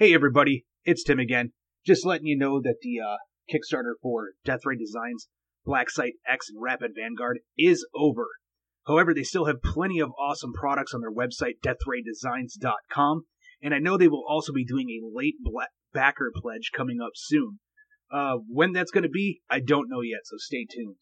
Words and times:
Hey 0.00 0.14
everybody, 0.14 0.64
it's 0.82 1.04
Tim 1.04 1.18
again. 1.18 1.52
Just 1.84 2.06
letting 2.06 2.24
you 2.24 2.34
know 2.34 2.58
that 2.62 2.76
the 2.80 3.00
uh, 3.00 3.18
Kickstarter 3.52 3.92
for 4.00 4.30
Death 4.46 4.60
Ray 4.64 4.76
Designs, 4.76 5.28
Black 5.66 5.90
Site 5.90 6.14
X, 6.26 6.48
and 6.48 6.56
Rapid 6.58 6.92
Vanguard 6.96 7.40
is 7.58 7.86
over. 7.94 8.28
However, 8.86 9.12
they 9.12 9.24
still 9.24 9.44
have 9.44 9.60
plenty 9.62 10.00
of 10.00 10.12
awesome 10.18 10.54
products 10.54 10.94
on 10.94 11.02
their 11.02 11.12
website, 11.12 11.60
deathraydesigns.com, 11.62 13.24
and 13.60 13.74
I 13.74 13.78
know 13.78 13.98
they 13.98 14.08
will 14.08 14.24
also 14.26 14.54
be 14.54 14.64
doing 14.64 14.88
a 14.88 15.14
late 15.14 15.34
backer 15.92 16.32
pledge 16.34 16.70
coming 16.74 17.02
up 17.02 17.12
soon. 17.14 17.60
Uh, 18.10 18.36
when 18.48 18.72
that's 18.72 18.92
going 18.92 19.04
to 19.04 19.10
be, 19.10 19.42
I 19.50 19.60
don't 19.60 19.90
know 19.90 20.00
yet, 20.00 20.20
so 20.24 20.36
stay 20.38 20.64
tuned. 20.64 20.96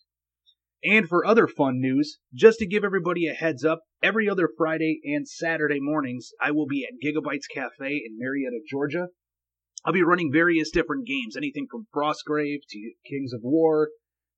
And 0.84 1.08
for 1.08 1.26
other 1.26 1.48
fun 1.48 1.80
news, 1.80 2.18
just 2.32 2.60
to 2.60 2.66
give 2.66 2.84
everybody 2.84 3.26
a 3.26 3.32
heads 3.32 3.64
up, 3.64 3.80
every 4.02 4.28
other 4.28 4.48
Friday 4.56 5.00
and 5.04 5.26
Saturday 5.26 5.80
mornings, 5.80 6.30
I 6.40 6.52
will 6.52 6.66
be 6.66 6.84
at 6.84 7.04
Gigabytes 7.04 7.48
Cafe 7.52 7.86
in 7.86 8.16
Marietta, 8.16 8.60
Georgia. 8.68 9.08
I'll 9.84 9.92
be 9.92 10.02
running 10.02 10.30
various 10.32 10.70
different 10.70 11.06
games, 11.06 11.36
anything 11.36 11.66
from 11.70 11.86
Frostgrave 11.94 12.60
to 12.68 12.92
Kings 13.08 13.32
of 13.32 13.40
War 13.42 13.90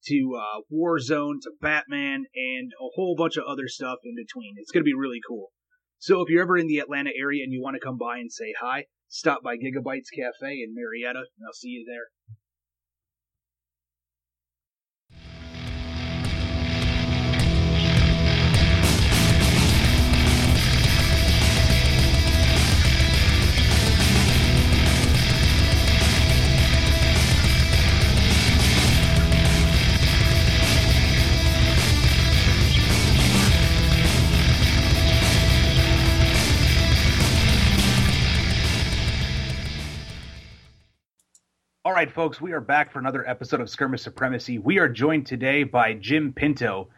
to 0.06 0.38
uh, 0.38 0.60
Warzone 0.72 1.40
to 1.42 1.50
Batman 1.60 2.24
and 2.34 2.72
a 2.72 2.88
whole 2.94 3.14
bunch 3.16 3.36
of 3.36 3.44
other 3.44 3.68
stuff 3.68 3.98
in 4.04 4.14
between. 4.16 4.54
It's 4.56 4.70
going 4.70 4.82
to 4.82 4.90
be 4.90 4.94
really 4.94 5.20
cool. 5.26 5.48
So 5.98 6.22
if 6.22 6.30
you're 6.30 6.42
ever 6.42 6.56
in 6.56 6.66
the 6.66 6.78
Atlanta 6.78 7.10
area 7.14 7.42
and 7.44 7.52
you 7.52 7.60
want 7.60 7.74
to 7.74 7.84
come 7.84 7.98
by 7.98 8.18
and 8.18 8.32
say 8.32 8.54
hi, 8.58 8.86
stop 9.08 9.42
by 9.42 9.56
Gigabytes 9.56 10.08
Cafe 10.14 10.62
in 10.62 10.74
Marietta, 10.74 11.18
and 11.18 11.46
I'll 11.46 11.52
see 11.52 11.68
you 11.68 11.84
there. 11.86 12.08
All 41.82 41.92
right, 41.92 42.12
folks, 42.12 42.42
we 42.42 42.52
are 42.52 42.60
back 42.60 42.92
for 42.92 42.98
another 42.98 43.26
episode 43.26 43.62
of 43.62 43.70
Skirmish 43.70 44.02
Supremacy. 44.02 44.58
We 44.58 44.78
are 44.78 44.88
joined 44.88 45.26
today 45.26 45.62
by 45.62 45.94
Jim 45.94 46.34
Pinto. 46.34 46.88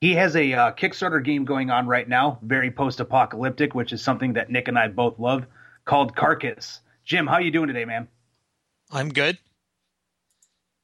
He 0.00 0.14
has 0.14 0.34
a 0.34 0.52
uh, 0.52 0.72
Kickstarter 0.72 1.24
game 1.24 1.44
going 1.44 1.70
on 1.70 1.86
right 1.86 2.08
now, 2.08 2.40
very 2.42 2.72
post-apocalyptic, 2.72 3.72
which 3.72 3.92
is 3.92 4.02
something 4.02 4.32
that 4.32 4.50
Nick 4.50 4.66
and 4.66 4.76
I 4.76 4.88
both 4.88 5.20
love, 5.20 5.46
called 5.84 6.16
Carcass. 6.16 6.80
Jim, 7.04 7.28
how 7.28 7.34
are 7.34 7.40
you 7.40 7.52
doing 7.52 7.68
today, 7.68 7.84
man? 7.84 8.08
I'm 8.90 9.10
good. 9.10 9.38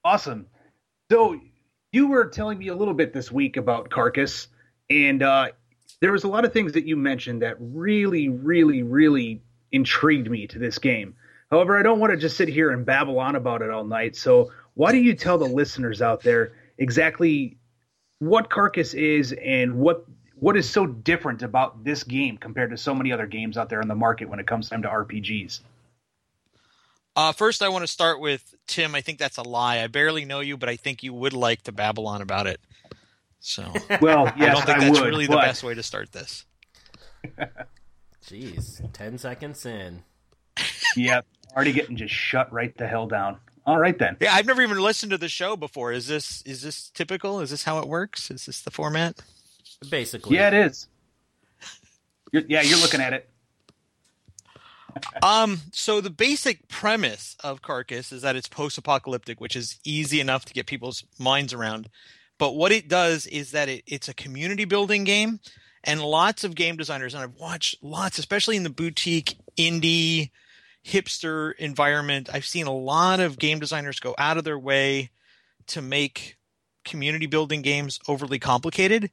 Awesome. 0.05 0.47
So 1.11 1.41
you 1.91 2.06
were 2.06 2.27
telling 2.27 2.59
me 2.59 2.69
a 2.69 2.77
little 2.77 2.95
bit 2.95 3.12
this 3.12 3.33
week 3.33 3.56
about 3.56 3.91
Carcass, 3.91 4.47
and 4.89 5.20
uh, 5.20 5.48
there 6.00 6.12
was 6.12 6.22
a 6.22 6.28
lot 6.28 6.45
of 6.45 6.53
things 6.53 6.75
that 6.75 6.87
you 6.87 6.97
mentioned 6.97 7.43
that 7.43 7.56
really, 7.59 8.28
really, 8.28 8.84
really 8.84 9.43
intrigued 9.72 10.31
me 10.31 10.47
to 10.47 10.61
this 10.61 10.78
game. 10.78 11.17
However, 11.51 11.79
I 11.79 11.83
don't 11.83 11.99
want 11.99 12.13
to 12.13 12.17
just 12.17 12.37
sit 12.37 12.49
here 12.49 12.71
and 12.71 12.85
babble 12.85 13.19
on 13.19 13.37
about 13.37 13.63
it 13.63 13.71
all 13.71 13.85
night. 13.85 14.17
So, 14.17 14.53
why 14.75 14.93
don't 14.93 15.05
you 15.05 15.15
tell 15.15 15.39
the 15.39 15.47
listeners 15.47 16.03
out 16.03 16.23
there 16.23 16.53
exactly 16.77 17.57
what 18.19 18.51
Carcass 18.51 18.95
is 18.95 19.33
and 19.33 19.79
what 19.79 20.05
what 20.41 20.57
is 20.57 20.69
so 20.69 20.87
different 20.87 21.43
about 21.43 21.83
this 21.85 22.05
game 22.05 22.37
compared 22.37 22.71
to 22.71 22.77
so 22.77 22.95
many 22.95 23.13
other 23.13 23.27
games 23.27 23.57
out 23.57 23.69
there 23.69 23.81
on 23.81 23.89
the 23.89 23.95
market 23.95 24.29
when 24.29 24.39
it 24.39 24.47
comes 24.47 24.69
time 24.69 24.83
to 24.83 24.89
RPGs? 24.89 25.61
Uh, 27.17 27.33
first, 27.33 27.62
I 27.62 27.69
want 27.69 27.83
to 27.83 27.89
start 27.89 28.21
with 28.21 28.55
Tim. 28.69 28.95
I 28.95 29.01
think 29.01 29.19
that's 29.19 29.39
a 29.39 29.43
lie. 29.43 29.81
I 29.81 29.89
barely 29.89 30.25
know 30.25 30.39
you, 30.39 30.57
but 30.57 30.69
I 30.69 30.77
think 30.77 31.03
you 31.03 31.12
would 31.12 31.33
like 31.33 31.62
to 31.62 31.73
babble 31.73 32.07
on 32.07 32.23
about 32.23 32.47
it. 32.47 32.61
So, 33.41 33.73
well, 34.01 34.33
yes, 34.37 34.51
I 34.51 34.53
don't 34.53 34.67
think 34.67 34.78
I 34.78 34.81
that's 34.81 35.01
would, 35.01 35.09
really 35.09 35.27
but... 35.27 35.34
the 35.34 35.41
best 35.41 35.65
way 35.65 35.75
to 35.75 35.83
start 35.83 36.12
this. 36.12 36.47
Jeez, 38.25 38.93
ten 38.93 39.19
seconds 39.19 39.67
in. 39.67 40.05
yep, 40.97 41.27
already 41.54 41.72
getting 41.72 41.97
just 41.97 42.14
shut 42.14 42.53
right 42.53 42.76
the 42.76 42.86
hell 42.86 43.06
down. 43.06 43.38
All 43.66 43.78
right 43.78 43.98
then. 43.98 44.16
Yeah, 44.20 44.34
I've 44.34 44.47
never 44.47 44.62
even 44.62 44.78
listened 44.78 45.10
to 45.10 45.19
the 45.19 45.28
show 45.28 45.54
before. 45.54 45.92
Is 45.92 46.06
this 46.06 46.42
is 46.42 46.62
this 46.62 46.88
typical? 46.88 47.41
Is 47.41 47.50
this 47.50 47.64
how 47.64 47.78
it 47.78 47.86
works? 47.86 48.31
Is 48.31 48.47
this 48.47 48.62
the 48.62 48.70
format? 48.70 49.20
Basically, 49.91 50.36
Yeah, 50.36 50.48
it 50.48 50.54
is. 50.54 50.88
You're, 52.32 52.44
yeah, 52.48 52.62
you're 52.62 52.78
looking 52.78 53.00
at 53.00 53.12
it. 53.12 53.28
Um, 55.22 55.60
so 55.70 56.00
the 56.00 56.10
basic 56.10 56.66
premise 56.66 57.36
of 57.44 57.62
Carcass 57.62 58.10
is 58.10 58.22
that 58.22 58.34
it's 58.34 58.48
post-apocalyptic, 58.48 59.41
which 59.41 59.54
is 59.54 59.78
easy 59.84 60.19
enough 60.19 60.44
to 60.47 60.53
get 60.53 60.66
people's 60.66 61.04
minds 61.20 61.53
around. 61.53 61.88
But 62.36 62.56
what 62.56 62.72
it 62.72 62.88
does 62.88 63.25
is 63.26 63.53
that 63.53 63.69
it, 63.69 63.84
it's 63.86 64.09
a 64.09 64.15
community 64.15 64.65
building 64.65 65.04
game, 65.04 65.38
and 65.84 66.03
lots 66.03 66.42
of 66.42 66.56
game 66.56 66.76
designers, 66.76 67.15
and 67.15 67.22
I've 67.22 67.36
watched 67.36 67.76
lots, 67.80 68.19
especially 68.19 68.56
in 68.56 68.65
the 68.65 68.70
boutique 68.70 69.36
indie 69.56 70.30
hipster 70.84 71.55
environment. 71.56 72.28
I've 72.33 72.47
seen 72.47 72.66
a 72.66 72.75
lot 72.75 73.21
of 73.21 73.39
game 73.39 73.59
designers 73.59 74.00
go 74.00 74.15
out 74.19 74.39
of 74.39 74.44
their 74.44 74.59
way 74.59 75.11
to 75.69 75.83
make 75.83 76.37
community 76.84 77.27
building 77.27 77.62
games 77.62 77.99
overly 78.09 78.39
complicated 78.39 79.11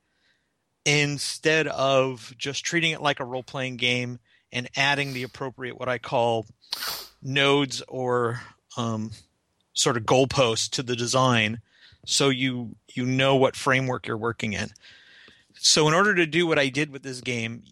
instead 0.85 1.67
of 1.67 2.33
just 2.37 2.63
treating 2.63 2.91
it 2.91 3.01
like 3.01 3.19
a 3.19 3.25
role 3.25 3.43
playing 3.43 3.77
game 3.77 4.19
and 4.51 4.69
adding 4.75 5.13
the 5.13 5.23
appropriate, 5.23 5.77
what 5.77 5.89
I 5.89 5.97
call 5.97 6.45
nodes 7.21 7.81
or 7.87 8.41
um, 8.77 9.11
sort 9.73 9.97
of 9.97 10.03
goalposts 10.03 10.69
to 10.71 10.83
the 10.83 10.95
design 10.95 11.61
so 12.05 12.29
you 12.29 12.75
you 12.93 13.05
know 13.05 13.35
what 13.35 13.55
framework 13.55 14.07
you're 14.07 14.17
working 14.17 14.53
in. 14.53 14.69
So 15.55 15.87
in 15.87 15.93
order 15.93 16.15
to 16.15 16.25
do 16.25 16.45
what 16.45 16.59
I 16.59 16.69
did 16.69 16.91
with 16.91 17.03
this 17.03 17.21
game, 17.21 17.63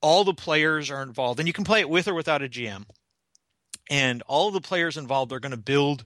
all 0.00 0.24
the 0.24 0.34
players 0.34 0.90
are 0.90 1.02
involved 1.02 1.40
and 1.40 1.46
you 1.46 1.52
can 1.52 1.64
play 1.64 1.80
it 1.80 1.90
with 1.90 2.06
or 2.06 2.14
without 2.14 2.42
a 2.42 2.48
GM 2.48 2.84
and 3.88 4.22
all 4.26 4.50
the 4.50 4.60
players 4.60 4.96
involved 4.96 5.32
are 5.32 5.40
going 5.40 5.50
to 5.50 5.56
build 5.56 6.04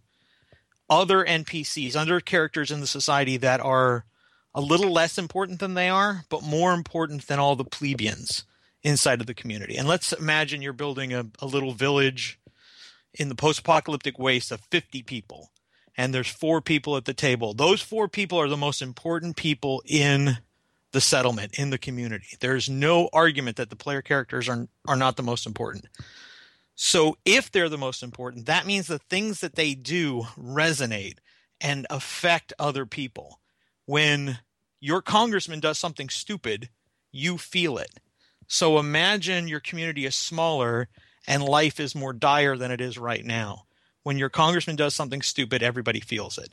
other 0.89 1.25
NPCs, 1.25 1.97
other 1.97 2.21
characters 2.21 2.71
in 2.71 2.81
the 2.81 2.87
society 2.87 3.37
that 3.39 3.61
are 3.61 4.05
a 4.55 4.61
little 4.61 4.93
less 4.93 5.19
important 5.19 5.59
than 5.59 5.75
they 5.75 5.89
are, 5.89 6.25
but 6.29 6.43
more 6.43 6.73
important 6.73 7.27
than 7.27 7.39
all 7.39 7.57
the 7.57 7.65
plebeians 7.65 8.45
inside 8.83 9.21
of 9.21 9.27
the 9.27 9.35
community. 9.35 9.77
And 9.77 9.89
let's 9.89 10.13
imagine 10.13 10.63
you're 10.63 10.73
building 10.73 11.13
a, 11.13 11.27
a 11.41 11.47
little 11.47 11.73
village 11.73 12.39
in 13.15 13.29
the 13.29 13.35
post 13.35 13.61
apocalyptic 13.61 14.19
waste 14.19 14.53
of 14.53 14.61
50 14.71 15.03
people, 15.03 15.51
and 15.97 16.15
there's 16.15 16.29
four 16.29 16.61
people 16.61 16.97
at 16.97 17.05
the 17.05 17.15
table. 17.15 17.55
Those 17.55 17.81
four 17.81 18.09
people 18.09 18.39
are 18.39 18.49
the 18.49 18.57
most 18.57 18.83
important 18.83 19.37
people 19.37 19.83
in 19.87 20.39
the 20.93 21.01
settlement, 21.01 21.59
in 21.59 21.71
the 21.71 21.79
community. 21.79 22.37
There's 22.41 22.69
no 22.69 23.09
argument 23.13 23.57
that 23.57 23.71
the 23.71 23.77
player 23.77 24.03
characters 24.03 24.49
are, 24.49 24.69
are 24.87 24.97
not 24.97 25.17
the 25.17 25.23
most 25.23 25.47
important. 25.47 25.87
So 26.75 27.17
if 27.25 27.51
they're 27.51 27.69
the 27.69 27.79
most 27.79 28.03
important, 28.03 28.47
that 28.47 28.67
means 28.67 28.87
the 28.87 28.99
things 28.99 29.41
that 29.41 29.55
they 29.55 29.75
do 29.75 30.27
resonate 30.39 31.19
and 31.61 31.87
affect 31.89 32.53
other 32.59 32.85
people. 32.85 33.41
When 33.87 34.39
your 34.81 35.01
congressman 35.01 35.61
does 35.61 35.79
something 35.79 36.09
stupid, 36.09 36.69
you 37.13 37.39
feel 37.39 37.79
it. 37.79 38.01
So 38.49 38.79
imagine 38.79 39.49
your 39.49 39.61
community 39.61 40.05
is 40.05 40.17
smaller 40.17 40.89
and 41.27 41.43
life 41.43 41.81
is 41.81 41.95
more 41.95 42.13
dire 42.13 42.57
than 42.57 42.71
it 42.71 42.81
is 42.81 42.99
right 42.99 43.25
now. 43.25 43.65
When 44.03 44.19
your 44.19 44.29
congressman 44.29 44.77
does 44.77 44.95
something 44.95 45.23
stupid, 45.23 45.63
everybody 45.63 46.01
feels 46.01 46.37
it. 46.37 46.51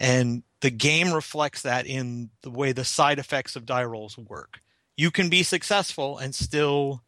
And 0.00 0.42
the 0.60 0.70
game 0.70 1.12
reflects 1.12 1.62
that 1.62 1.86
in 1.86 2.30
the 2.42 2.50
way 2.50 2.72
the 2.72 2.84
side 2.84 3.18
effects 3.18 3.54
of 3.54 3.66
die 3.66 3.84
rolls 3.84 4.18
work. 4.18 4.60
You 4.96 5.10
can 5.10 5.28
be 5.28 5.42
successful 5.42 6.18
and 6.18 6.34
still 6.34 7.02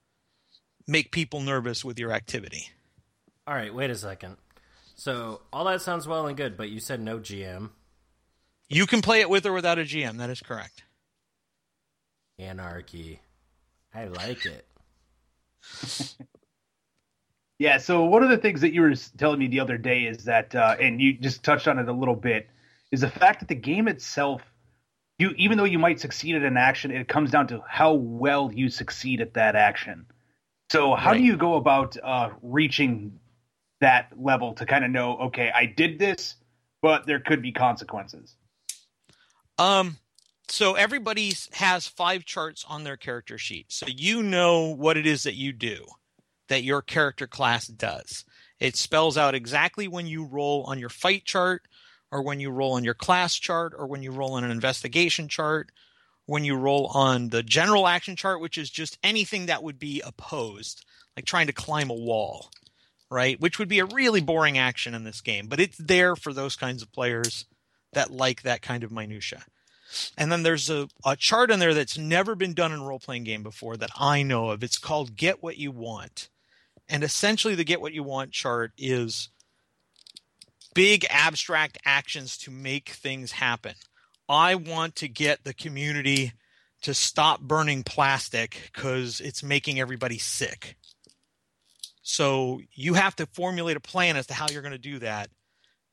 make 0.86 1.10
people 1.12 1.40
nervous 1.40 1.84
with 1.84 1.98
your 1.98 2.12
activity. 2.12 2.70
All 3.46 3.54
right, 3.54 3.74
wait 3.74 3.90
a 3.90 3.94
second. 3.94 4.36
So 4.94 5.42
all 5.52 5.64
that 5.64 5.82
sounds 5.82 6.06
well 6.06 6.26
and 6.26 6.36
good, 6.36 6.56
but 6.56 6.68
you 6.70 6.80
said 6.80 7.00
no 7.00 7.18
GM. 7.18 7.70
You 8.68 8.86
can 8.86 9.02
play 9.02 9.20
it 9.20 9.28
with 9.28 9.44
or 9.46 9.52
without 9.52 9.78
a 9.78 9.82
GM. 9.82 10.18
That 10.18 10.30
is 10.30 10.40
correct. 10.40 10.84
Anarchy. 12.38 13.20
I 13.94 14.06
like 14.06 14.46
it. 14.46 14.66
Yeah, 17.62 17.78
so 17.78 18.06
one 18.06 18.24
of 18.24 18.28
the 18.28 18.38
things 18.38 18.62
that 18.62 18.72
you 18.72 18.80
were 18.80 18.92
telling 19.18 19.38
me 19.38 19.46
the 19.46 19.60
other 19.60 19.78
day 19.78 20.00
is 20.00 20.24
that, 20.24 20.52
uh, 20.52 20.74
and 20.80 21.00
you 21.00 21.12
just 21.12 21.44
touched 21.44 21.68
on 21.68 21.78
it 21.78 21.88
a 21.88 21.92
little 21.92 22.16
bit, 22.16 22.48
is 22.90 23.02
the 23.02 23.08
fact 23.08 23.38
that 23.38 23.48
the 23.48 23.54
game 23.54 23.86
itself, 23.86 24.42
you 25.16 25.30
even 25.36 25.58
though 25.58 25.64
you 25.64 25.78
might 25.78 26.00
succeed 26.00 26.34
at 26.34 26.42
an 26.42 26.56
action, 26.56 26.90
it 26.90 27.06
comes 27.06 27.30
down 27.30 27.46
to 27.46 27.62
how 27.68 27.92
well 27.92 28.50
you 28.52 28.68
succeed 28.68 29.20
at 29.20 29.34
that 29.34 29.54
action. 29.54 30.06
So 30.72 30.94
how 30.94 31.10
Right. 31.10 31.18
do 31.18 31.22
you 31.22 31.36
go 31.36 31.56
about 31.56 31.98
uh, 32.02 32.30
reaching 32.40 33.20
that 33.82 34.08
level 34.16 34.54
to 34.54 34.64
kind 34.64 34.86
of 34.86 34.90
know, 34.90 35.18
okay, 35.18 35.52
I 35.54 35.66
did 35.66 35.98
this, 35.98 36.36
but 36.80 37.04
there 37.04 37.20
could 37.20 37.42
be 37.42 37.52
consequences? 37.52 38.36
Um, 39.58 39.98
so 40.48 40.72
everybody 40.72 41.34
has 41.52 41.86
five 41.86 42.24
charts 42.24 42.64
on 42.66 42.84
their 42.84 42.96
character 42.96 43.36
sheet. 43.36 43.66
So 43.70 43.84
you 43.86 44.22
know 44.22 44.74
what 44.74 44.96
it 44.96 45.06
is 45.06 45.24
that 45.24 45.34
you 45.34 45.52
do, 45.52 45.84
that 46.48 46.62
your 46.62 46.80
character 46.80 47.26
class 47.26 47.66
does. 47.66 48.24
It 48.58 48.74
spells 48.74 49.18
out 49.18 49.34
exactly 49.34 49.88
when 49.88 50.06
you 50.06 50.24
roll 50.24 50.62
on 50.62 50.78
your 50.78 50.88
fight 50.88 51.26
chart, 51.26 51.68
or 52.10 52.22
when 52.22 52.40
you 52.40 52.50
roll 52.50 52.72
on 52.72 52.84
your 52.84 52.94
class 52.94 53.34
chart, 53.34 53.74
or 53.76 53.86
when 53.86 54.02
you 54.02 54.10
roll 54.10 54.32
on 54.32 54.44
an 54.44 54.50
investigation 54.50 55.28
chart, 55.28 55.70
when 56.32 56.46
you 56.46 56.56
roll 56.56 56.86
on 56.94 57.28
the 57.28 57.42
general 57.42 57.86
action 57.86 58.16
chart, 58.16 58.40
which 58.40 58.56
is 58.56 58.70
just 58.70 58.96
anything 59.02 59.44
that 59.44 59.62
would 59.62 59.78
be 59.78 60.00
opposed, 60.00 60.82
like 61.14 61.26
trying 61.26 61.46
to 61.46 61.52
climb 61.52 61.90
a 61.90 61.94
wall, 61.94 62.50
right? 63.10 63.38
Which 63.38 63.58
would 63.58 63.68
be 63.68 63.80
a 63.80 63.84
really 63.84 64.22
boring 64.22 64.56
action 64.56 64.94
in 64.94 65.04
this 65.04 65.20
game, 65.20 65.46
but 65.46 65.60
it's 65.60 65.76
there 65.76 66.16
for 66.16 66.32
those 66.32 66.56
kinds 66.56 66.80
of 66.80 66.90
players 66.90 67.44
that 67.92 68.10
like 68.10 68.44
that 68.44 68.62
kind 68.62 68.82
of 68.82 68.90
minutia. 68.90 69.44
And 70.16 70.32
then 70.32 70.42
there's 70.42 70.70
a, 70.70 70.88
a 71.04 71.16
chart 71.16 71.50
in 71.50 71.58
there 71.58 71.74
that's 71.74 71.98
never 71.98 72.34
been 72.34 72.54
done 72.54 72.72
in 72.72 72.80
a 72.80 72.86
role 72.86 72.98
playing 72.98 73.24
game 73.24 73.42
before 73.42 73.76
that 73.76 73.90
I 73.94 74.22
know 74.22 74.48
of. 74.48 74.64
It's 74.64 74.78
called 74.78 75.16
Get 75.16 75.42
What 75.42 75.58
You 75.58 75.70
Want. 75.70 76.30
And 76.88 77.04
essentially, 77.04 77.54
the 77.54 77.62
Get 77.62 77.82
What 77.82 77.92
You 77.92 78.04
Want 78.04 78.32
chart 78.32 78.72
is 78.78 79.28
big 80.74 81.04
abstract 81.10 81.76
actions 81.84 82.38
to 82.38 82.50
make 82.50 82.88
things 82.88 83.32
happen. 83.32 83.74
I 84.32 84.54
want 84.56 84.96
to 84.96 85.08
get 85.08 85.44
the 85.44 85.52
community 85.54 86.32
to 86.82 86.94
stop 86.94 87.40
burning 87.40 87.82
plastic 87.84 88.70
because 88.72 89.20
it's 89.20 89.42
making 89.42 89.78
everybody 89.78 90.18
sick. 90.18 90.76
So 92.02 92.60
you 92.72 92.94
have 92.94 93.14
to 93.16 93.26
formulate 93.26 93.76
a 93.76 93.80
plan 93.80 94.16
as 94.16 94.26
to 94.28 94.34
how 94.34 94.46
you're 94.50 94.62
going 94.62 94.72
to 94.72 94.78
do 94.78 94.98
that. 95.00 95.28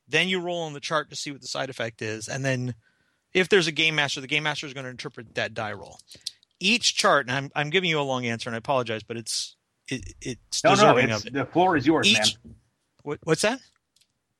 Then 0.08 0.28
you 0.28 0.40
roll 0.40 0.62
on 0.62 0.72
the 0.72 0.80
chart 0.80 1.10
to 1.10 1.16
see 1.16 1.30
what 1.30 1.40
the 1.40 1.46
side 1.46 1.70
effect 1.70 2.02
is. 2.02 2.26
And 2.28 2.44
then 2.44 2.74
if 3.32 3.48
there's 3.48 3.68
a 3.68 3.72
game 3.72 3.94
master, 3.94 4.20
the 4.20 4.26
game 4.26 4.42
master 4.42 4.66
is 4.66 4.74
going 4.74 4.84
to 4.84 4.90
interpret 4.90 5.34
that 5.36 5.54
die 5.54 5.72
roll. 5.72 5.98
Each 6.58 6.96
chart, 6.96 7.28
and 7.28 7.36
I'm, 7.36 7.50
I'm 7.54 7.70
giving 7.70 7.88
you 7.90 8.00
a 8.00 8.02
long 8.02 8.26
answer, 8.26 8.48
and 8.48 8.54
I 8.56 8.58
apologize, 8.58 9.02
but 9.04 9.16
it's 9.16 9.54
it, 9.88 10.02
it's 10.20 10.64
No, 10.64 10.70
no, 10.70 10.74
deserving 10.76 11.10
it's, 11.10 11.20
of 11.20 11.26
it. 11.26 11.32
the 11.34 11.44
floor 11.46 11.76
is 11.76 11.86
yours, 11.86 12.06
Each- 12.08 12.36
man. 12.44 12.54
What, 13.02 13.18
what's 13.24 13.42
that? 13.42 13.60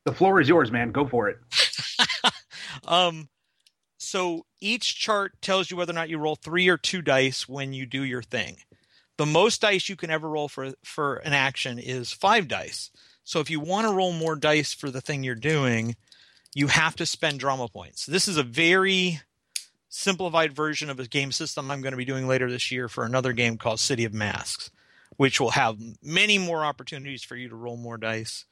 The 0.04 0.12
floor 0.12 0.40
is 0.40 0.48
yours, 0.48 0.70
man. 0.72 0.90
Go 0.90 1.06
for 1.06 1.28
it. 1.28 1.38
Um, 2.86 3.28
so 4.02 4.46
each 4.60 4.96
chart 4.98 5.42
tells 5.42 5.70
you 5.70 5.76
whether 5.76 5.92
or 5.92 5.94
not 5.94 6.08
you 6.08 6.16
roll 6.16 6.34
three 6.34 6.68
or 6.68 6.78
two 6.78 7.02
dice 7.02 7.46
when 7.46 7.74
you 7.74 7.84
do 7.84 8.02
your 8.02 8.22
thing. 8.22 8.56
The 9.18 9.26
most 9.26 9.60
dice 9.60 9.90
you 9.90 9.96
can 9.96 10.10
ever 10.10 10.26
roll 10.26 10.48
for 10.48 10.72
for 10.82 11.16
an 11.16 11.34
action 11.34 11.78
is 11.78 12.10
five 12.10 12.48
dice. 12.48 12.90
So 13.24 13.40
if 13.40 13.50
you 13.50 13.60
want 13.60 13.86
to 13.86 13.92
roll 13.92 14.12
more 14.12 14.36
dice 14.36 14.72
for 14.72 14.90
the 14.90 15.02
thing 15.02 15.22
you're 15.22 15.34
doing, 15.34 15.96
you 16.54 16.68
have 16.68 16.96
to 16.96 17.04
spend 17.04 17.40
drama 17.40 17.68
points. 17.68 18.06
This 18.06 18.26
is 18.26 18.38
a 18.38 18.42
very 18.42 19.20
simplified 19.90 20.54
version 20.54 20.88
of 20.88 20.98
a 20.98 21.06
game 21.06 21.30
system 21.30 21.70
I'm 21.70 21.82
going 21.82 21.92
to 21.92 21.98
be 21.98 22.06
doing 22.06 22.26
later 22.26 22.50
this 22.50 22.72
year 22.72 22.88
for 22.88 23.04
another 23.04 23.34
game 23.34 23.58
called 23.58 23.80
City 23.80 24.06
of 24.06 24.14
Masks, 24.14 24.70
which 25.18 25.38
will 25.38 25.50
have 25.50 25.76
many 26.02 26.38
more 26.38 26.64
opportunities 26.64 27.22
for 27.22 27.36
you 27.36 27.50
to 27.50 27.54
roll 27.54 27.76
more 27.76 27.98
dice 27.98 28.46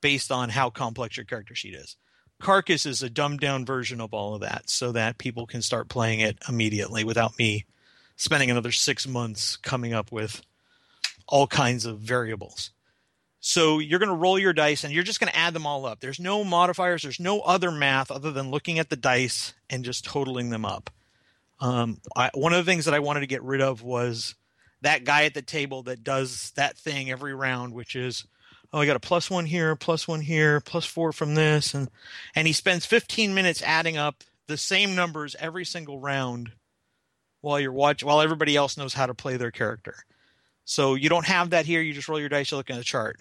based 0.00 0.32
on 0.32 0.48
how 0.48 0.70
complex 0.70 1.16
your 1.16 1.24
character 1.24 1.54
sheet 1.54 1.74
is. 1.74 1.96
Carcass 2.42 2.86
is 2.86 3.04
a 3.04 3.08
dumbed 3.08 3.38
down 3.38 3.64
version 3.64 4.00
of 4.00 4.12
all 4.12 4.34
of 4.34 4.40
that 4.40 4.68
so 4.68 4.90
that 4.92 5.16
people 5.16 5.46
can 5.46 5.62
start 5.62 5.88
playing 5.88 6.18
it 6.18 6.38
immediately 6.48 7.04
without 7.04 7.38
me 7.38 7.64
spending 8.16 8.50
another 8.50 8.72
six 8.72 9.06
months 9.06 9.56
coming 9.56 9.94
up 9.94 10.10
with 10.10 10.42
all 11.28 11.46
kinds 11.46 11.86
of 11.86 12.00
variables. 12.00 12.72
So 13.38 13.78
you're 13.78 14.00
going 14.00 14.08
to 14.08 14.14
roll 14.16 14.40
your 14.40 14.52
dice 14.52 14.82
and 14.82 14.92
you're 14.92 15.04
just 15.04 15.20
going 15.20 15.30
to 15.30 15.38
add 15.38 15.54
them 15.54 15.66
all 15.66 15.86
up. 15.86 16.00
There's 16.00 16.18
no 16.18 16.42
modifiers, 16.42 17.02
there's 17.02 17.20
no 17.20 17.40
other 17.40 17.70
math 17.70 18.10
other 18.10 18.32
than 18.32 18.50
looking 18.50 18.80
at 18.80 18.90
the 18.90 18.96
dice 18.96 19.54
and 19.70 19.84
just 19.84 20.04
totaling 20.04 20.50
them 20.50 20.64
up. 20.64 20.90
Um, 21.60 22.00
I, 22.16 22.30
one 22.34 22.52
of 22.52 22.64
the 22.64 22.70
things 22.70 22.86
that 22.86 22.94
I 22.94 22.98
wanted 22.98 23.20
to 23.20 23.26
get 23.26 23.44
rid 23.44 23.60
of 23.60 23.82
was 23.82 24.34
that 24.80 25.04
guy 25.04 25.26
at 25.26 25.34
the 25.34 25.42
table 25.42 25.84
that 25.84 26.02
does 26.02 26.50
that 26.56 26.76
thing 26.76 27.08
every 27.08 27.34
round, 27.34 27.72
which 27.72 27.94
is 27.94 28.24
oh, 28.72 28.80
I 28.80 28.86
got 28.86 28.96
a 28.96 29.00
plus 29.00 29.30
one 29.30 29.46
here, 29.46 29.76
plus 29.76 30.08
one 30.08 30.20
here, 30.20 30.60
plus 30.60 30.84
four 30.84 31.12
from 31.12 31.34
this, 31.34 31.74
and 31.74 31.90
and 32.34 32.46
he 32.46 32.52
spends 32.52 32.86
15 32.86 33.34
minutes 33.34 33.62
adding 33.62 33.96
up 33.96 34.24
the 34.48 34.56
same 34.56 34.94
numbers 34.94 35.36
every 35.38 35.64
single 35.64 35.98
round 35.98 36.52
while 37.40 37.60
you're 37.60 37.72
watching, 37.72 38.06
while 38.06 38.20
everybody 38.20 38.56
else 38.56 38.76
knows 38.76 38.94
how 38.94 39.06
to 39.06 39.14
play 39.14 39.36
their 39.36 39.50
character. 39.50 40.04
So 40.64 40.94
you 40.94 41.08
don't 41.08 41.26
have 41.26 41.50
that 41.50 41.66
here. 41.66 41.82
You 41.82 41.92
just 41.92 42.08
roll 42.08 42.20
your 42.20 42.28
dice. 42.28 42.50
You 42.50 42.56
look 42.56 42.70
at 42.70 42.76
the 42.76 42.84
chart. 42.84 43.20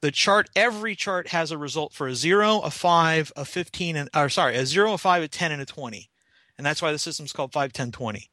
The 0.00 0.10
chart, 0.10 0.48
every 0.56 0.96
chart 0.96 1.28
has 1.28 1.50
a 1.50 1.58
result 1.58 1.92
for 1.92 2.08
a 2.08 2.14
zero, 2.14 2.60
a 2.60 2.70
five, 2.70 3.32
a 3.36 3.44
15, 3.44 3.96
and 3.96 4.08
or 4.16 4.30
sorry, 4.30 4.56
a 4.56 4.64
zero, 4.64 4.94
a 4.94 4.98
five, 4.98 5.22
a 5.22 5.28
10, 5.28 5.52
and 5.52 5.60
a 5.60 5.66
20, 5.66 6.08
and 6.56 6.66
that's 6.66 6.80
why 6.80 6.90
the 6.90 6.98
system's 6.98 7.34
called 7.34 7.52
5, 7.52 7.72
10, 7.72 7.92
20. 7.92 8.30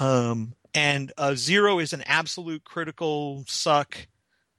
Um, 0.00 0.54
and 0.74 1.10
a 1.16 1.34
zero 1.34 1.78
is 1.78 1.94
an 1.94 2.02
absolute 2.02 2.64
critical 2.64 3.44
suck 3.46 4.06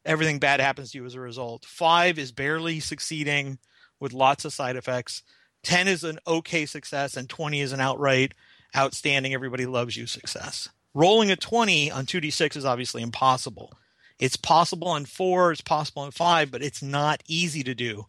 everything 0.06 0.40
bad 0.40 0.60
happens 0.60 0.92
to 0.92 0.98
you 0.98 1.06
as 1.06 1.16
a 1.16 1.20
result. 1.20 1.66
Five 1.66 2.18
is 2.20 2.32
barely 2.32 2.80
succeeding 2.80 3.60
with 4.00 4.14
lots 4.14 4.46
of 4.46 4.54
side 4.54 4.76
effects. 4.76 5.24
10 5.64 5.88
is 5.88 6.04
an 6.04 6.20
okay 6.28 6.66
success, 6.66 7.16
and 7.16 7.30
20 7.30 7.62
is 7.62 7.72
an 7.72 7.80
outright 7.80 8.34
outstanding, 8.76 9.34
everybody 9.34 9.66
loves 9.66 9.96
you 9.96 10.08
success. 10.08 10.70
Rolling 10.94 11.32
a 11.32 11.36
20 11.36 11.92
on 11.92 12.06
2d6 12.06 12.58
is 12.58 12.66
obviously 12.66 13.02
impossible. 13.02 13.74
It's 14.20 14.36
possible 14.36 14.88
on 14.88 15.06
four, 15.06 15.52
it's 15.52 15.62
possible 15.62 16.04
on 16.04 16.12
five, 16.12 16.52
but 16.52 16.62
it's 16.62 16.82
not 16.82 17.24
easy 17.28 17.64
to 17.64 17.74
do 17.74 18.06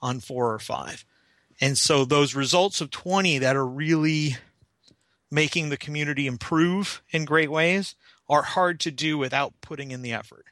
on 0.00 0.20
four 0.20 0.52
or 0.52 0.58
five. 0.58 1.04
And 1.60 1.76
so 1.76 2.04
those 2.04 2.34
results 2.34 2.80
of 2.80 2.90
20 2.90 3.38
that 3.38 3.56
are 3.56 3.66
really 3.66 4.36
making 5.30 5.68
the 5.68 5.76
community 5.76 6.26
improve 6.26 7.02
in 7.10 7.24
great 7.24 7.50
ways 7.50 7.94
are 8.28 8.42
hard 8.42 8.80
to 8.80 8.90
do 8.90 9.18
without 9.18 9.54
putting 9.60 9.90
in 9.90 10.02
the 10.02 10.12
effort. 10.12 10.46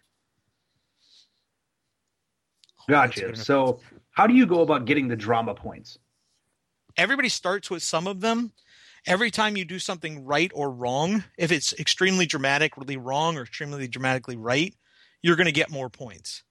Good 2.90 3.26
Gotcha. 3.26 3.36
So, 3.36 3.80
how 4.10 4.26
do 4.26 4.34
you 4.34 4.46
go 4.46 4.60
about 4.60 4.84
getting 4.84 5.08
the 5.08 5.16
drama 5.16 5.54
points? 5.54 5.98
everybody 6.96 7.28
starts 7.28 7.70
with 7.70 7.82
some 7.82 8.06
of 8.06 8.20
them. 8.20 8.52
Every 9.06 9.30
time 9.30 9.56
you 9.56 9.64
do 9.64 9.78
something 9.78 10.24
right 10.24 10.52
or 10.54 10.70
wrong, 10.70 11.24
if 11.38 11.50
it's 11.50 11.72
extremely 11.78 12.26
dramatically 12.26 12.98
wrong 12.98 13.38
or 13.38 13.42
extremely 13.42 13.88
dramatically 13.88 14.36
right, 14.36 14.74
you're 15.22 15.36
going 15.36 15.46
to 15.46 15.52
get 15.52 15.70
more 15.70 15.88
points. 15.88 16.42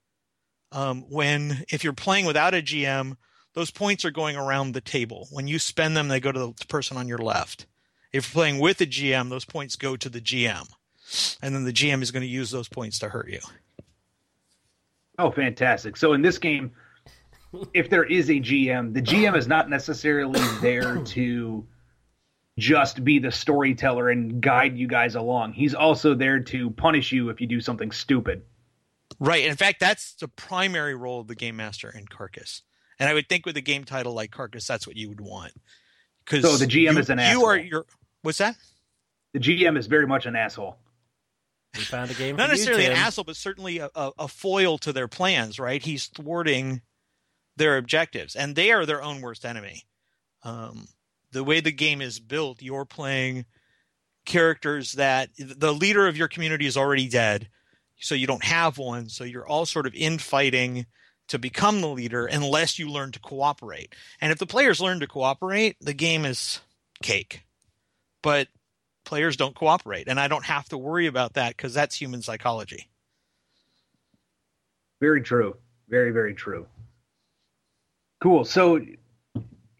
Um, 0.71 1.03
when 1.09 1.63
if 1.69 1.83
you're 1.83 1.93
playing 1.93 2.25
without 2.25 2.55
a 2.55 2.61
GM, 2.61 3.17
those 3.53 3.71
points 3.71 4.05
are 4.05 4.11
going 4.11 4.35
around 4.35 4.71
the 4.71 4.81
table. 4.81 5.27
When 5.31 5.47
you 5.47 5.59
spend 5.59 5.95
them, 5.95 6.07
they 6.07 6.19
go 6.19 6.31
to 6.31 6.55
the 6.57 6.65
person 6.67 6.97
on 6.97 7.07
your 7.07 7.17
left. 7.19 7.67
If 8.11 8.27
you're 8.33 8.41
playing 8.41 8.59
with 8.59 8.81
a 8.81 8.87
GM, 8.87 9.29
those 9.29 9.45
points 9.45 9.75
go 9.75 9.95
to 9.95 10.09
the 10.09 10.21
GM, 10.21 10.67
and 11.41 11.53
then 11.53 11.65
the 11.65 11.73
GM 11.73 12.01
is 12.01 12.11
going 12.11 12.21
to 12.21 12.27
use 12.27 12.49
those 12.49 12.67
points 12.67 12.97
to 12.99 13.09
hurt 13.09 13.29
you. 13.29 13.39
Oh, 15.19 15.29
fantastic. 15.31 15.97
So, 15.97 16.13
in 16.13 16.21
this 16.21 16.37
game, 16.37 16.71
if 17.73 17.89
there 17.89 18.05
is 18.05 18.29
a 18.29 18.35
GM, 18.35 18.93
the 18.93 19.01
GM 19.01 19.37
is 19.37 19.47
not 19.47 19.69
necessarily 19.69 20.39
there 20.61 20.97
to 21.03 21.67
just 22.57 23.03
be 23.03 23.19
the 23.19 23.31
storyteller 23.31 24.09
and 24.09 24.41
guide 24.41 24.77
you 24.77 24.87
guys 24.87 25.15
along. 25.15 25.53
He's 25.53 25.73
also 25.73 26.15
there 26.15 26.39
to 26.39 26.69
punish 26.71 27.11
you 27.11 27.29
if 27.29 27.41
you 27.41 27.47
do 27.47 27.61
something 27.61 27.91
stupid. 27.91 28.43
Right. 29.19 29.45
In 29.45 29.55
fact, 29.55 29.79
that's 29.79 30.13
the 30.15 30.27
primary 30.27 30.95
role 30.95 31.21
of 31.21 31.27
the 31.27 31.35
game 31.35 31.57
master 31.57 31.89
in 31.89 32.05
Carcass. 32.07 32.61
And 32.99 33.09
I 33.09 33.13
would 33.13 33.27
think 33.29 33.45
with 33.45 33.57
a 33.57 33.61
game 33.61 33.83
title 33.85 34.13
like 34.13 34.31
Carcass, 34.31 34.67
that's 34.67 34.85
what 34.85 34.95
you 34.95 35.09
would 35.09 35.21
want. 35.21 35.53
Because 36.25 36.43
So 36.43 36.57
the 36.57 36.65
GM 36.65 36.93
you, 36.93 36.99
is 36.99 37.09
an 37.09 37.17
you 37.17 37.23
asshole. 37.23 37.45
are 37.45 37.57
your 37.57 37.85
what's 38.21 38.37
that? 38.37 38.55
The 39.33 39.39
GM 39.39 39.77
is 39.77 39.87
very 39.87 40.07
much 40.07 40.25
an 40.25 40.35
asshole. 40.35 40.77
We 41.75 41.83
found 41.83 42.11
a 42.11 42.13
game. 42.13 42.35
Not 42.35 42.49
for 42.49 42.55
you, 42.55 42.59
necessarily 42.59 42.85
an 42.85 42.93
asshole, 42.93 43.25
but 43.25 43.35
certainly 43.35 43.77
a, 43.79 43.89
a, 43.95 44.11
a 44.19 44.27
foil 44.27 44.77
to 44.79 44.93
their 44.93 45.07
plans. 45.07 45.59
Right? 45.59 45.81
He's 45.81 46.07
thwarting 46.07 46.81
their 47.55 47.77
objectives, 47.77 48.35
and 48.35 48.55
they 48.55 48.71
are 48.71 48.85
their 48.85 49.03
own 49.03 49.21
worst 49.21 49.45
enemy. 49.45 49.83
Um, 50.43 50.87
the 51.31 51.43
way 51.43 51.59
the 51.59 51.71
game 51.71 52.01
is 52.01 52.19
built, 52.19 52.61
you're 52.61 52.85
playing 52.85 53.45
characters 54.25 54.93
that 54.93 55.29
the 55.37 55.73
leader 55.73 56.07
of 56.07 56.17
your 56.17 56.27
community 56.27 56.65
is 56.65 56.77
already 56.77 57.07
dead, 57.07 57.49
so 57.99 58.15
you 58.15 58.27
don't 58.27 58.43
have 58.43 58.77
one. 58.77 59.09
So 59.09 59.23
you're 59.23 59.47
all 59.47 59.65
sort 59.65 59.85
of 59.85 59.93
infighting 59.93 60.85
to 61.27 61.37
become 61.37 61.81
the 61.81 61.87
leader 61.87 62.25
unless 62.25 62.79
you 62.79 62.89
learn 62.89 63.11
to 63.11 63.19
cooperate. 63.19 63.93
And 64.19 64.31
if 64.31 64.39
the 64.39 64.47
players 64.47 64.81
learn 64.81 64.99
to 65.01 65.07
cooperate, 65.07 65.77
the 65.79 65.93
game 65.93 66.25
is 66.25 66.59
cake. 67.03 67.43
But 68.21 68.47
players 69.05 69.35
don't 69.37 69.55
cooperate, 69.55 70.07
and 70.07 70.19
I 70.19 70.27
don't 70.27 70.45
have 70.45 70.67
to 70.69 70.77
worry 70.77 71.07
about 71.07 71.33
that 71.33 71.55
because 71.57 71.73
that's 71.73 71.95
human 71.99 72.21
psychology. 72.21 72.89
Very 75.01 75.21
true. 75.21 75.55
Very 75.87 76.11
very 76.11 76.33
true. 76.35 76.67
Cool. 78.21 78.45
So 78.45 78.79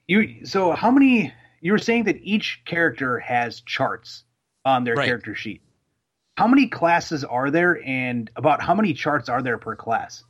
you 0.08 0.46
so 0.46 0.72
how 0.72 0.92
many 0.92 1.34
you 1.62 1.72
were 1.74 1.78
saying 1.78 2.06
that 2.06 2.18
each 2.22 2.62
character 2.66 3.20
has 3.20 3.62
charts 3.62 4.24
on 4.66 4.84
their 4.84 4.96
Right. 4.96 5.06
character 5.06 5.36
sheet. 5.36 5.62
How 6.38 6.48
many 6.48 6.68
classes 6.68 7.24
are 7.26 7.52
there 7.52 7.84
and 7.86 8.32
about 8.38 8.62
how 8.62 8.74
many 8.74 8.94
charts 8.94 9.28
are 9.28 9.42
there 9.42 9.58
per 9.58 9.76
class? 9.76 10.24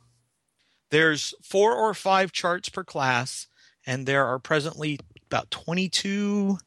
There's 0.90 1.34
four 1.40 1.72
or 1.74 1.94
five 1.94 2.32
charts 2.32 2.68
per 2.68 2.82
class, 2.82 3.46
and 3.86 4.06
there 4.06 4.26
are 4.26 4.40
presently 4.40 4.98
about 5.26 5.52
22, 5.52 6.58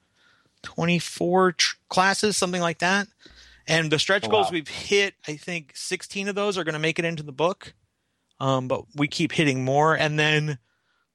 24 0.63 1.51
tr- 1.53 1.75
classes, 1.89 2.35
something 2.37 2.61
like 2.61 2.79
that. 2.79 3.07
And 3.67 3.91
the 3.91 3.99
stretch 3.99 4.25
Oh, 4.25 4.29
goals 4.29 4.47
wow. 4.47 4.51
we've 4.53 4.67
hit, 4.67 5.13
I 5.27 5.35
think 5.37 5.71
16 5.75 6.27
of 6.27 6.35
those 6.35 6.57
are 6.57 6.63
going 6.63 6.73
to 6.73 6.79
make 6.79 6.99
it 6.99 7.05
into 7.05 7.23
the 7.23 7.31
book. 7.31 7.73
um, 8.39 8.67
but 8.67 8.83
we 8.95 9.07
keep 9.07 9.31
hitting 9.31 9.63
more. 9.63 9.95
And 9.95 10.19
then 10.19 10.57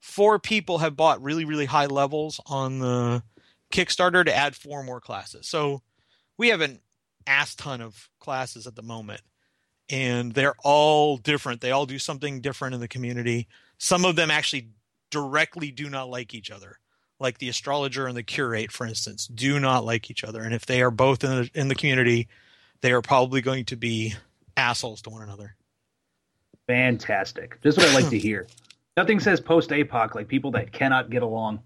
four 0.01 0.39
people 0.39 0.79
have 0.79 0.97
bought 0.97 1.23
really, 1.23 1.45
really 1.45 1.67
high 1.67 1.87
levels 1.87 2.41
on 2.47 2.79
the 2.79 3.23
Kickstarter 3.71 4.25
to 4.25 4.35
add 4.35 4.57
four 4.57 4.83
more 4.83 5.01
classes. 5.01 5.47
So 5.47 5.83
we 6.39 6.49
have 6.49 6.63
an 6.63 6.81
ass 7.27 7.55
ton 7.55 7.83
of 7.83 8.09
classes 8.19 8.67
at 8.67 8.77
the 8.77 8.83
moment, 8.83 9.21
and 9.91 10.33
they're 10.33 10.55
all 10.65 11.19
different. 11.19 11.61
They 11.61 11.73
all 11.73 11.85
do 11.85 11.99
something 11.99 12.41
different 12.41 12.75
in 12.75 12.81
the 12.81 12.89
community. 12.89 13.47
Some 13.77 14.07
of 14.07 14.17
them 14.17 14.31
actually 14.31 14.71
directly 15.11 15.71
do 15.71 15.91
not 15.91 16.09
like 16.09 16.33
each 16.33 16.51
other. 16.51 16.79
Like 17.21 17.39
the 17.39 17.49
astrologer 17.49 18.07
and 18.07 18.17
the 18.17 18.23
curate, 18.23 18.71
for 18.71 18.87
instance, 18.87 19.27
do 19.27 19.59
not 19.59 19.85
like 19.85 20.11
each 20.11 20.23
other. 20.23 20.43
And 20.43 20.55
if 20.55 20.67
they 20.67 20.83
are 20.83 20.91
both 20.91 21.25
in 21.25 21.31
the, 21.31 21.51
in 21.55 21.69
the 21.69 21.75
community, 21.75 22.29
they 22.81 22.93
are 22.93 23.03
probably 23.03 23.41
going 23.41 23.65
to 23.67 23.77
be 23.77 24.15
assholes 24.57 25.03
to 25.03 25.11
one 25.11 25.23
another. 25.23 25.57
Fantastic. 26.69 27.61
This 27.63 27.77
is 27.77 27.83
what 27.83 27.89
I 27.89 27.95
like 27.95 28.11
to 28.11 28.19
hear. 28.19 28.47
Nothing 28.97 29.21
says 29.21 29.41
post 29.41 29.71
APOC 29.71 30.15
like 30.15 30.29
people 30.29 30.51
that 30.53 30.73
cannot 30.73 31.11
get 31.11 31.23
along. 31.23 31.61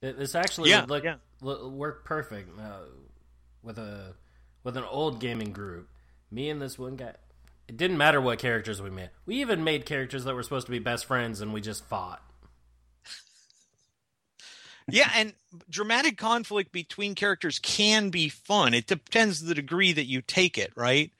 This 0.00 0.34
actually 0.34 0.70
yeah, 0.70 0.82
would 0.82 0.90
look, 0.90 1.04
yeah. 1.04 1.16
work 1.42 2.04
perfect 2.04 2.58
uh, 2.58 2.86
with 3.62 3.78
a 3.78 4.14
with 4.64 4.76
an 4.76 4.84
old 4.84 5.20
gaming 5.20 5.52
group. 5.52 5.88
Me 6.30 6.48
and 6.48 6.62
this 6.62 6.78
one 6.78 6.96
guy. 6.96 7.14
It 7.68 7.76
didn't 7.76 7.98
matter 7.98 8.20
what 8.20 8.38
characters 8.38 8.80
we 8.80 8.90
made. 8.90 9.10
We 9.26 9.40
even 9.40 9.62
made 9.62 9.84
characters 9.86 10.24
that 10.24 10.34
were 10.34 10.42
supposed 10.42 10.66
to 10.66 10.72
be 10.72 10.78
best 10.78 11.04
friends, 11.04 11.40
and 11.40 11.52
we 11.52 11.60
just 11.60 11.84
fought. 11.84 12.22
Yeah, 14.88 15.10
and 15.14 15.32
dramatic 15.68 16.16
conflict 16.16 16.72
between 16.72 17.14
characters 17.14 17.58
can 17.58 18.10
be 18.10 18.28
fun. 18.28 18.74
It 18.74 18.86
depends 18.86 19.42
the 19.42 19.54
degree 19.54 19.92
that 19.92 20.06
you 20.06 20.22
take 20.22 20.58
it, 20.58 20.72
right? 20.76 21.10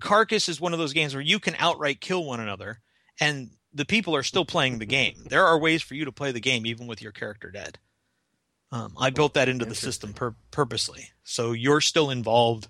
Carcass 0.00 0.48
is 0.48 0.60
one 0.60 0.72
of 0.72 0.78
those 0.78 0.92
games 0.92 1.14
where 1.14 1.22
you 1.22 1.38
can 1.38 1.56
outright 1.58 2.00
kill 2.00 2.24
one 2.24 2.40
another, 2.40 2.80
and 3.20 3.50
the 3.72 3.84
people 3.84 4.14
are 4.14 4.22
still 4.22 4.44
playing 4.44 4.78
the 4.78 4.86
game. 4.86 5.26
There 5.28 5.44
are 5.44 5.58
ways 5.58 5.82
for 5.82 5.94
you 5.94 6.04
to 6.04 6.12
play 6.12 6.32
the 6.32 6.40
game 6.40 6.66
even 6.66 6.86
with 6.86 7.02
your 7.02 7.12
character 7.12 7.50
dead. 7.50 7.78
Um, 8.72 8.94
I 8.98 9.10
built 9.10 9.34
that 9.34 9.48
into 9.48 9.64
the 9.64 9.74
system 9.74 10.12
pur- 10.12 10.34
purposely, 10.50 11.10
so 11.22 11.52
you're 11.52 11.80
still 11.80 12.10
involved, 12.10 12.68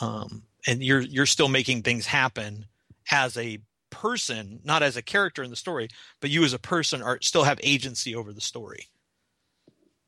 um, 0.00 0.42
and 0.66 0.82
you're 0.82 1.00
you're 1.00 1.26
still 1.26 1.48
making 1.48 1.82
things 1.82 2.06
happen 2.06 2.66
as 3.10 3.36
a 3.36 3.60
person, 3.88 4.60
not 4.62 4.82
as 4.82 4.96
a 4.96 5.02
character 5.02 5.42
in 5.42 5.50
the 5.50 5.56
story, 5.56 5.88
but 6.20 6.28
you 6.28 6.44
as 6.44 6.52
a 6.52 6.58
person 6.58 7.02
are 7.02 7.18
still 7.22 7.44
have 7.44 7.58
agency 7.62 8.14
over 8.14 8.32
the 8.32 8.42
story. 8.42 8.88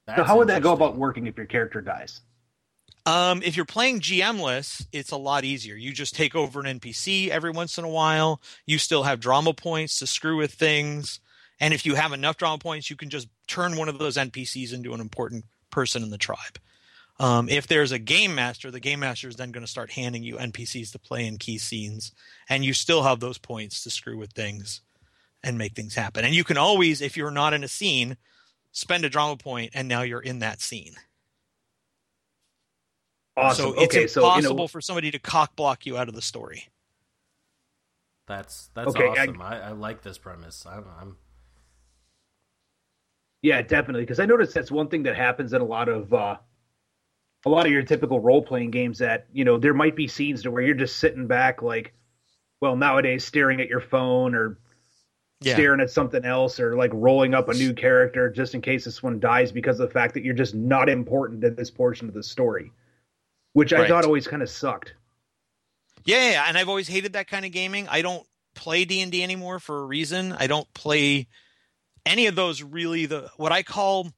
That's 0.09 0.21
so 0.21 0.25
how 0.25 0.39
would 0.39 0.49
that 0.49 0.63
go 0.63 0.73
about 0.73 0.97
working 0.97 1.27
if 1.27 1.37
your 1.37 1.45
character 1.45 1.83
dies? 1.83 2.23
Um, 3.05 3.43
if 3.43 3.57
you're 3.57 3.67
playing 3.67 4.01
GMless, 4.01 4.87
it's 4.91 5.11
a 5.13 5.19
lot 5.19 5.45
easier. 5.45 5.77
You 5.77 5.93
just 5.93 6.15
take 6.15 6.35
over 6.35 6.61
an 6.61 6.81
NPC 6.81 7.29
every 7.29 7.51
once 7.51 7.77
in 7.77 7.85
a 7.85 7.89
while. 7.89 8.41
You 8.65 8.79
still 8.79 9.03
have 9.03 9.21
drama 9.21 9.53
points 9.53 9.99
to 9.99 10.07
screw 10.07 10.39
with 10.39 10.55
things. 10.55 11.21
And 11.61 11.75
if 11.75 11.85
you 11.85 11.95
have 11.95 12.15
enough 12.15 12.39
drama 12.39 12.57
points, 12.57 12.89
you 12.89 12.97
can 12.97 13.11
just 13.11 13.29
turn 13.47 13.77
one 13.77 13.91
of 13.91 13.99
those 13.99 14.17
NPCs 14.17 14.73
into 14.73 14.95
an 14.95 15.01
important 15.01 15.45
person 15.71 16.03
in 16.03 16.09
the 16.09 16.19
tribe. 16.19 16.59
Um, 17.21 17.51
if 17.51 17.67
there's 17.67 17.93
a 17.93 17.99
game 17.99 18.35
master, 18.35 18.71
the 18.71 18.81
game 18.81 19.01
master 19.01 19.29
is 19.29 19.37
then 19.37 19.53
going 19.53 19.65
to 19.65 19.71
start 19.71 19.91
handing 19.91 20.23
you 20.23 20.37
NPCs 20.37 20.93
to 20.93 20.99
play 20.99 21.27
in 21.27 21.37
key 21.37 21.59
scenes, 21.59 22.13
and 22.49 22.65
you 22.65 22.73
still 22.73 23.03
have 23.03 23.21
those 23.21 23.39
points 23.39 23.83
to 23.83 23.91
screw 23.91 24.17
with 24.17 24.33
things 24.33 24.81
and 25.43 25.59
make 25.59 25.75
things 25.75 25.97
happen. 25.97 26.25
And 26.25 26.35
you 26.35 26.45
can 26.45 26.57
always, 26.57 27.03
if 27.03 27.17
you're 27.17 27.31
not 27.31 27.55
in 27.55 27.65
a 27.65 27.69
scene, 27.69 28.17
spend 28.73 29.05
a 29.05 29.09
drama 29.09 29.37
point, 29.37 29.71
and 29.75 29.89
now 29.89 30.03
you're 30.03 30.21
in 30.21 30.41
that 30.41 30.61
scene. 30.61 30.95
Awesome. 33.37 33.75
So 33.75 33.81
it's 33.81 33.95
okay, 33.95 34.03
impossible 34.03 34.43
so, 34.43 34.49
you 34.51 34.57
know, 34.57 34.67
for 34.67 34.81
somebody 34.81 35.11
to 35.13 35.19
cock 35.19 35.55
block 35.55 35.87
you 35.87 35.97
out 35.97 36.09
of 36.09 36.15
the 36.15 36.23
story. 36.23 36.69
That's 38.27 38.69
that's 38.75 38.89
okay, 38.89 39.07
awesome. 39.07 39.41
I, 39.41 39.61
I, 39.61 39.69
I, 39.69 39.71
like 39.71 40.03
this 40.03 40.19
premise. 40.19 40.67
I'm, 40.67 40.85
I'm... 41.01 41.17
Yeah, 43.41 43.63
definitely. 43.63 44.03
Because 44.03 44.21
I 44.21 44.27
noticed 44.27 44.55
that's 44.55 44.71
one 44.71 44.89
thing 44.89 45.05
that 45.05 45.17
happens 45.17 45.53
in 45.53 45.63
a 45.63 45.65
lot 45.65 45.89
of 45.89 46.13
uh, 46.13 46.37
a 47.47 47.49
lot 47.49 47.65
of 47.65 47.73
your 47.73 47.83
typical 47.83 48.21
role 48.21 48.43
playing 48.43 48.71
games. 48.71 48.99
That 48.99 49.29
you 49.33 49.45
know 49.45 49.57
there 49.59 49.73
might 49.73 49.97
be 49.97 50.09
scenes 50.09 50.43
to 50.43 50.51
where 50.51 50.63
you're 50.63 50.75
just 50.75 50.97
sitting 50.97 51.27
back, 51.27 51.63
like, 51.63 51.95
well, 52.61 52.77
nowadays 52.77 53.25
staring 53.25 53.61
at 53.61 53.69
your 53.69 53.81
phone 53.81 54.35
or 54.35 54.59
yeah. 55.41 55.55
staring 55.55 55.81
at 55.81 55.91
something 55.91 56.25
else 56.25 56.59
or 56.59 56.77
like 56.77 56.91
rolling 56.95 57.35
up 57.35 57.49
a 57.49 57.55
new 57.55 57.73
character 57.73 58.31
just 58.31 58.55
in 58.55 58.61
case 58.61 58.85
this 58.85 59.03
one 59.03 59.21
dies 59.21 59.53
because 59.53 59.79
of 59.81 59.89
the 59.89 59.93
fact 59.93 60.15
that 60.15 60.25
you're 60.25 60.35
just 60.35 60.55
not 60.55 60.89
important 60.89 61.43
in 61.45 61.55
this 61.55 61.71
portion 61.71 62.09
of 62.09 62.15
the 62.15 62.23
story 62.23 62.73
which 63.59 63.73
I 63.73 63.81
right. 63.81 63.89
thought 63.89 64.05
always 64.05 64.29
kind 64.29 64.41
of 64.41 64.49
sucked. 64.49 64.95
Yeah, 66.05 66.45
and 66.47 66.57
I've 66.57 66.69
always 66.69 66.87
hated 66.87 67.15
that 67.15 67.27
kind 67.27 67.45
of 67.45 67.53
gaming. 67.53 67.89
I 67.89 68.03
don't 68.03 68.25
play 68.55 68.85
D 68.85 69.01
and 69.01 69.11
D 69.11 69.23
anymore 69.23 69.59
for 69.59 69.81
a 69.81 69.85
reason. 69.85 70.33
I 70.33 70.47
don't 70.47 70.73
play 70.75 71.27
any 72.07 72.27
of 72.27 72.37
those 72.37 72.63
really 72.63 73.07
the 73.07 73.31
what 73.37 73.51
I 73.51 73.65
call 73.65 74.13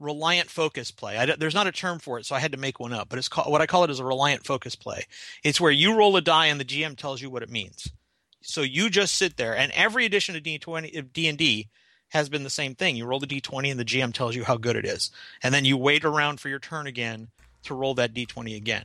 reliant 0.00 0.50
focus 0.50 0.90
play. 0.90 1.16
I, 1.16 1.26
there's 1.26 1.54
not 1.54 1.68
a 1.68 1.72
term 1.72 1.98
for 1.98 2.18
it, 2.18 2.26
so 2.26 2.34
I 2.34 2.40
had 2.40 2.52
to 2.52 2.58
make 2.58 2.80
one 2.80 2.92
up. 2.92 3.08
But 3.08 3.18
it's 3.18 3.28
called 3.28 3.50
what 3.52 3.60
I 3.60 3.66
call 3.66 3.84
it 3.84 3.90
is 3.90 4.00
a 4.00 4.04
reliant 4.04 4.44
focus 4.44 4.74
play. 4.74 5.06
It's 5.44 5.60
where 5.60 5.70
you 5.70 5.94
roll 5.94 6.16
a 6.16 6.20
die 6.20 6.46
and 6.46 6.58
the 6.58 6.64
GM 6.64 6.96
tells 6.96 7.22
you 7.22 7.30
what 7.30 7.42
it 7.42 7.50
means. 7.50 7.92
So 8.42 8.62
you 8.62 8.90
just 8.90 9.14
sit 9.14 9.36
there, 9.36 9.56
and 9.56 9.70
every 9.72 10.06
edition 10.06 10.36
of 10.36 10.42
D20 10.42 10.98
of 10.98 11.12
D 11.12 11.28
and 11.28 11.38
D 11.38 11.68
has 12.08 12.28
been 12.28 12.42
the 12.42 12.50
same 12.50 12.74
thing. 12.74 12.96
You 12.96 13.06
roll 13.06 13.20
the 13.20 13.26
D20 13.26 13.70
and 13.70 13.78
the 13.78 13.84
GM 13.84 14.12
tells 14.12 14.34
you 14.34 14.44
how 14.44 14.56
good 14.56 14.76
it 14.76 14.84
is, 14.84 15.10
and 15.42 15.54
then 15.54 15.64
you 15.64 15.76
wait 15.76 16.04
around 16.04 16.40
for 16.40 16.48
your 16.48 16.58
turn 16.58 16.86
again 16.86 17.28
to 17.64 17.74
roll 17.74 17.94
that 17.94 18.14
d20 18.14 18.56
again. 18.56 18.84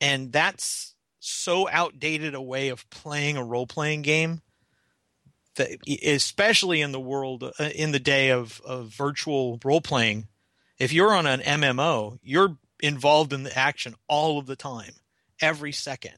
And 0.00 0.32
that's 0.32 0.94
so 1.20 1.68
outdated 1.68 2.34
a 2.34 2.42
way 2.42 2.68
of 2.68 2.88
playing 2.90 3.36
a 3.36 3.44
role 3.44 3.66
playing 3.66 4.02
game 4.02 4.42
that 5.54 5.68
especially 6.04 6.80
in 6.80 6.92
the 6.92 7.00
world 7.00 7.44
uh, 7.44 7.64
in 7.74 7.92
the 7.92 8.00
day 8.00 8.30
of, 8.30 8.60
of 8.64 8.88
virtual 8.88 9.60
role 9.64 9.80
playing 9.80 10.26
if 10.78 10.92
you're 10.92 11.12
on 11.12 11.26
an 11.26 11.40
mmo 11.40 12.18
you're 12.22 12.56
involved 12.80 13.32
in 13.32 13.44
the 13.44 13.56
action 13.56 13.94
all 14.08 14.38
of 14.38 14.46
the 14.46 14.56
time 14.56 14.94
every 15.40 15.70
second 15.70 16.14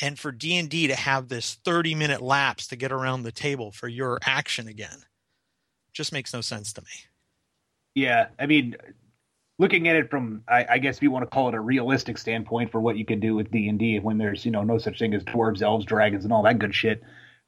and 0.00 0.18
for 0.18 0.32
d&d 0.32 0.86
to 0.86 0.94
have 0.94 1.28
this 1.28 1.54
30 1.64 1.94
minute 1.94 2.20
lapse 2.20 2.66
to 2.66 2.76
get 2.76 2.92
around 2.92 3.22
the 3.22 3.32
table 3.32 3.70
for 3.70 3.88
your 3.88 4.18
action 4.24 4.68
again 4.68 5.04
just 5.92 6.12
makes 6.12 6.32
no 6.32 6.40
sense 6.40 6.72
to 6.72 6.82
me 6.82 7.04
yeah 7.94 8.28
i 8.38 8.46
mean 8.46 8.76
looking 9.58 9.88
at 9.88 9.96
it 9.96 10.10
from 10.10 10.42
I, 10.48 10.66
I, 10.70 10.78
guess 10.78 10.96
if 10.96 11.02
you 11.02 11.10
want 11.10 11.24
to 11.24 11.30
call 11.30 11.48
it 11.48 11.54
a 11.54 11.60
realistic 11.60 12.18
standpoint 12.18 12.72
for 12.72 12.80
what 12.80 12.96
you 12.96 13.04
can 13.04 13.20
do 13.20 13.34
with 13.34 13.50
D 13.50 13.68
and 13.68 13.78
D 13.78 13.98
when 13.98 14.18
there's 14.18 14.44
you 14.44 14.50
know 14.50 14.62
no 14.62 14.78
such 14.78 14.98
thing 14.98 15.14
as 15.14 15.22
dwarves, 15.24 15.62
elves, 15.62 15.84
dragons, 15.84 16.24
and 16.24 16.32
all 16.32 16.42
that 16.42 16.58
good 16.58 16.74
shit. 16.74 17.02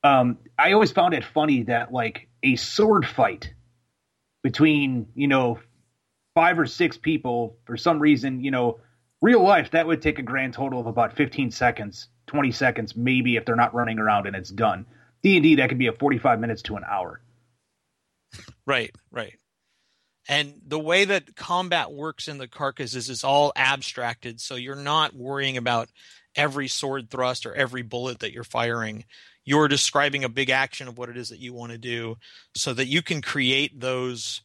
Um, 0.04 0.38
I 0.58 0.72
always 0.72 0.92
found 0.92 1.14
it 1.14 1.24
funny 1.24 1.64
that 1.64 1.92
like 1.92 2.28
a 2.42 2.56
sword 2.56 3.06
fight 3.06 3.52
between 4.42 5.08
you 5.14 5.28
know 5.28 5.58
five 6.34 6.58
or 6.58 6.66
six 6.66 6.96
people 6.96 7.56
for 7.64 7.76
some 7.76 7.98
reason 7.98 8.42
you 8.44 8.50
know 8.50 8.78
real 9.22 9.42
life 9.42 9.70
that 9.70 9.86
would 9.86 10.02
take 10.02 10.18
a 10.18 10.22
grand 10.22 10.52
total 10.52 10.78
of 10.78 10.86
about 10.86 11.16
15 11.16 11.50
seconds 11.50 12.08
20 12.26 12.52
seconds 12.52 12.96
maybe 12.96 13.36
if 13.36 13.44
they're 13.44 13.56
not 13.56 13.74
running 13.74 13.98
around 13.98 14.26
and 14.26 14.36
it's 14.36 14.50
done. 14.50 14.86
D&d 15.22 15.56
that 15.56 15.68
could 15.68 15.78
be 15.78 15.86
a 15.86 15.92
45 15.92 16.40
minutes 16.40 16.62
to 16.62 16.76
an 16.76 16.84
hour. 16.88 17.20
Right 18.66 18.94
right. 19.10 19.38
And 20.28 20.54
the 20.66 20.78
way 20.78 21.04
that 21.04 21.36
combat 21.36 21.92
works 21.92 22.26
in 22.28 22.38
the 22.38 22.48
carcass 22.48 22.94
is 22.94 23.08
it's 23.10 23.24
all 23.24 23.52
abstracted, 23.54 24.40
so 24.40 24.56
you're 24.56 24.74
not 24.74 25.14
worrying 25.14 25.56
about 25.56 25.88
every 26.34 26.68
sword 26.68 27.10
thrust 27.10 27.46
or 27.46 27.54
every 27.54 27.82
bullet 27.82 28.20
that 28.20 28.32
you're 28.32 28.44
firing. 28.44 29.04
You're 29.44 29.68
describing 29.68 30.24
a 30.24 30.28
big 30.28 30.50
action 30.50 30.88
of 30.88 30.98
what 30.98 31.08
it 31.08 31.16
is 31.16 31.28
that 31.28 31.38
you 31.38 31.52
want 31.54 31.72
to 31.72 31.78
do, 31.78 32.16
so 32.56 32.74
that 32.74 32.86
you 32.86 33.02
can 33.02 33.22
create 33.22 33.78
those 33.78 34.42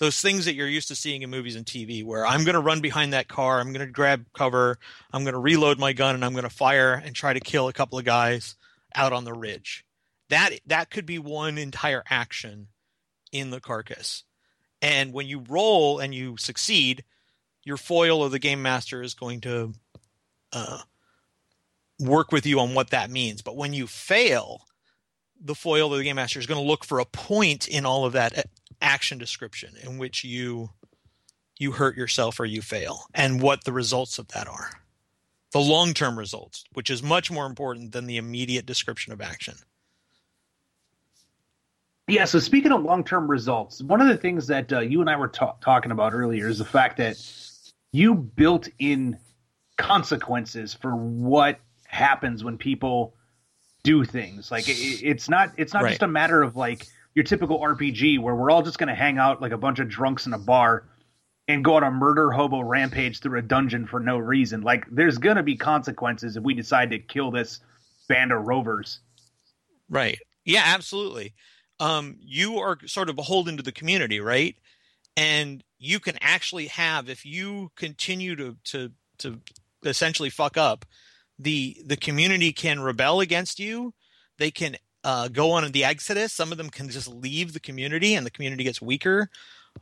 those 0.00 0.20
things 0.20 0.46
that 0.46 0.54
you're 0.54 0.66
used 0.66 0.88
to 0.88 0.96
seeing 0.96 1.22
in 1.22 1.30
movies 1.30 1.54
and 1.54 1.64
TV, 1.64 2.04
where 2.04 2.26
I'm 2.26 2.42
going 2.42 2.54
to 2.54 2.60
run 2.60 2.80
behind 2.80 3.12
that 3.12 3.28
car, 3.28 3.60
I'm 3.60 3.72
going 3.72 3.86
to 3.86 3.92
grab 3.92 4.24
cover, 4.34 4.78
I'm 5.12 5.22
going 5.22 5.34
to 5.34 5.40
reload 5.40 5.78
my 5.78 5.92
gun, 5.92 6.16
and 6.16 6.24
I'm 6.24 6.32
going 6.32 6.42
to 6.42 6.50
fire 6.50 6.94
and 6.94 7.14
try 7.14 7.32
to 7.32 7.40
kill 7.40 7.68
a 7.68 7.72
couple 7.72 7.98
of 7.98 8.04
guys 8.04 8.56
out 8.96 9.12
on 9.12 9.24
the 9.24 9.32
ridge. 9.32 9.84
That 10.30 10.50
that 10.66 10.90
could 10.90 11.06
be 11.06 11.20
one 11.20 11.58
entire 11.58 12.02
action 12.10 12.66
in 13.30 13.50
the 13.50 13.60
carcass 13.60 14.24
and 14.82 15.12
when 15.12 15.26
you 15.26 15.44
roll 15.48 15.98
and 15.98 16.14
you 16.14 16.36
succeed, 16.36 17.04
your 17.64 17.76
foil 17.76 18.22
or 18.22 18.30
the 18.30 18.38
game 18.38 18.62
master 18.62 19.02
is 19.02 19.14
going 19.14 19.42
to 19.42 19.72
uh, 20.52 20.78
work 21.98 22.32
with 22.32 22.46
you 22.46 22.60
on 22.60 22.74
what 22.74 22.90
that 22.90 23.10
means. 23.10 23.42
But 23.42 23.56
when 23.56 23.72
you 23.72 23.86
fail, 23.86 24.62
the 25.40 25.54
foil 25.54 25.92
or 25.92 25.98
the 25.98 26.04
game 26.04 26.16
master 26.16 26.38
is 26.38 26.46
going 26.46 26.60
to 26.60 26.66
look 26.66 26.84
for 26.84 26.98
a 26.98 27.04
point 27.04 27.68
in 27.68 27.84
all 27.84 28.06
of 28.06 28.14
that 28.14 28.46
action 28.80 29.18
description 29.18 29.74
in 29.82 29.98
which 29.98 30.24
you 30.24 30.70
you 31.58 31.72
hurt 31.72 31.96
yourself 31.96 32.40
or 32.40 32.46
you 32.46 32.62
fail 32.62 33.04
and 33.14 33.42
what 33.42 33.64
the 33.64 33.72
results 33.72 34.18
of 34.18 34.28
that 34.28 34.48
are 34.48 34.70
the 35.52 35.60
long-term 35.60 36.18
results 36.18 36.64
which 36.72 36.90
is 36.90 37.02
much 37.02 37.30
more 37.30 37.46
important 37.46 37.92
than 37.92 38.06
the 38.06 38.16
immediate 38.16 38.66
description 38.66 39.12
of 39.12 39.20
action 39.20 39.54
yeah. 42.10 42.24
So 42.24 42.38
speaking 42.38 42.72
of 42.72 42.82
long 42.82 43.04
term 43.04 43.30
results, 43.30 43.82
one 43.82 44.00
of 44.00 44.08
the 44.08 44.16
things 44.16 44.46
that 44.48 44.72
uh, 44.72 44.80
you 44.80 45.00
and 45.00 45.08
I 45.08 45.16
were 45.16 45.28
ta- 45.28 45.54
talking 45.60 45.92
about 45.92 46.12
earlier 46.12 46.48
is 46.48 46.58
the 46.58 46.64
fact 46.64 46.96
that 46.96 47.16
you 47.92 48.14
built 48.14 48.68
in 48.78 49.18
consequences 49.76 50.74
for 50.74 50.94
what 50.94 51.58
happens 51.86 52.44
when 52.44 52.58
people 52.58 53.14
do 53.82 54.04
things. 54.04 54.50
Like 54.50 54.68
it, 54.68 54.72
it's 54.72 55.28
not 55.28 55.52
it's 55.56 55.72
not 55.72 55.84
right. 55.84 55.90
just 55.90 56.02
a 56.02 56.08
matter 56.08 56.42
of 56.42 56.56
like 56.56 56.86
your 57.14 57.24
typical 57.24 57.58
RPG 57.60 58.20
where 58.20 58.34
we're 58.34 58.50
all 58.50 58.62
just 58.62 58.78
going 58.78 58.88
to 58.88 58.94
hang 58.94 59.18
out 59.18 59.40
like 59.40 59.52
a 59.52 59.58
bunch 59.58 59.78
of 59.78 59.88
drunks 59.88 60.26
in 60.26 60.32
a 60.32 60.38
bar 60.38 60.84
and 61.48 61.64
go 61.64 61.74
on 61.74 61.82
a 61.82 61.90
murder 61.90 62.30
hobo 62.30 62.60
rampage 62.60 63.20
through 63.20 63.38
a 63.38 63.42
dungeon 63.42 63.86
for 63.86 63.98
no 63.98 64.18
reason. 64.18 64.60
Like 64.60 64.86
there's 64.90 65.18
going 65.18 65.36
to 65.36 65.42
be 65.42 65.56
consequences 65.56 66.36
if 66.36 66.44
we 66.44 66.54
decide 66.54 66.90
to 66.90 66.98
kill 66.98 67.30
this 67.30 67.60
band 68.08 68.32
of 68.32 68.46
rovers. 68.46 69.00
Right. 69.88 70.18
Yeah, 70.44 70.62
absolutely. 70.64 71.34
Um, 71.80 72.16
you 72.20 72.58
are 72.58 72.78
sort 72.86 73.08
of 73.08 73.16
beholden 73.16 73.56
to 73.56 73.62
the 73.62 73.72
community, 73.72 74.20
right? 74.20 74.56
And 75.16 75.64
you 75.78 75.98
can 75.98 76.16
actually 76.20 76.68
have 76.68 77.08
if 77.08 77.24
you 77.24 77.72
continue 77.74 78.36
to 78.36 78.56
to 78.64 78.92
to 79.18 79.40
essentially 79.84 80.30
fuck 80.30 80.56
up, 80.56 80.84
the 81.38 81.82
the 81.84 81.96
community 81.96 82.52
can 82.52 82.80
rebel 82.80 83.20
against 83.20 83.58
you. 83.58 83.94
They 84.38 84.50
can 84.50 84.76
uh, 85.04 85.28
go 85.28 85.52
on 85.52 85.70
the 85.72 85.84
exodus. 85.84 86.32
Some 86.32 86.52
of 86.52 86.58
them 86.58 86.70
can 86.70 86.88
just 86.88 87.08
leave 87.08 87.52
the 87.52 87.60
community, 87.60 88.14
and 88.14 88.26
the 88.26 88.30
community 88.30 88.64
gets 88.64 88.82
weaker. 88.82 89.30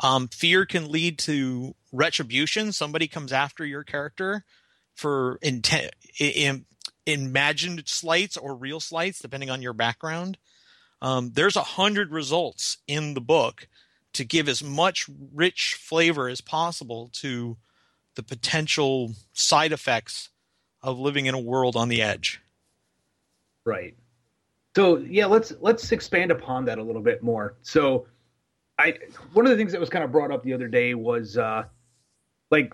Um, 0.00 0.28
fear 0.28 0.66
can 0.66 0.90
lead 0.90 1.18
to 1.20 1.74
retribution. 1.92 2.72
Somebody 2.72 3.08
comes 3.08 3.32
after 3.32 3.64
your 3.64 3.84
character 3.84 4.44
for 4.94 5.38
intent, 5.42 5.92
in, 6.18 6.66
imagined 7.06 7.82
slights 7.86 8.36
or 8.36 8.54
real 8.54 8.80
slights, 8.80 9.20
depending 9.20 9.50
on 9.50 9.62
your 9.62 9.72
background. 9.72 10.38
Um, 11.00 11.30
there's 11.34 11.56
a 11.56 11.62
hundred 11.62 12.10
results 12.10 12.78
in 12.86 13.14
the 13.14 13.20
book 13.20 13.68
to 14.14 14.24
give 14.24 14.48
as 14.48 14.62
much 14.62 15.06
rich 15.32 15.78
flavor 15.80 16.28
as 16.28 16.40
possible 16.40 17.10
to 17.14 17.56
the 18.16 18.22
potential 18.22 19.14
side 19.32 19.72
effects 19.72 20.30
of 20.82 20.98
living 20.98 21.26
in 21.26 21.34
a 21.34 21.40
world 21.40 21.76
on 21.76 21.88
the 21.88 22.02
edge. 22.02 22.40
Right. 23.64 23.96
So 24.76 24.98
yeah, 24.98 25.26
let's 25.26 25.52
let's 25.60 25.90
expand 25.92 26.30
upon 26.30 26.66
that 26.66 26.78
a 26.78 26.82
little 26.82 27.02
bit 27.02 27.22
more. 27.22 27.56
So 27.62 28.06
I 28.78 28.98
one 29.32 29.46
of 29.46 29.50
the 29.50 29.56
things 29.56 29.72
that 29.72 29.80
was 29.80 29.90
kind 29.90 30.04
of 30.04 30.12
brought 30.12 30.30
up 30.30 30.44
the 30.44 30.52
other 30.52 30.68
day 30.68 30.94
was 30.94 31.36
uh 31.36 31.64
like 32.50 32.72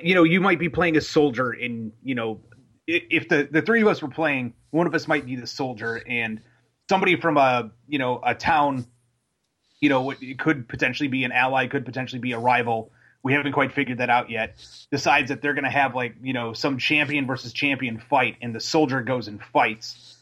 you 0.00 0.14
know, 0.14 0.24
you 0.24 0.40
might 0.40 0.58
be 0.58 0.68
playing 0.68 0.96
a 0.96 1.00
soldier 1.00 1.52
in, 1.52 1.92
you 2.02 2.14
know, 2.14 2.40
if 2.86 3.28
the 3.28 3.48
the 3.50 3.62
three 3.62 3.82
of 3.82 3.88
us 3.88 4.02
were 4.02 4.08
playing, 4.08 4.54
one 4.70 4.86
of 4.86 4.94
us 4.94 5.08
might 5.08 5.26
be 5.26 5.36
the 5.36 5.46
soldier 5.46 6.02
and 6.06 6.40
somebody 6.88 7.16
from 7.20 7.36
a, 7.36 7.70
you 7.88 7.98
know, 7.98 8.20
a 8.24 8.34
town, 8.34 8.86
you 9.80 9.88
know, 9.88 10.10
it 10.10 10.38
could 10.38 10.68
potentially 10.68 11.08
be 11.08 11.24
an 11.24 11.32
ally, 11.32 11.66
could 11.66 11.84
potentially 11.84 12.20
be 12.20 12.32
a 12.32 12.38
rival. 12.38 12.92
We 13.24 13.32
haven't 13.32 13.52
quite 13.52 13.72
figured 13.72 13.98
that 13.98 14.10
out 14.10 14.30
yet. 14.30 14.64
Decides 14.92 15.30
that 15.30 15.42
they're 15.42 15.54
going 15.54 15.64
to 15.64 15.70
have 15.70 15.96
like, 15.96 16.14
you 16.22 16.32
know, 16.32 16.52
some 16.52 16.78
champion 16.78 17.26
versus 17.26 17.52
champion 17.52 17.98
fight 17.98 18.36
and 18.40 18.54
the 18.54 18.60
soldier 18.60 19.02
goes 19.02 19.26
and 19.26 19.40
fights 19.52 20.14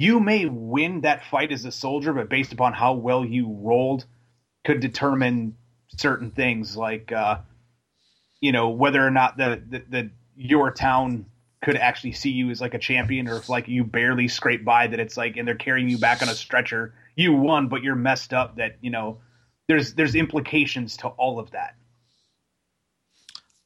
you 0.00 0.18
may 0.18 0.46
win 0.46 1.02
that 1.02 1.26
fight 1.26 1.52
as 1.52 1.66
a 1.66 1.70
soldier, 1.70 2.14
but 2.14 2.30
based 2.30 2.54
upon 2.54 2.72
how 2.72 2.94
well 2.94 3.22
you 3.22 3.54
rolled, 3.60 4.06
could 4.64 4.80
determine 4.80 5.58
certain 5.98 6.30
things 6.30 6.74
like, 6.74 7.12
uh, 7.12 7.40
you 8.40 8.50
know, 8.50 8.70
whether 8.70 9.06
or 9.06 9.10
not 9.10 9.36
the, 9.36 9.62
the, 9.68 9.84
the 9.90 10.10
your 10.38 10.70
town 10.70 11.26
could 11.62 11.76
actually 11.76 12.12
see 12.12 12.30
you 12.30 12.48
as 12.48 12.62
like 12.62 12.72
a 12.72 12.78
champion, 12.78 13.28
or 13.28 13.36
if 13.36 13.50
like 13.50 13.68
you 13.68 13.84
barely 13.84 14.26
scrape 14.26 14.64
by, 14.64 14.86
that 14.86 14.98
it's 14.98 15.18
like, 15.18 15.36
and 15.36 15.46
they're 15.46 15.54
carrying 15.54 15.90
you 15.90 15.98
back 15.98 16.22
on 16.22 16.30
a 16.30 16.34
stretcher. 16.34 16.94
You 17.14 17.34
won, 17.34 17.68
but 17.68 17.82
you're 17.82 17.94
messed 17.94 18.32
up. 18.32 18.56
That 18.56 18.78
you 18.80 18.88
know, 18.90 19.18
there's 19.68 19.92
there's 19.92 20.14
implications 20.14 20.96
to 20.98 21.08
all 21.08 21.38
of 21.38 21.50
that. 21.50 21.74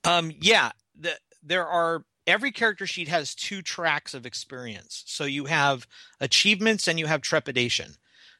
Um. 0.04 0.32
Yeah. 0.40 0.72
The, 0.98 1.18
there 1.42 1.66
are 1.66 2.04
every 2.26 2.52
character 2.52 2.86
sheet 2.86 3.08
has 3.08 3.34
two 3.34 3.62
tracks 3.62 4.14
of 4.14 4.26
experience. 4.26 5.04
So 5.06 5.24
you 5.24 5.46
have 5.46 5.86
achievements 6.20 6.88
and 6.88 6.98
you 6.98 7.06
have 7.06 7.20
trepidation. 7.20 7.96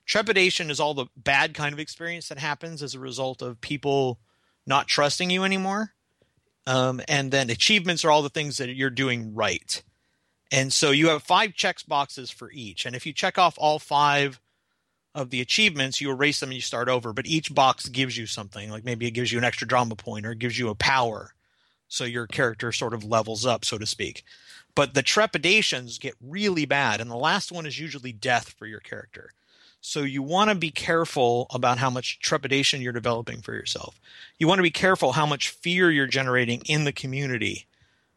Trepidation 0.07 0.71
is 0.71 0.81
all 0.81 0.95
the 0.95 1.07
bad 1.17 1.55
kind 1.55 1.73
of 1.73 1.79
experience 1.79 2.29
that 2.29 2.39
happens 2.39 2.83
as 2.83 2.95
a 2.95 3.01
result 3.01 3.43
of 3.43 3.61
people 3.61 4.19
not 4.67 4.87
trusting 4.87 5.31
you 5.31 5.45
anymore. 5.45 5.93
Um, 6.67 7.01
and 7.09 7.31
then 7.31 7.51
achievements 7.51 8.05
are 8.05 8.11
all 8.11 8.23
the 8.23 8.31
things 8.31 8.59
that 8.59 8.75
you're 8.75 8.91
doing 8.91 9.35
right. 9.35 9.83
And 10.51 10.73
so 10.73 10.91
you 10.91 11.09
have 11.09 11.23
five 11.23 11.55
checks 11.55 11.83
boxes 11.83 12.31
for 12.31 12.51
each. 12.53 12.87
And 12.87 12.95
if 12.97 13.07
you 13.07 13.13
check 13.13 13.39
off 13.39 13.57
all 13.59 13.79
five 13.79 14.41
of 15.15 15.31
the 15.31 15.41
achievements, 15.41 16.01
you 16.01 16.11
erase 16.11 16.41
them 16.41 16.51
and 16.51 16.57
you 16.57 16.63
start 16.63 16.89
over. 16.89 17.13
But 17.13 17.27
each 17.27 17.55
box 17.55 17.89
gives 17.89 18.17
you 18.17 18.27
something. 18.27 18.71
Like 18.71 18.85
maybe 18.85 19.07
it 19.07 19.13
gives 19.13 19.33
you 19.33 19.39
an 19.39 19.45
extra 19.45 19.67
drama 19.67 19.97
point 19.97 20.27
or 20.27 20.33
it 20.33 20.39
gives 20.39 20.59
you 20.59 20.69
a 20.71 20.75
power 20.75 21.35
so 21.89 22.05
your 22.05 22.27
character 22.27 22.73
sort 22.73 22.95
of 22.95 23.05
levels 23.05 23.47
up, 23.47 23.65
so 23.65 23.79
to 23.79 23.87
speak. 23.87 24.25
But 24.75 24.95
the 24.95 25.03
trepidations 25.03 25.99
get 25.99 26.15
really 26.21 26.65
bad, 26.65 27.01
and 27.01 27.11
the 27.11 27.17
last 27.17 27.53
one 27.53 27.67
is 27.67 27.79
usually 27.79 28.13
death 28.13 28.55
for 28.59 28.67
your 28.67 28.81
character. 28.81 29.33
So 29.81 30.01
you 30.01 30.23
want 30.23 30.49
to 30.49 30.57
be 30.57 30.71
careful 30.71 31.47
about 31.53 31.79
how 31.79 31.91
much 31.91 32.19
trepidation 32.19 32.81
you're 32.81 32.93
developing 32.93 33.43
for 33.43 33.53
yourself. 33.53 34.01
You 34.39 34.49
want 34.49 34.59
to 34.59 34.63
be 34.65 34.71
careful 34.71 35.13
how 35.13 35.27
much 35.27 35.51
fear 35.51 35.91
you're 35.91 36.07
generating 36.07 36.63
in 36.67 36.85
the 36.85 36.93
community 36.93 37.67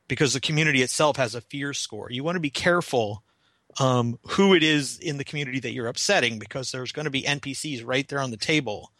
because 0.07 0.33
the 0.33 0.39
community 0.39 0.81
itself 0.81 1.17
has 1.17 1.35
a 1.35 1.41
fear 1.41 1.73
score. 1.73 2.09
You 2.09 2.23
want 2.23 2.37
to 2.37 2.41
be 2.41 2.49
careful 2.49 3.21
um, 3.79 4.17
who 4.29 4.53
it 4.53 4.63
is 4.63 4.97
in 4.97 5.17
the 5.17 5.25
community 5.25 5.59
that 5.59 5.73
you're 5.73 5.87
upsetting 5.87 6.39
because 6.39 6.71
there's 6.71 6.93
going 6.93 7.03
to 7.03 7.11
be 7.11 7.23
NPCs 7.23 7.85
right 7.85 8.07
there 8.07 8.21
on 8.21 8.31
the 8.31 8.37
table 8.37 8.91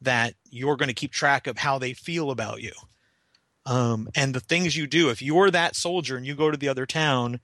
that 0.00 0.34
you're 0.50 0.76
going 0.76 0.88
to 0.88 0.94
keep 0.94 1.12
track 1.12 1.46
of 1.46 1.56
how 1.56 1.78
they 1.78 1.92
feel 1.92 2.32
about 2.32 2.60
you 2.60 2.72
um, 3.66 4.08
and 4.14 4.34
the 4.34 4.40
things 4.40 4.76
you 4.76 4.86
do. 4.86 5.10
If 5.10 5.22
you're 5.22 5.50
that 5.50 5.76
soldier 5.76 6.16
and 6.16 6.26
you 6.26 6.34
go 6.34 6.50
to 6.50 6.56
the 6.56 6.68
other 6.68 6.86
town, 6.86 7.40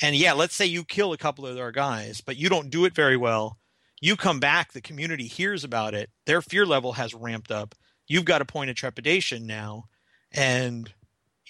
and 0.00 0.16
yeah, 0.16 0.32
let's 0.32 0.54
say 0.54 0.66
you 0.66 0.84
kill 0.84 1.12
a 1.12 1.18
couple 1.18 1.46
of 1.46 1.54
their 1.54 1.72
guys, 1.72 2.20
but 2.20 2.36
you 2.36 2.48
don't 2.48 2.70
do 2.70 2.84
it 2.84 2.94
very 2.94 3.16
well. 3.16 3.58
You 4.00 4.16
come 4.16 4.40
back, 4.40 4.72
the 4.72 4.80
community 4.80 5.26
hears 5.26 5.64
about 5.64 5.94
it, 5.94 6.10
their 6.26 6.42
fear 6.42 6.66
level 6.66 6.92
has 6.94 7.14
ramped 7.14 7.50
up. 7.50 7.74
You've 8.06 8.24
got 8.24 8.42
a 8.42 8.46
point 8.46 8.70
of 8.70 8.76
trepidation 8.76 9.46
now, 9.46 9.84
and 10.32 10.92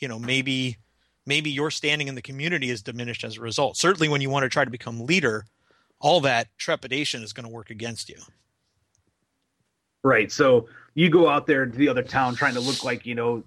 you 0.01 0.07
know 0.07 0.19
maybe 0.19 0.77
maybe 1.27 1.51
your 1.51 1.71
standing 1.71 2.07
in 2.07 2.15
the 2.15 2.23
community 2.23 2.71
is 2.71 2.83
diminished 2.83 3.25
as 3.25 3.39
a 3.39 3.41
result. 3.41 3.77
Certainly, 3.77 4.09
when 4.09 4.21
you 4.21 4.31
want 4.31 4.45
to 4.45 4.49
try 4.49 4.65
to 4.65 4.71
become 4.71 5.05
leader, 5.05 5.47
all 5.99 6.21
that 6.21 6.49
trepidation 6.59 7.23
is 7.23 7.33
going 7.33 7.47
to 7.47 7.53
work 7.53 7.71
against 7.71 8.09
you. 8.09 8.19
Right. 10.05 10.31
So 10.31 10.69
you 10.93 11.09
go 11.09 11.29
out 11.29 11.47
there 11.47 11.65
to 11.67 11.77
the 11.77 11.89
other 11.89 12.03
town 12.03 12.37
trying 12.37 12.55
to 12.55 12.61
look 12.61 12.85
like 12.85 13.07
you 13.07 13.15
know 13.15 13.43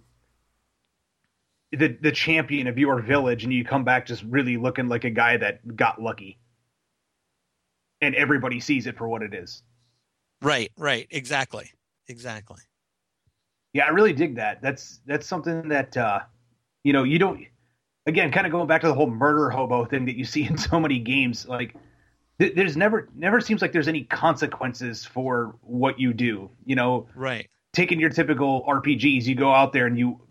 the 1.71 1.97
the 2.01 2.11
champion 2.11 2.67
of 2.67 2.77
your 2.77 3.01
village 3.01 3.43
and 3.43 3.51
you 3.51 3.65
come 3.65 3.83
back 3.83 4.05
just 4.05 4.23
really 4.23 4.57
looking 4.57 4.87
like 4.87 5.03
a 5.03 5.09
guy 5.09 5.37
that 5.37 5.75
got 5.75 6.01
lucky. 6.01 6.39
And 7.99 8.15
everybody 8.15 8.59
sees 8.59 8.87
it 8.87 8.97
for 8.97 9.07
what 9.07 9.21
it 9.21 9.33
is. 9.33 9.63
Right 10.41 10.71
right. 10.77 11.07
Exactly. 11.09 11.71
Exactly. 12.07 12.61
Yeah 13.73 13.85
i 13.85 13.89
really 13.89 14.13
dig 14.13 14.35
that. 14.35 14.61
That's 14.61 15.01
that's 15.05 15.27
something 15.27 15.69
that 15.69 15.97
uh 15.97 16.19
you 16.83 16.93
know 16.93 17.03
you 17.03 17.19
don't 17.19 17.45
again 18.05 18.31
kind 18.31 18.47
of 18.47 18.51
going 18.51 18.67
back 18.67 18.81
to 18.81 18.87
the 18.87 18.93
whole 18.93 19.09
murder 19.09 19.49
hobo 19.49 19.83
thing 19.85 20.05
that 20.05 20.15
you 20.15 20.23
see 20.25 20.45
in 20.45 20.57
so 20.57 20.79
many 20.79 20.99
games 20.99 21.45
like 21.47 21.75
th- 22.39 22.55
there's 22.55 22.77
never 22.77 23.09
never 23.13 23.41
seems 23.41 23.61
like 23.61 23.73
there's 23.73 23.89
any 23.89 24.03
consequences 24.03 25.03
for 25.03 25.55
what 25.61 25.99
you 25.99 26.13
do 26.13 26.49
you 26.65 26.75
know? 26.75 27.07
Right. 27.13 27.49
Taking 27.73 27.99
your 27.99 28.09
typical 28.09 28.63
rpgs 28.63 29.25
you 29.25 29.35
go 29.35 29.51
out 29.51 29.73
there 29.73 29.85
and 29.85 29.99
you 29.99 30.21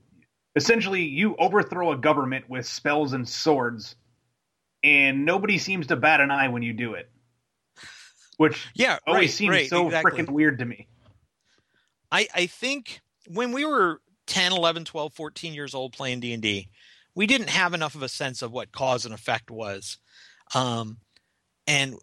essentially 0.56 1.02
you 1.02 1.36
overthrow 1.36 1.92
a 1.92 1.96
government 1.96 2.48
with 2.48 2.66
spells 2.66 3.12
and 3.12 3.28
swords 3.28 3.94
and 4.82 5.24
nobody 5.24 5.58
seems 5.58 5.86
to 5.88 5.96
bat 5.96 6.20
an 6.20 6.30
eye 6.30 6.48
when 6.48 6.62
you 6.62 6.72
do 6.72 6.94
it. 6.94 7.08
Which 8.38 8.66
yeah 8.74 8.98
always 9.06 9.20
right, 9.20 9.30
seems 9.30 9.50
right, 9.50 9.68
so 9.68 9.86
exactly. 9.86 10.10
freaking 10.10 10.30
weird 10.30 10.58
to 10.58 10.64
me. 10.64 10.88
I 12.10 12.26
i 12.34 12.46
think 12.46 13.00
when 13.28 13.52
we 13.52 13.64
were 13.64 14.00
10 14.26 14.52
11 14.52 14.84
12 14.84 15.12
14 15.12 15.54
years 15.54 15.74
old 15.74 15.92
playing 15.92 16.20
d&d 16.20 16.68
we 17.16 17.26
didn't 17.26 17.50
have 17.50 17.74
enough 17.74 17.94
of 17.96 18.02
a 18.02 18.08
sense 18.08 18.42
of 18.42 18.52
what 18.52 18.70
cause 18.70 19.04
and 19.04 19.14
effect 19.14 19.50
was. 19.50 19.98
Um, 20.54 20.98
and 21.66 21.96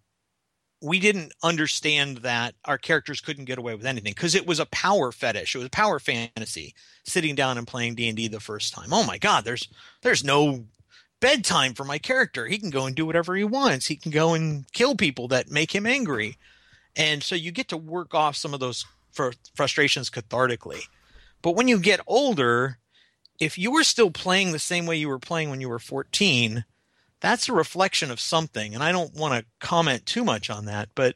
we 0.83 0.99
didn't 0.99 1.31
understand 1.41 2.17
that 2.17 2.55
our 2.65 2.77
characters 2.77 3.21
couldn't 3.21 3.45
get 3.45 3.57
away 3.57 3.73
with 3.73 3.85
anything 3.85 4.11
because 4.11 4.35
it 4.35 4.45
was 4.45 4.59
a 4.59 4.65
power 4.65 5.13
fetish. 5.13 5.55
It 5.55 5.59
was 5.59 5.67
a 5.67 5.71
power 5.71 5.97
fantasy. 5.97 6.75
Sitting 7.05 7.35
down 7.35 7.57
and 7.57 7.65
playing 7.65 7.95
D 7.95 8.09
and 8.09 8.17
D 8.17 8.27
the 8.27 8.39
first 8.39 8.73
time. 8.73 8.91
Oh 8.91 9.03
my 9.03 9.17
God, 9.17 9.45
there's 9.45 9.67
there's 10.01 10.23
no 10.23 10.65
bedtime 11.21 11.73
for 11.73 11.85
my 11.85 11.97
character. 11.97 12.47
He 12.47 12.57
can 12.57 12.69
go 12.69 12.85
and 12.85 12.95
do 12.95 13.05
whatever 13.05 13.35
he 13.35 13.45
wants. 13.45 13.87
He 13.87 13.95
can 13.95 14.11
go 14.11 14.33
and 14.33 14.69
kill 14.73 14.95
people 14.95 15.29
that 15.29 15.49
make 15.49 15.73
him 15.73 15.85
angry, 15.85 16.37
and 16.95 17.23
so 17.23 17.35
you 17.35 17.51
get 17.51 17.69
to 17.69 17.77
work 17.77 18.13
off 18.13 18.35
some 18.35 18.53
of 18.53 18.59
those 18.59 18.85
fr- 19.11 19.31
frustrations 19.55 20.09
cathartically. 20.09 20.83
But 21.41 21.55
when 21.55 21.67
you 21.67 21.79
get 21.79 21.99
older, 22.07 22.77
if 23.39 23.57
you 23.57 23.71
were 23.71 23.83
still 23.83 24.11
playing 24.11 24.51
the 24.51 24.59
same 24.59 24.85
way 24.85 24.97
you 24.97 25.09
were 25.09 25.19
playing 25.19 25.49
when 25.49 25.61
you 25.61 25.69
were 25.69 25.79
14, 25.79 26.65
that's 27.23 27.47
a 27.47 27.53
reflection 27.53 28.11
of 28.11 28.19
something. 28.19 28.75
And 28.75 28.83
I 28.83 28.91
don't 28.91 29.15
want 29.15 29.33
to 29.33 29.45
comment 29.65 30.05
too 30.05 30.25
much 30.25 30.49
on 30.49 30.65
that, 30.65 30.89
but 30.93 31.15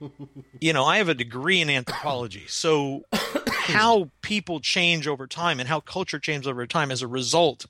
you 0.60 0.72
know, 0.72 0.84
I 0.84 0.98
have 0.98 1.08
a 1.08 1.14
degree 1.14 1.60
in 1.60 1.68
anthropology. 1.68 2.44
So 2.46 3.02
how 3.50 4.10
people 4.22 4.60
change 4.60 5.08
over 5.08 5.26
time 5.26 5.58
and 5.58 5.68
how 5.68 5.80
culture 5.80 6.20
changes 6.20 6.46
over 6.46 6.64
time 6.66 6.92
as 6.92 7.02
a 7.02 7.08
result 7.08 7.66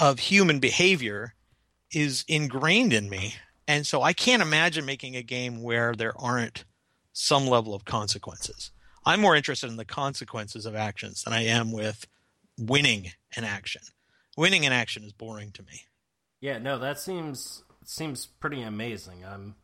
of 0.00 0.18
human 0.18 0.58
behavior 0.58 1.34
is 1.92 2.24
ingrained 2.28 2.94
in 2.94 3.10
me. 3.10 3.34
And 3.68 3.86
so 3.86 4.00
I 4.00 4.14
can't 4.14 4.42
imagine 4.42 4.86
making 4.86 5.16
a 5.16 5.22
game 5.22 5.62
where 5.62 5.94
there 5.94 6.18
aren't 6.18 6.64
some 7.12 7.46
level 7.46 7.74
of 7.74 7.84
consequences. 7.84 8.70
I'm 9.04 9.20
more 9.20 9.36
interested 9.36 9.68
in 9.68 9.76
the 9.76 9.84
consequences 9.84 10.64
of 10.64 10.74
actions 10.74 11.24
than 11.24 11.34
I 11.34 11.44
am 11.44 11.72
with 11.72 12.06
winning 12.58 13.12
an 13.36 13.44
action. 13.44 13.82
Winning 14.34 14.64
an 14.64 14.72
action 14.72 15.04
is 15.04 15.12
boring 15.12 15.52
to 15.52 15.62
me. 15.62 15.82
Yeah, 16.40 16.58
no, 16.58 16.78
that 16.78 16.98
seems 16.98 17.62
seems 17.84 18.26
pretty 18.26 18.62
amazing. 18.62 19.24
Um, 19.24 19.54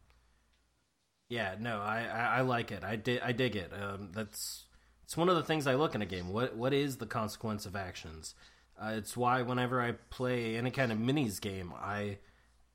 yeah, 1.29 1.55
no, 1.59 1.81
I, 1.81 2.05
I, 2.05 2.39
I 2.39 2.41
like 2.43 2.73
it. 2.73 2.85
I 2.85 2.97
dig 2.97 3.21
I 3.23 3.33
dig 3.33 3.57
it. 3.57 3.73
Um, 3.73 4.11
that's 4.13 4.67
it's 5.05 5.17
one 5.17 5.29
of 5.29 5.37
the 5.37 5.43
things 5.43 5.67
I 5.67 5.75
look 5.75 5.95
in 5.95 6.03
a 6.03 6.07
game. 6.07 6.33
What 6.33 6.57
what 6.57 6.73
is 6.73 6.97
the 6.97 7.07
consequence 7.07 7.67
of 7.67 7.77
actions? 7.77 8.35
Uh, 8.81 8.95
it's 8.97 9.17
why 9.17 9.43
whenever 9.43 9.81
I 9.81 9.93
play 10.11 10.57
any 10.57 10.71
kind 10.71 10.93
of 10.93 10.99
minis 10.99 11.41
game, 11.41 11.73
I 11.75 12.19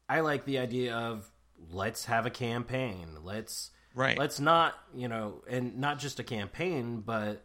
I 0.07 0.21
like 0.21 0.45
the 0.45 0.59
idea 0.59 0.95
of 0.95 1.29
let's 1.71 2.05
have 2.05 2.25
a 2.25 2.29
campaign. 2.29 3.07
Let's 3.23 3.71
right. 3.95 4.17
Let's 4.17 4.39
not 4.39 4.75
you 4.95 5.07
know, 5.07 5.43
and 5.49 5.77
not 5.79 5.99
just 5.99 6.19
a 6.19 6.23
campaign, 6.23 7.01
but 7.01 7.43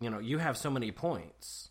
you 0.00 0.10
know, 0.10 0.18
you 0.18 0.38
have 0.38 0.56
so 0.56 0.70
many 0.70 0.90
points. 0.92 1.70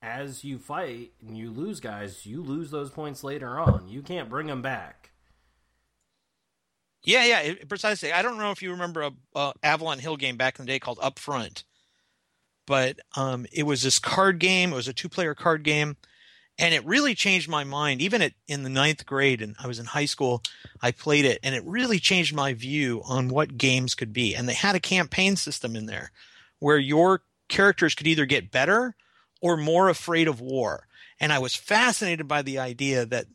As 0.00 0.44
you 0.44 0.58
fight 0.58 1.12
and 1.20 1.36
you 1.36 1.50
lose 1.50 1.80
guys, 1.80 2.24
you 2.24 2.40
lose 2.40 2.70
those 2.70 2.90
points 2.90 3.24
later 3.24 3.58
on. 3.58 3.88
You 3.88 4.00
can't 4.00 4.30
bring 4.30 4.46
them 4.46 4.62
back. 4.62 5.10
Yeah, 7.02 7.24
yeah, 7.24 7.54
precisely. 7.68 8.12
I 8.12 8.22
don't 8.22 8.38
know 8.38 8.50
if 8.50 8.62
you 8.62 8.70
remember 8.70 9.02
a, 9.02 9.12
a 9.34 9.52
Avalon 9.62 9.98
Hill 9.98 10.16
game 10.16 10.36
back 10.36 10.58
in 10.58 10.66
the 10.66 10.72
day 10.72 10.78
called 10.78 10.98
Upfront, 10.98 11.64
but 12.66 12.98
um, 13.16 13.46
it 13.52 13.64
was 13.64 13.82
this 13.82 13.98
card 13.98 14.38
game. 14.38 14.72
It 14.72 14.76
was 14.76 14.88
a 14.88 14.92
two-player 14.92 15.34
card 15.34 15.62
game, 15.62 15.96
and 16.58 16.74
it 16.74 16.84
really 16.84 17.14
changed 17.14 17.48
my 17.48 17.64
mind. 17.64 18.00
Even 18.00 18.20
at, 18.20 18.34
in 18.46 18.62
the 18.62 18.68
ninth 18.68 19.06
grade, 19.06 19.40
and 19.42 19.56
I 19.58 19.66
was 19.66 19.78
in 19.78 19.86
high 19.86 20.04
school, 20.04 20.42
I 20.82 20.90
played 20.90 21.24
it, 21.24 21.38
and 21.42 21.54
it 21.54 21.64
really 21.64 21.98
changed 21.98 22.34
my 22.34 22.52
view 22.52 23.00
on 23.04 23.28
what 23.28 23.56
games 23.56 23.94
could 23.94 24.12
be. 24.12 24.34
And 24.34 24.48
they 24.48 24.54
had 24.54 24.74
a 24.74 24.80
campaign 24.80 25.36
system 25.36 25.76
in 25.76 25.86
there 25.86 26.12
where 26.58 26.78
your 26.78 27.22
characters 27.48 27.94
could 27.94 28.06
either 28.06 28.26
get 28.26 28.50
better 28.50 28.94
or 29.40 29.56
more 29.56 29.88
afraid 29.88 30.28
of 30.28 30.40
war. 30.40 30.86
And 31.20 31.32
I 31.32 31.38
was 31.38 31.54
fascinated 31.54 32.28
by 32.28 32.42
the 32.42 32.58
idea 32.58 33.04
that 33.06 33.26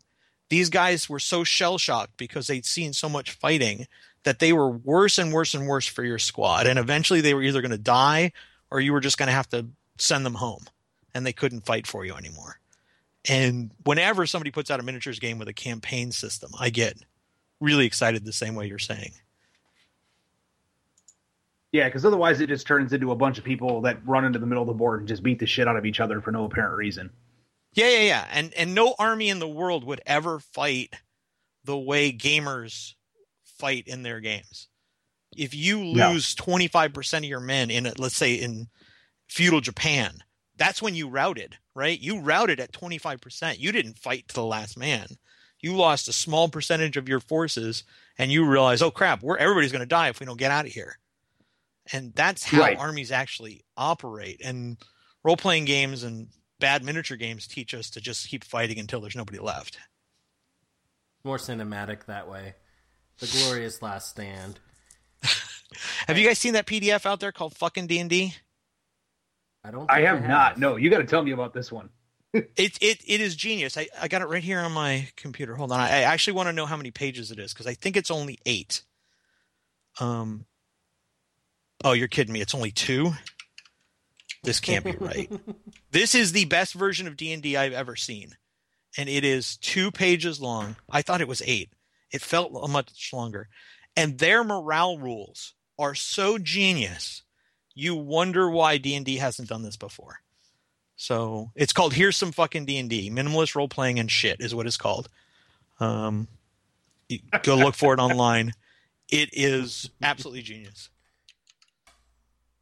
these 0.49 0.69
guys 0.69 1.09
were 1.09 1.19
so 1.19 1.43
shell 1.43 1.77
shocked 1.77 2.17
because 2.17 2.47
they'd 2.47 2.65
seen 2.65 2.93
so 2.93 3.09
much 3.09 3.31
fighting 3.31 3.87
that 4.23 4.39
they 4.39 4.53
were 4.53 4.69
worse 4.69 5.17
and 5.17 5.33
worse 5.33 5.53
and 5.53 5.67
worse 5.67 5.87
for 5.87 6.03
your 6.03 6.19
squad. 6.19 6.67
And 6.67 6.79
eventually 6.79 7.21
they 7.21 7.33
were 7.33 7.43
either 7.43 7.61
going 7.61 7.71
to 7.71 7.77
die 7.77 8.31
or 8.71 8.79
you 8.79 8.93
were 8.93 9.01
just 9.01 9.17
going 9.17 9.27
to 9.27 9.33
have 9.33 9.49
to 9.49 9.67
send 9.97 10.25
them 10.25 10.35
home 10.35 10.63
and 11.13 11.25
they 11.25 11.33
couldn't 11.33 11.65
fight 11.65 11.87
for 11.87 12.05
you 12.05 12.15
anymore. 12.15 12.59
And 13.27 13.71
whenever 13.83 14.25
somebody 14.25 14.51
puts 14.51 14.69
out 14.69 14.79
a 14.79 14.83
miniatures 14.83 15.19
game 15.19 15.39
with 15.39 15.47
a 15.47 15.53
campaign 15.53 16.11
system, 16.11 16.51
I 16.59 16.69
get 16.69 16.97
really 17.59 17.85
excited 17.85 18.25
the 18.25 18.33
same 18.33 18.55
way 18.55 18.67
you're 18.67 18.79
saying. 18.79 19.13
Yeah, 21.73 21.89
because 21.89 22.05
otherwise 22.05 22.39
it 22.39 22.47
just 22.47 22.67
turns 22.67 22.93
into 22.93 23.11
a 23.11 23.15
bunch 23.15 23.39
of 23.39 23.43
people 23.43 23.81
that 23.81 23.97
run 24.05 24.25
into 24.25 24.37
the 24.37 24.45
middle 24.45 24.61
of 24.61 24.67
the 24.67 24.73
board 24.73 24.99
and 24.99 25.07
just 25.07 25.23
beat 25.23 25.39
the 25.39 25.47
shit 25.47 25.67
out 25.67 25.75
of 25.75 25.85
each 25.85 25.99
other 25.99 26.21
for 26.21 26.31
no 26.31 26.45
apparent 26.45 26.77
reason. 26.77 27.09
Yeah, 27.73 27.89
yeah, 27.89 28.01
yeah. 28.01 28.27
And 28.31 28.53
and 28.53 28.75
no 28.75 28.93
army 28.99 29.29
in 29.29 29.39
the 29.39 29.47
world 29.47 29.83
would 29.83 29.99
ever 30.05 30.39
fight 30.39 30.93
the 31.65 31.77
way 31.77 32.13
gamers 32.13 32.93
fight 33.43 33.87
in 33.87 34.03
their 34.03 34.19
games. 34.19 34.67
If 35.35 35.55
you 35.55 35.83
lose 35.83 36.35
twenty 36.35 36.67
five 36.67 36.93
percent 36.93 37.25
of 37.25 37.29
your 37.29 37.39
men 37.39 37.71
in 37.71 37.87
a, 37.87 37.93
let's 37.97 38.15
say 38.15 38.35
in 38.35 38.67
feudal 39.27 39.59
Japan, 39.59 40.19
that's 40.55 40.79
when 40.79 40.93
you 40.93 41.09
routed, 41.09 41.57
right? 41.73 41.99
You 41.99 42.19
routed 42.19 42.59
at 42.59 42.71
twenty 42.71 42.99
five 42.99 43.19
percent. 43.19 43.57
You 43.57 43.71
didn't 43.71 43.97
fight 43.97 44.27
to 44.27 44.35
the 44.35 44.45
last 44.45 44.77
man. 44.77 45.07
You 45.59 45.75
lost 45.75 46.07
a 46.07 46.13
small 46.13 46.49
percentage 46.49 46.97
of 46.97 47.09
your 47.09 47.19
forces, 47.19 47.83
and 48.19 48.31
you 48.31 48.45
realize, 48.45 48.83
oh 48.83 48.91
crap, 48.91 49.23
we're 49.23 49.37
everybody's 49.37 49.71
going 49.71 49.79
to 49.79 49.87
die 49.87 50.09
if 50.09 50.19
we 50.19 50.27
don't 50.27 50.37
get 50.37 50.51
out 50.51 50.67
of 50.67 50.71
here. 50.71 50.99
And 51.91 52.13
that's 52.13 52.43
how 52.43 52.59
right. 52.59 52.77
armies 52.77 53.11
actually 53.11 53.65
operate. 53.75 54.41
And 54.43 54.77
role 55.23 55.37
playing 55.37 55.65
games 55.65 56.03
and 56.03 56.27
bad 56.59 56.83
miniature 56.83 57.17
games 57.17 57.47
teach 57.47 57.73
us 57.73 57.89
to 57.91 58.01
just 58.01 58.27
keep 58.29 58.43
fighting 58.43 58.79
until 58.79 59.01
there's 59.01 59.15
nobody 59.15 59.39
left. 59.39 59.77
More 61.25 61.37
cinematic 61.37 62.05
that 62.05 62.29
way. 62.29 62.55
The 63.19 63.27
glorious 63.27 63.81
last 63.81 64.09
stand. 64.09 64.59
have 66.07 66.17
you 66.17 66.25
guys 66.25 66.39
seen 66.39 66.53
that 66.53 66.65
PDF 66.65 67.05
out 67.05 67.19
there 67.19 67.31
called 67.31 67.55
fucking 67.55 67.87
D 67.87 67.99
and 67.99 68.09
D? 68.09 68.35
I 69.63 69.71
don't. 69.71 69.89
I 69.89 70.01
have, 70.01 70.17
I 70.17 70.19
have, 70.19 70.29
not. 70.29 70.57
No, 70.57 70.75
you 70.75 70.89
got 70.89 70.97
to 70.97 71.05
tell 71.05 71.23
me 71.23 71.31
about 71.31 71.53
this 71.53 71.71
one. 71.71 71.89
it 72.33 72.77
it 72.81 73.01
it 73.05 73.21
is 73.21 73.35
genius. 73.35 73.77
I, 73.77 73.87
I 74.01 74.07
got 74.07 74.21
it 74.21 74.27
right 74.27 74.43
here 74.43 74.59
on 74.59 74.71
my 74.71 75.07
computer. 75.15 75.55
Hold 75.55 75.71
on. 75.71 75.79
I, 75.79 75.87
I 75.87 76.01
actually 76.01 76.33
want 76.33 76.49
to 76.49 76.53
know 76.53 76.65
how 76.65 76.75
many 76.75 76.91
pages 76.91 77.31
it 77.31 77.39
is 77.39 77.53
because 77.53 77.67
I 77.67 77.73
think 77.75 77.95
it's 77.95 78.11
only 78.11 78.39
eight. 78.45 78.83
Um. 79.99 80.45
Oh, 81.83 81.93
you're 81.93 82.07
kidding 82.07 82.33
me! 82.33 82.41
It's 82.41 82.55
only 82.55 82.71
two. 82.71 83.13
This 84.43 84.59
can't 84.59 84.83
be 84.83 84.91
right. 84.91 85.31
this 85.91 86.15
is 86.15 86.33
the 86.33 86.45
best 86.45 86.73
version 86.73 87.07
of 87.07 87.15
D&D 87.15 87.55
I've 87.55 87.73
ever 87.73 87.95
seen. 87.95 88.35
And 88.97 89.09
it 89.09 89.23
is 89.23 89.57
2 89.57 89.89
pages 89.91 90.39
long. 90.41 90.75
I 90.89 91.01
thought 91.01 91.21
it 91.21 91.27
was 91.27 91.41
8. 91.43 91.69
It 92.11 92.21
felt 92.21 92.51
much 92.69 93.11
longer. 93.13 93.47
And 93.95 94.19
their 94.19 94.43
morale 94.43 94.97
rules 94.97 95.53
are 95.79 95.95
so 95.95 96.37
genius. 96.37 97.23
You 97.73 97.95
wonder 97.95 98.49
why 98.49 98.77
D&D 98.77 99.17
hasn't 99.17 99.49
done 99.49 99.63
this 99.63 99.77
before. 99.77 100.19
So, 100.95 101.51
it's 101.55 101.73
called 101.73 101.93
Here's 101.93 102.17
Some 102.17 102.31
Fucking 102.31 102.65
D&D. 102.65 103.09
Minimalist 103.09 103.55
Role 103.55 103.67
Playing 103.67 103.97
and 103.97 104.11
Shit 104.11 104.41
is 104.41 104.53
what 104.53 104.67
it's 104.67 104.77
called. 104.77 105.09
Um, 105.79 106.27
go 107.41 107.55
look 107.55 107.75
for 107.75 107.93
it 107.93 107.99
online. 107.99 108.53
It 109.09 109.29
is 109.33 109.89
absolutely 110.01 110.43
genius. 110.43 110.89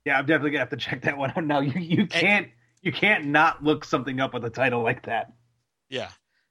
Yeah, 0.05 0.17
I'm 0.17 0.25
definitely 0.25 0.51
gonna 0.51 0.61
have 0.61 0.69
to 0.69 0.77
check 0.77 1.03
that 1.03 1.17
one 1.17 1.31
out 1.35 1.43
now. 1.43 1.59
You 1.59 1.79
you 1.79 2.07
can't 2.07 2.45
and, 2.45 2.53
you 2.81 2.91
can't 2.91 3.25
not 3.25 3.63
look 3.63 3.85
something 3.85 4.19
up 4.19 4.33
with 4.33 4.43
a 4.45 4.49
title 4.49 4.81
like 4.81 5.05
that. 5.05 5.33
Yeah, 5.89 6.09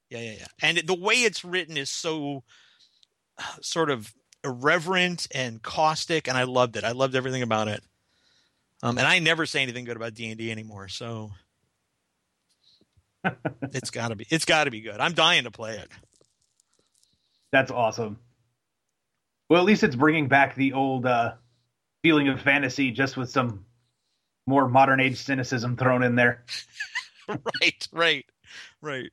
yeah, 0.09 0.21
yeah, 0.21 0.35
yeah. 0.41 0.47
And 0.63 0.79
the 0.79 0.95
way 0.95 1.15
it's 1.15 1.45
written 1.45 1.77
is 1.77 1.91
so 1.91 2.45
sort 3.61 3.91
of 3.91 4.13
irreverent 4.45 5.27
and 5.35 5.63
caustic, 5.63 6.29
and 6.29 6.37
I 6.37 6.45
loved 6.45 6.77
it. 6.77 6.85
I 6.85 6.93
loved 6.93 7.15
everything 7.15 7.43
about 7.43 7.69
it. 7.69 7.83
Um, 8.83 8.97
and 8.97 9.07
I 9.07 9.19
never 9.19 9.45
say 9.45 9.63
anything 9.63 9.85
good 9.85 9.97
about 9.97 10.15
D 10.15 10.29
and 10.29 10.39
D 10.39 10.51
anymore, 10.51 10.89
so 10.89 11.33
it's 13.63 13.91
got 13.91 14.09
to 14.09 14.17
be 14.17 14.27
it's 14.31 14.45
got 14.45 14.65
to 14.65 14.71
be 14.71 14.81
good. 14.81 14.99
I'm 15.01 15.13
dying 15.13 15.45
to 15.45 15.51
play 15.51 15.77
it. 15.77 15.89
That's 17.53 17.71
awesome. 17.71 18.19
Well, 19.49 19.61
at 19.61 19.67
least 19.67 19.83
it's 19.83 19.97
bringing 19.97 20.29
back 20.29 20.55
the 20.55 20.73
old 20.73 21.07
uh, 21.07 21.33
feeling 22.03 22.29
of 22.29 22.41
fantasy 22.41 22.91
just 22.91 23.17
with 23.17 23.31
some 23.31 23.65
more 24.47 24.69
modern 24.69 25.01
age 25.01 25.17
cynicism 25.17 25.77
thrown 25.77 26.03
in 26.03 26.15
there. 26.15 26.45
right, 27.29 27.89
right, 27.93 28.27
right. 28.81 29.11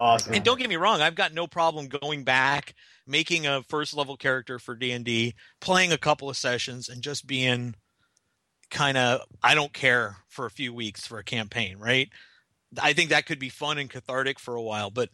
Awesome. 0.00 0.34
And 0.34 0.44
don't 0.44 0.58
get 0.58 0.68
me 0.68 0.76
wrong, 0.76 1.00
I've 1.00 1.14
got 1.14 1.32
no 1.32 1.46
problem 1.46 1.86
going 1.86 2.24
back, 2.24 2.74
making 3.06 3.46
a 3.46 3.62
first 3.62 3.96
level 3.96 4.16
character 4.16 4.58
for 4.58 4.74
D 4.74 4.90
and 4.90 5.04
D, 5.04 5.34
playing 5.60 5.92
a 5.92 5.98
couple 5.98 6.28
of 6.28 6.36
sessions, 6.36 6.88
and 6.88 7.00
just 7.02 7.26
being 7.26 7.74
kind 8.70 8.98
of 8.98 9.22
I 9.42 9.54
don't 9.54 9.72
care 9.72 10.16
for 10.28 10.46
a 10.46 10.50
few 10.50 10.74
weeks 10.74 11.06
for 11.06 11.18
a 11.18 11.24
campaign, 11.24 11.78
right? 11.78 12.08
I 12.80 12.92
think 12.92 13.10
that 13.10 13.24
could 13.24 13.38
be 13.38 13.48
fun 13.48 13.78
and 13.78 13.88
cathartic 13.88 14.38
for 14.38 14.54
a 14.54 14.62
while, 14.62 14.90
but 14.90 15.08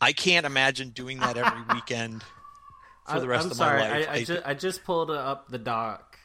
I 0.00 0.12
can't 0.12 0.46
imagine 0.46 0.90
doing 0.90 1.18
that 1.20 1.36
every 1.36 1.62
weekend 1.74 2.22
for 3.06 3.20
the 3.20 3.28
rest 3.28 3.46
I'm 3.46 3.50
of 3.50 3.56
sorry, 3.56 3.80
my 3.80 3.90
life. 3.90 4.08
I, 4.08 4.12
I, 4.12 4.14
I, 4.14 4.24
just, 4.24 4.42
I 4.46 4.54
just 4.54 4.84
pulled 4.84 5.10
up 5.10 5.48
the 5.48 5.58
doc, 5.58 6.18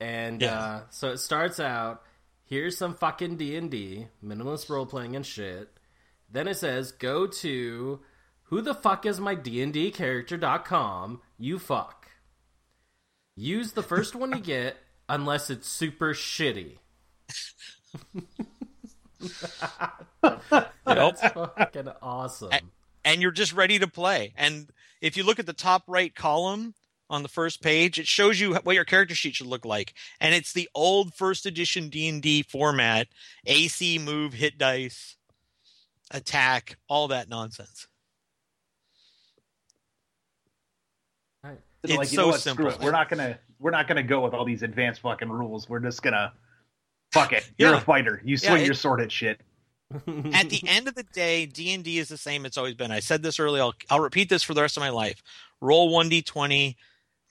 and 0.00 0.40
yeah. 0.40 0.58
uh, 0.58 0.80
so 0.90 1.10
it 1.10 1.18
starts 1.18 1.60
out. 1.60 2.02
Here's 2.44 2.78
some 2.78 2.94
fucking 2.94 3.36
D 3.36 3.56
and 3.56 3.70
D, 3.70 4.06
minimalist 4.24 4.70
role 4.70 4.86
playing 4.86 5.16
and 5.16 5.26
shit. 5.26 5.68
Then 6.30 6.48
it 6.48 6.56
says 6.56 6.92
go 6.92 7.26
to 7.26 8.00
who 8.44 8.60
the 8.60 8.74
fuck 8.74 9.06
is 9.06 9.20
my 9.20 9.34
D 9.34 9.62
and 9.62 9.72
D 9.72 9.90
character.com. 9.90 11.20
You 11.38 11.58
fuck. 11.58 12.08
Use 13.36 13.72
the 13.72 13.82
first 13.82 14.14
one 14.14 14.32
you 14.32 14.40
get, 14.40 14.76
unless 15.08 15.50
it's 15.50 15.68
super 15.68 16.14
shitty. 16.14 16.78
That's 20.84 21.20
fucking 21.20 21.88
awesome. 22.00 22.50
And, 22.52 22.62
and 23.04 23.22
you're 23.22 23.30
just 23.30 23.52
ready 23.52 23.78
to 23.78 23.88
play. 23.88 24.32
And 24.36 24.68
if 25.06 25.16
you 25.16 25.24
look 25.24 25.38
at 25.38 25.46
the 25.46 25.52
top 25.52 25.84
right 25.86 26.14
column 26.14 26.74
on 27.08 27.22
the 27.22 27.28
first 27.28 27.62
page, 27.62 27.98
it 27.98 28.06
shows 28.06 28.40
you 28.40 28.54
what 28.54 28.74
your 28.74 28.84
character 28.84 29.14
sheet 29.14 29.36
should 29.36 29.46
look 29.46 29.64
like, 29.64 29.94
and 30.20 30.34
it's 30.34 30.52
the 30.52 30.68
old 30.74 31.14
first 31.14 31.46
edition 31.46 31.88
D 31.88 32.08
and 32.08 32.20
D 32.20 32.42
format: 32.42 33.06
AC, 33.46 33.98
move, 33.98 34.32
hit 34.32 34.58
dice, 34.58 35.16
attack, 36.10 36.76
all 36.88 37.08
that 37.08 37.28
nonsense. 37.28 37.86
It's 41.84 41.96
like, 41.96 42.08
so 42.08 42.28
what, 42.28 42.40
simple. 42.40 42.68
It. 42.68 42.80
We're 42.80 42.90
not 42.90 43.08
gonna 43.08 43.38
we're 43.58 43.70
not 43.70 43.86
gonna 43.86 44.02
go 44.02 44.20
with 44.22 44.34
all 44.34 44.44
these 44.44 44.62
advanced 44.62 45.00
fucking 45.02 45.28
rules. 45.28 45.68
We're 45.68 45.80
just 45.80 46.02
gonna 46.02 46.32
fuck 47.12 47.32
it. 47.32 47.48
You're 47.58 47.70
yeah. 47.70 47.78
a 47.78 47.80
fighter. 47.80 48.20
You 48.24 48.36
swing 48.36 48.56
yeah, 48.56 48.62
it, 48.62 48.66
your 48.66 48.74
sword 48.74 49.00
at 49.00 49.12
shit. 49.12 49.40
At 49.94 50.50
the 50.50 50.62
end 50.66 50.88
of 50.88 50.94
the 50.94 51.04
day, 51.04 51.46
D 51.46 51.72
and 51.72 51.84
D 51.84 51.98
is 51.98 52.08
the 52.08 52.16
same. 52.16 52.44
It's 52.44 52.58
always 52.58 52.74
been. 52.74 52.90
I 52.90 53.00
said 53.00 53.22
this 53.22 53.38
earlier. 53.38 53.62
I'll, 53.62 53.74
I'll 53.90 54.00
repeat 54.00 54.28
this 54.28 54.42
for 54.42 54.54
the 54.54 54.62
rest 54.62 54.76
of 54.76 54.82
my 54.82 54.90
life. 54.90 55.22
Roll 55.60 55.88
one 55.90 56.08
d 56.08 56.22
twenty. 56.22 56.76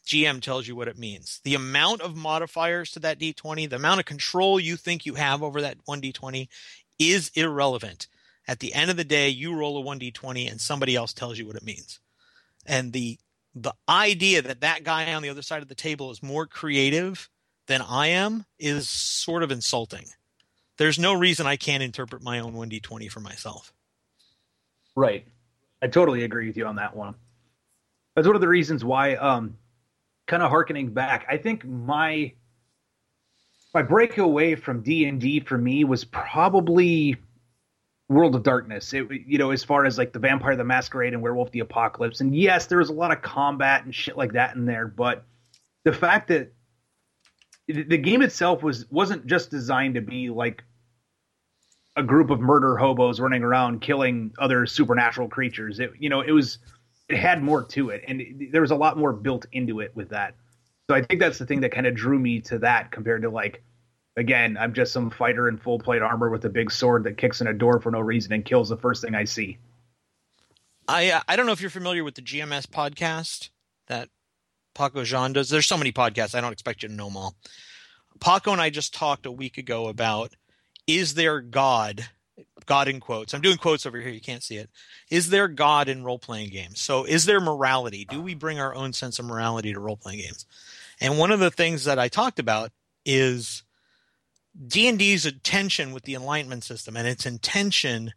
GM 0.06 0.40
tells 0.40 0.68
you 0.68 0.76
what 0.76 0.88
it 0.88 1.00
means. 1.00 1.42
The 1.44 1.56
amount 1.56 2.02
of 2.02 2.16
modifiers 2.16 2.92
to 2.92 3.00
that 3.00 3.20
d20, 3.20 3.68
the 3.68 3.78
amount 3.78 4.00
of 4.00 4.06
control 4.06 4.60
you 4.60 4.76
think 4.76 5.04
you 5.04 5.16
have 5.16 5.42
over 5.42 5.62
that 5.62 5.78
one 5.86 6.00
d20, 6.00 6.48
is 7.00 7.32
irrelevant. 7.34 8.08
At 8.48 8.60
the 8.60 8.76
end 8.76 8.92
of 8.92 8.98
the 8.98 9.04
day, 9.04 9.30
you 9.30 9.56
roll 9.56 9.78
a 9.78 9.82
one 9.82 10.00
d20, 10.00 10.50
and 10.50 10.62
somebody 10.62 10.96
else 10.96 11.12
tells 11.12 11.40
you 11.40 11.48
what 11.48 11.56
it 11.56 11.64
means. 11.64 12.00
And 12.66 12.94
the 12.94 13.18
the 13.56 13.74
idea 13.88 14.42
that 14.42 14.62
that 14.62 14.84
guy 14.84 15.14
on 15.14 15.24
the 15.24 15.30
other 15.30 15.42
side 15.42 15.62
of 15.62 15.70
the 15.70 15.76
table 15.76 16.12
is 16.12 16.22
more 16.22 16.46
creative 16.46 17.30
than 17.68 17.82
I 17.82 18.08
am 18.08 18.46
is 18.60 18.90
sort 18.90 19.44
of 19.44 19.52
insulting. 19.52 20.06
There's 20.78 21.00
no 21.00 21.14
reason 21.14 21.48
I 21.48 21.56
can't 21.56 21.84
interpret 21.84 22.22
my 22.22 22.40
own 22.40 22.54
1d20 22.54 23.10
for 23.10 23.20
myself. 23.20 23.74
Right. 24.96 25.28
I 25.82 25.88
totally 25.88 26.24
agree 26.24 26.48
with 26.48 26.58
you 26.58 26.66
on 26.66 26.76
that 26.78 26.96
one. 26.96 27.16
That's 28.16 28.28
one 28.28 28.36
of 28.36 28.42
the 28.42 28.48
reasons 28.48 28.84
why 28.84 29.16
um 29.16 29.58
kind 30.28 30.42
of 30.42 30.50
harkening 30.50 30.92
back, 30.92 31.26
I 31.30 31.38
think 31.38 31.66
my 31.66 32.34
my 33.74 33.82
breakaway 33.82 34.56
from 34.56 34.82
D&D 34.82 35.42
for 35.42 35.58
me 35.58 35.84
was 35.84 36.06
probably 36.06 37.18
World 38.08 38.34
of 38.36 38.44
Darkness. 38.44 38.94
It, 38.94 39.06
you 39.28 39.38
know, 39.38 39.52
as 39.52 39.66
far 39.66 39.86
as 39.86 39.98
like 39.98 40.14
the 40.14 40.20
Vampire 40.20 40.56
the 40.56 40.64
Masquerade 40.64 41.14
and 41.14 41.22
Werewolf 41.22 41.52
the 41.52 41.60
Apocalypse. 41.60 42.22
And 42.22 42.34
yes, 42.34 42.68
there 42.68 42.78
was 42.78 42.90
a 42.90 42.94
lot 42.94 43.12
of 43.12 43.22
combat 43.22 43.84
and 43.84 43.94
shit 43.94 44.16
like 44.16 44.32
that 44.34 44.56
in 44.56 44.66
there, 44.66 44.88
but 44.88 45.26
the 45.84 45.92
fact 45.92 46.30
that 46.30 46.54
the 47.68 47.98
game 47.98 48.22
itself 48.22 48.62
was 48.62 48.90
wasn't 48.92 49.26
just 49.26 49.50
designed 49.50 49.96
to 49.96 50.02
be 50.02 50.30
like 50.30 50.64
a 51.96 52.04
group 52.04 52.30
of 52.30 52.40
murder 52.40 52.76
hobos 52.78 53.20
running 53.20 53.44
around 53.44 53.82
killing 53.82 54.34
other 54.38 54.66
supernatural 54.66 55.28
creatures. 55.28 55.80
It 55.80 55.92
you 56.00 56.10
know 56.10 56.22
it 56.22 56.32
was 56.32 56.60
it 57.10 57.18
had 57.18 57.42
more 57.42 57.64
to 57.64 57.90
it, 57.90 58.04
and 58.08 58.22
it, 58.22 58.52
there 58.52 58.62
was 58.62 58.72
a 58.72 58.76
lot 58.76 58.98
more 58.98 59.14
built 59.14 59.46
into 59.52 59.80
it 59.80 59.96
with 59.96 60.10
that. 60.10 60.36
So 60.90 60.96
I 60.96 61.02
think 61.02 61.20
that's 61.20 61.40
the 61.40 61.46
thing 61.46 61.62
that 61.62 61.72
kind 61.72 61.88
of 61.88 61.96
drew 61.96 62.20
me 62.20 62.42
to 62.42 62.60
that 62.60 62.92
compared 62.92 63.24
to 63.24 63.30
like 63.30 63.64
again 64.16 64.58
I'm 64.60 64.74
just 64.74 64.94
some 64.94 65.10
fighter 65.10 65.48
in 65.48 65.58
full 65.58 65.80
plate 65.80 66.02
armor 66.02 66.30
with 66.30 66.46
a 66.46 66.50
big 66.50 66.72
sword 66.72 67.06
that 67.06 67.18
kicks 67.18 67.42
in 67.42 67.48
a 67.48 67.54
door 67.54 67.80
for 67.80 67.92
no 67.92 68.00
reason 68.00 68.34
and 68.34 68.46
kills 68.46 68.70
the 68.70 68.78
first 68.78 69.02
thing 69.02 69.16
I 69.16 69.24
see. 69.24 69.58
I 70.88 71.10
uh, 71.12 71.22
I 71.28 71.36
don't 71.36 71.48
know 71.48 71.52
if 71.52 71.62
you're 71.62 71.70
familiar 71.72 72.04
with 72.04 72.16
the 72.16 72.22
GMS 72.22 72.68
podcast 72.68 73.50
that 73.88 74.10
Paco 74.76 75.04
Jean 75.04 75.34
does. 75.34 75.50
There's 75.50 75.66
so 75.66 75.78
many 75.78 75.92
podcasts. 75.92 76.36
I 76.36 76.42
don't 76.42 76.54
expect 76.54 76.84
you 76.84 76.90
to 76.90 76.96
know 76.96 77.08
them 77.08 77.18
all. 77.18 77.36
Paco 78.20 78.52
and 78.52 78.62
I 78.62 78.70
just 78.70 78.94
talked 78.94 79.26
a 79.26 79.32
week 79.32 79.58
ago 79.58 79.88
about 79.88 80.36
is 80.86 81.16
there 81.16 81.42
God, 81.42 82.08
God 82.66 82.88
in 82.88 83.00
quotes. 83.00 83.34
I'm 83.34 83.42
doing 83.42 83.58
quotes 83.58 83.86
over 83.86 84.00
here. 84.00 84.12
You 84.12 84.22
can't 84.22 84.44
see 84.44 84.58
it. 84.58 84.70
Is 85.10 85.30
there 85.30 85.48
God 85.48 85.90
in 85.90 86.04
role 86.04 86.20
playing 86.20 86.50
games? 86.50 86.80
So 86.80 87.06
is 87.06 87.26
there 87.26 87.42
morality? 87.42 88.06
Do 88.06 88.22
we 88.22 88.36
bring 88.36 88.60
our 88.60 88.76
own 88.76 88.94
sense 88.94 89.18
of 89.18 89.26
morality 89.26 89.74
to 89.74 89.80
role 89.80 89.98
playing 89.98 90.20
games? 90.20 90.46
And 91.02 91.18
one 91.18 91.32
of 91.32 91.40
the 91.40 91.52
things 91.52 91.86
that 91.86 92.00
I 92.00 92.08
talked 92.08 92.40
about 92.40 92.72
is 93.06 93.64
D&D's 94.68 95.26
intention 95.26 95.92
with 95.92 96.04
the 96.04 96.14
alignment 96.14 96.64
system 96.64 96.96
and 96.96 97.08
its 97.08 97.26
intention 97.26 98.14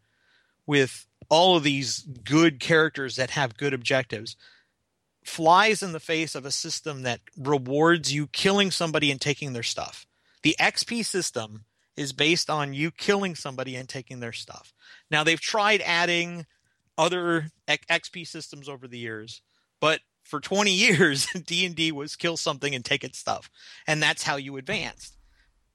with 0.66 1.07
all 1.29 1.57
of 1.57 1.62
these 1.62 2.01
good 2.01 2.61
characters 2.61 3.16
that 3.16 3.31
have 3.31 3.57
good 3.57 3.75
objectives 3.75 4.37
flies 5.29 5.83
in 5.83 5.93
the 5.93 6.01
face 6.01 6.35
of 6.35 6.45
a 6.45 6.51
system 6.51 7.03
that 7.03 7.21
rewards 7.37 8.12
you 8.12 8.27
killing 8.29 8.71
somebody 8.71 9.11
and 9.11 9.21
taking 9.21 9.53
their 9.53 9.62
stuff. 9.62 10.07
The 10.43 10.57
XP 10.59 11.05
system 11.05 11.64
is 11.97 12.12
based 12.12 12.49
on 12.49 12.73
you 12.75 12.91
killing 12.91 13.35
somebody 13.35 13.77
and 13.77 13.88
taking 13.88 14.21
their 14.21 14.33
stuff. 14.33 14.73
Now 15.11 15.25
they've 15.25 15.41
tried 15.41 15.83
adding 15.85 16.47
other 16.97 17.51
XP 17.69 18.27
systems 18.27 18.69
over 18.69 18.88
the 18.88 18.99
years, 18.99 19.43
but 19.81 20.01
for 20.25 20.41
20 20.41 20.71
years 20.75 21.27
D&D 21.27 21.93
was 21.93 22.17
kill 22.17 22.37
something 22.37 22.75
and 22.75 22.85
take 22.85 23.05
its 23.05 23.19
stuff. 23.19 23.51
And 23.87 24.03
that's 24.03 24.23
how 24.23 24.37
you 24.37 24.57
advanced. 24.57 25.17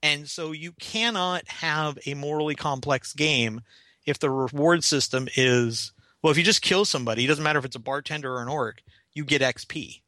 And 0.02 0.28
so 0.28 0.52
you 0.52 0.72
cannot 0.72 1.48
have 1.48 1.98
a 2.06 2.14
morally 2.14 2.54
complex 2.54 3.14
game 3.14 3.62
if 4.04 4.18
the 4.18 4.30
reward 4.30 4.84
system 4.84 5.28
is 5.36 5.92
well 6.22 6.30
if 6.30 6.36
you 6.36 6.44
just 6.44 6.60
kill 6.60 6.84
somebody, 6.84 7.24
it 7.24 7.28
doesn't 7.28 7.44
matter 7.44 7.58
if 7.58 7.64
it's 7.64 7.76
a 7.76 7.80
bartender 7.80 8.34
or 8.34 8.42
an 8.42 8.48
orc, 8.48 8.82
you 9.14 9.24
get 9.24 9.42
XP. 9.42 10.00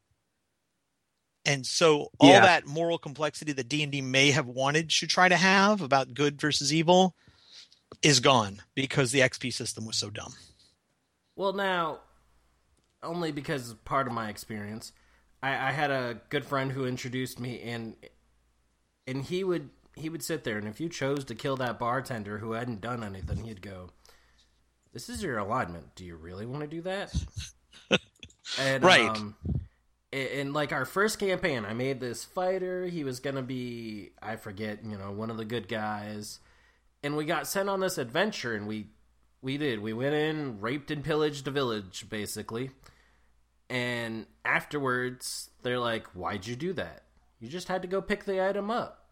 And 1.45 1.65
so 1.65 2.11
all 2.19 2.29
yeah. 2.29 2.41
that 2.41 2.67
moral 2.67 2.97
complexity 2.97 3.53
that 3.53 3.69
D&D 3.69 4.01
may 4.01 4.31
have 4.31 4.47
wanted 4.47 4.89
to 4.89 5.07
try 5.07 5.29
to 5.29 5.37
have 5.37 5.81
about 5.81 6.13
good 6.13 6.39
versus 6.41 6.73
evil 6.73 7.15
is 8.01 8.19
gone 8.19 8.61
because 8.75 9.11
the 9.11 9.21
XP 9.21 9.53
system 9.53 9.85
was 9.85 9.95
so 9.95 10.09
dumb. 10.09 10.33
Well, 11.37 11.53
now 11.53 11.99
only 13.01 13.31
because 13.31 13.73
part 13.85 14.07
of 14.07 14.13
my 14.13 14.29
experience, 14.29 14.91
I, 15.41 15.69
I 15.69 15.71
had 15.71 15.91
a 15.91 16.19
good 16.29 16.45
friend 16.45 16.71
who 16.71 16.85
introduced 16.85 17.39
me 17.39 17.61
and 17.61 17.95
and 19.05 19.23
he 19.23 19.43
would 19.43 19.69
he 19.95 20.09
would 20.09 20.23
sit 20.23 20.43
there 20.43 20.57
and 20.57 20.67
if 20.67 20.79
you 20.79 20.89
chose 20.89 21.23
to 21.25 21.35
kill 21.35 21.55
that 21.57 21.79
bartender 21.79 22.39
who 22.39 22.51
hadn't 22.51 22.81
done 22.81 23.03
anything, 23.03 23.45
he'd 23.45 23.61
go, 23.61 23.91
"This 24.93 25.09
is 25.09 25.23
your 25.23 25.37
alignment. 25.37 25.95
Do 25.95 26.03
you 26.03 26.15
really 26.15 26.45
want 26.45 26.61
to 26.61 26.67
do 26.67 26.81
that?" 26.81 27.13
And, 28.59 28.83
right. 28.83 29.09
Um, 29.09 29.35
in 30.11 30.53
like 30.53 30.71
our 30.71 30.85
first 30.85 31.19
campaign, 31.19 31.65
I 31.65 31.73
made 31.73 31.99
this 31.99 32.23
fighter. 32.23 32.87
He 32.87 33.03
was 33.03 33.19
gonna 33.19 33.41
be, 33.41 34.11
I 34.21 34.35
forget, 34.37 34.83
you 34.83 34.97
know, 34.97 35.11
one 35.11 35.29
of 35.29 35.37
the 35.37 35.45
good 35.45 35.67
guys. 35.67 36.39
And 37.03 37.17
we 37.17 37.25
got 37.25 37.47
sent 37.47 37.69
on 37.69 37.79
this 37.79 37.97
adventure, 37.97 38.55
and 38.55 38.67
we 38.67 38.87
we 39.41 39.57
did. 39.57 39.81
We 39.81 39.93
went 39.93 40.15
in, 40.15 40.59
raped 40.61 40.91
and 40.91 41.03
pillaged 41.03 41.47
a 41.47 41.51
village, 41.51 42.09
basically. 42.09 42.71
And 43.69 44.25
afterwards, 44.45 45.49
they're 45.61 45.79
like, 45.79 46.07
"Why'd 46.07 46.47
you 46.47 46.55
do 46.55 46.73
that? 46.73 47.03
You 47.39 47.49
just 47.49 47.67
had 47.67 47.81
to 47.83 47.87
go 47.87 48.01
pick 48.01 48.23
the 48.23 48.45
item 48.45 48.71
up." 48.71 49.09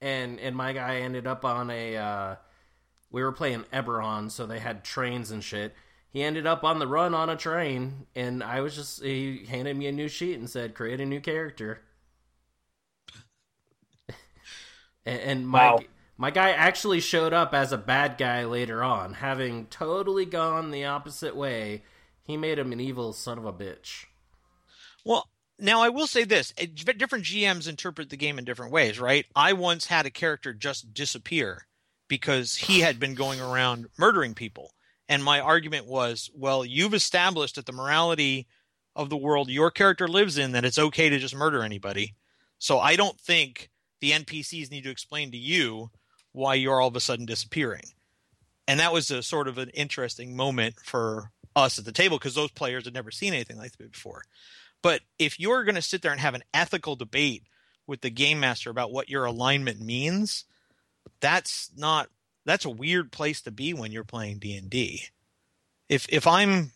And 0.00 0.40
and 0.40 0.56
my 0.56 0.72
guy 0.72 0.96
ended 0.96 1.26
up 1.26 1.44
on 1.44 1.70
a. 1.70 1.96
Uh, 1.96 2.36
we 3.10 3.22
were 3.22 3.32
playing 3.32 3.64
Eberron, 3.72 4.30
so 4.30 4.46
they 4.46 4.58
had 4.58 4.84
trains 4.84 5.30
and 5.30 5.44
shit 5.44 5.74
he 6.14 6.22
ended 6.22 6.46
up 6.46 6.62
on 6.62 6.78
the 6.78 6.86
run 6.86 7.12
on 7.12 7.28
a 7.28 7.36
train, 7.36 8.06
and 8.14 8.42
I 8.42 8.60
was 8.60 8.76
just 8.76 9.02
he 9.02 9.44
handed 9.48 9.76
me 9.76 9.88
a 9.88 9.92
new 9.92 10.06
sheet 10.06 10.38
and 10.38 10.48
said, 10.48 10.76
"Create 10.76 11.00
a 11.00 11.04
new 11.04 11.20
character." 11.20 11.82
and, 15.04 15.20
and 15.20 15.48
my 15.48 15.72
wow. 15.72 15.80
my 16.16 16.30
guy 16.30 16.52
actually 16.52 17.00
showed 17.00 17.32
up 17.32 17.52
as 17.52 17.72
a 17.72 17.76
bad 17.76 18.16
guy 18.16 18.44
later 18.44 18.84
on, 18.84 19.14
having 19.14 19.66
totally 19.66 20.24
gone 20.24 20.70
the 20.70 20.84
opposite 20.84 21.34
way. 21.34 21.82
He 22.22 22.36
made 22.36 22.60
him 22.60 22.70
an 22.70 22.80
evil 22.80 23.12
son 23.12 23.36
of 23.36 23.44
a 23.44 23.52
bitch. 23.52 24.04
Well, 25.04 25.28
now 25.58 25.80
I 25.80 25.88
will 25.88 26.06
say 26.06 26.22
this: 26.22 26.54
eh, 26.56 26.66
different 26.96 27.24
GMs 27.24 27.68
interpret 27.68 28.10
the 28.10 28.16
game 28.16 28.38
in 28.38 28.44
different 28.44 28.70
ways, 28.70 29.00
right? 29.00 29.26
I 29.34 29.52
once 29.52 29.86
had 29.86 30.06
a 30.06 30.10
character 30.10 30.54
just 30.54 30.94
disappear 30.94 31.66
because 32.06 32.54
he 32.54 32.82
had 32.82 33.00
been 33.00 33.16
going 33.16 33.40
around 33.40 33.88
murdering 33.98 34.34
people 34.34 34.70
and 35.08 35.22
my 35.22 35.40
argument 35.40 35.86
was, 35.86 36.30
well, 36.34 36.64
you've 36.64 36.94
established 36.94 37.56
that 37.56 37.66
the 37.66 37.72
morality 37.72 38.46
of 38.96 39.10
the 39.10 39.16
world 39.16 39.48
your 39.50 39.70
character 39.70 40.08
lives 40.08 40.38
in 40.38 40.52
that 40.52 40.64
it's 40.64 40.78
okay 40.78 41.08
to 41.08 41.18
just 41.18 41.34
murder 41.34 41.62
anybody. 41.62 42.14
So 42.58 42.78
I 42.78 42.96
don't 42.96 43.20
think 43.20 43.70
the 44.00 44.12
NPCs 44.12 44.70
need 44.70 44.84
to 44.84 44.90
explain 44.90 45.30
to 45.32 45.36
you 45.36 45.90
why 46.32 46.54
you're 46.54 46.80
all 46.80 46.88
of 46.88 46.96
a 46.96 47.00
sudden 47.00 47.26
disappearing. 47.26 47.84
And 48.66 48.80
that 48.80 48.92
was 48.92 49.10
a 49.10 49.22
sort 49.22 49.48
of 49.48 49.58
an 49.58 49.68
interesting 49.70 50.36
moment 50.36 50.76
for 50.82 51.30
us 51.54 51.78
at 51.78 51.84
the 51.84 51.92
table 51.92 52.18
because 52.18 52.34
those 52.34 52.50
players 52.50 52.84
had 52.84 52.94
never 52.94 53.10
seen 53.10 53.34
anything 53.34 53.58
like 53.58 53.76
that 53.76 53.92
before. 53.92 54.24
But 54.82 55.02
if 55.18 55.38
you're 55.38 55.64
going 55.64 55.74
to 55.76 55.82
sit 55.82 56.02
there 56.02 56.12
and 56.12 56.20
have 56.20 56.34
an 56.34 56.44
ethical 56.52 56.96
debate 56.96 57.44
with 57.86 58.00
the 58.00 58.10
game 58.10 58.40
master 58.40 58.70
about 58.70 58.92
what 58.92 59.08
your 59.08 59.24
alignment 59.24 59.80
means, 59.80 60.44
that's 61.20 61.70
not 61.76 62.08
that's 62.44 62.64
a 62.64 62.70
weird 62.70 63.12
place 63.12 63.42
to 63.42 63.50
be 63.50 63.74
when 63.74 63.92
you're 63.92 64.04
playing 64.04 64.38
D&D. 64.38 65.04
If 65.88 66.06
if 66.08 66.26
I'm 66.26 66.72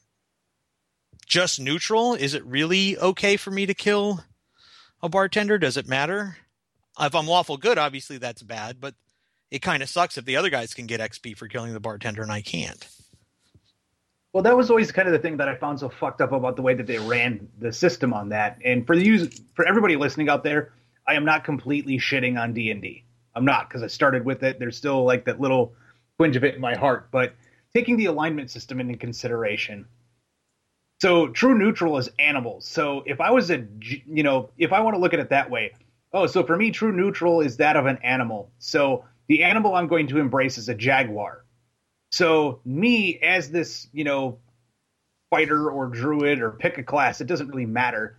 just 1.26 1.60
neutral, 1.60 2.14
is 2.14 2.34
it 2.34 2.44
really 2.44 2.98
okay 2.98 3.36
for 3.36 3.50
me 3.50 3.66
to 3.66 3.74
kill 3.74 4.24
a 5.02 5.08
bartender? 5.08 5.58
Does 5.58 5.76
it 5.76 5.86
matter? 5.88 6.36
If 6.98 7.14
I'm 7.14 7.26
lawful 7.26 7.56
good, 7.56 7.78
obviously 7.78 8.18
that's 8.18 8.42
bad, 8.42 8.80
but 8.80 8.94
it 9.50 9.62
kind 9.62 9.82
of 9.82 9.88
sucks 9.88 10.18
if 10.18 10.24
the 10.24 10.36
other 10.36 10.50
guys 10.50 10.74
can 10.74 10.86
get 10.86 11.00
XP 11.00 11.36
for 11.36 11.48
killing 11.48 11.72
the 11.72 11.80
bartender 11.80 12.22
and 12.22 12.32
I 12.32 12.42
can't. 12.42 12.86
Well, 14.32 14.42
that 14.42 14.56
was 14.56 14.68
always 14.70 14.92
kind 14.92 15.08
of 15.08 15.12
the 15.12 15.18
thing 15.18 15.38
that 15.38 15.48
I 15.48 15.54
found 15.54 15.80
so 15.80 15.88
fucked 15.88 16.20
up 16.20 16.32
about 16.32 16.56
the 16.56 16.62
way 16.62 16.74
that 16.74 16.86
they 16.86 16.98
ran 16.98 17.48
the 17.58 17.72
system 17.72 18.12
on 18.12 18.28
that. 18.30 18.58
And 18.64 18.86
for 18.86 18.94
the 18.94 19.04
use, 19.04 19.40
for 19.54 19.66
everybody 19.66 19.96
listening 19.96 20.28
out 20.28 20.44
there, 20.44 20.72
I 21.06 21.14
am 21.14 21.24
not 21.24 21.44
completely 21.44 21.98
shitting 21.98 22.38
on 22.38 22.52
D 22.52 22.70
and 22.70 22.82
D. 22.82 23.04
I'm 23.38 23.44
not 23.44 23.68
because 23.68 23.84
I 23.84 23.86
started 23.86 24.24
with 24.24 24.42
it. 24.42 24.58
There's 24.58 24.76
still 24.76 25.04
like 25.04 25.24
that 25.26 25.40
little 25.40 25.72
twinge 26.18 26.34
of 26.34 26.42
it 26.42 26.56
in 26.56 26.60
my 26.60 26.74
heart, 26.74 27.08
but 27.12 27.34
taking 27.72 27.96
the 27.96 28.06
alignment 28.06 28.50
system 28.50 28.80
into 28.80 28.96
consideration. 28.96 29.86
So 31.00 31.28
true 31.28 31.56
neutral 31.56 31.96
is 31.98 32.10
animals. 32.18 32.66
So 32.66 33.04
if 33.06 33.20
I 33.20 33.30
was 33.30 33.52
a, 33.52 33.64
you 33.80 34.24
know, 34.24 34.50
if 34.58 34.72
I 34.72 34.80
want 34.80 34.96
to 34.96 35.00
look 35.00 35.14
at 35.14 35.20
it 35.20 35.30
that 35.30 35.50
way, 35.50 35.72
oh, 36.12 36.26
so 36.26 36.42
for 36.42 36.56
me, 36.56 36.72
true 36.72 36.90
neutral 36.90 37.40
is 37.40 37.58
that 37.58 37.76
of 37.76 37.86
an 37.86 37.98
animal. 38.02 38.50
So 38.58 39.04
the 39.28 39.44
animal 39.44 39.76
I'm 39.76 39.86
going 39.86 40.08
to 40.08 40.18
embrace 40.18 40.58
is 40.58 40.68
a 40.68 40.74
jaguar. 40.74 41.44
So 42.10 42.60
me 42.64 43.20
as 43.20 43.52
this, 43.52 43.86
you 43.92 44.02
know, 44.02 44.38
fighter 45.30 45.70
or 45.70 45.86
druid 45.86 46.40
or 46.40 46.50
pick 46.50 46.78
a 46.78 46.82
class, 46.82 47.20
it 47.20 47.28
doesn't 47.28 47.46
really 47.46 47.66
matter. 47.66 48.18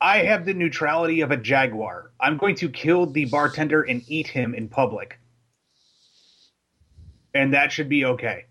I 0.00 0.18
have 0.18 0.46
the 0.46 0.54
neutrality 0.54 1.20
of 1.20 1.30
a 1.30 1.36
jaguar. 1.36 2.10
I'm 2.18 2.38
going 2.38 2.54
to 2.56 2.68
kill 2.68 3.06
the 3.06 3.26
bartender 3.26 3.82
and 3.82 4.02
eat 4.08 4.28
him 4.28 4.54
in 4.54 4.68
public. 4.68 5.18
And 7.34 7.54
that 7.54 7.70
should 7.70 7.88
be 7.88 8.04
okay. 8.04 8.46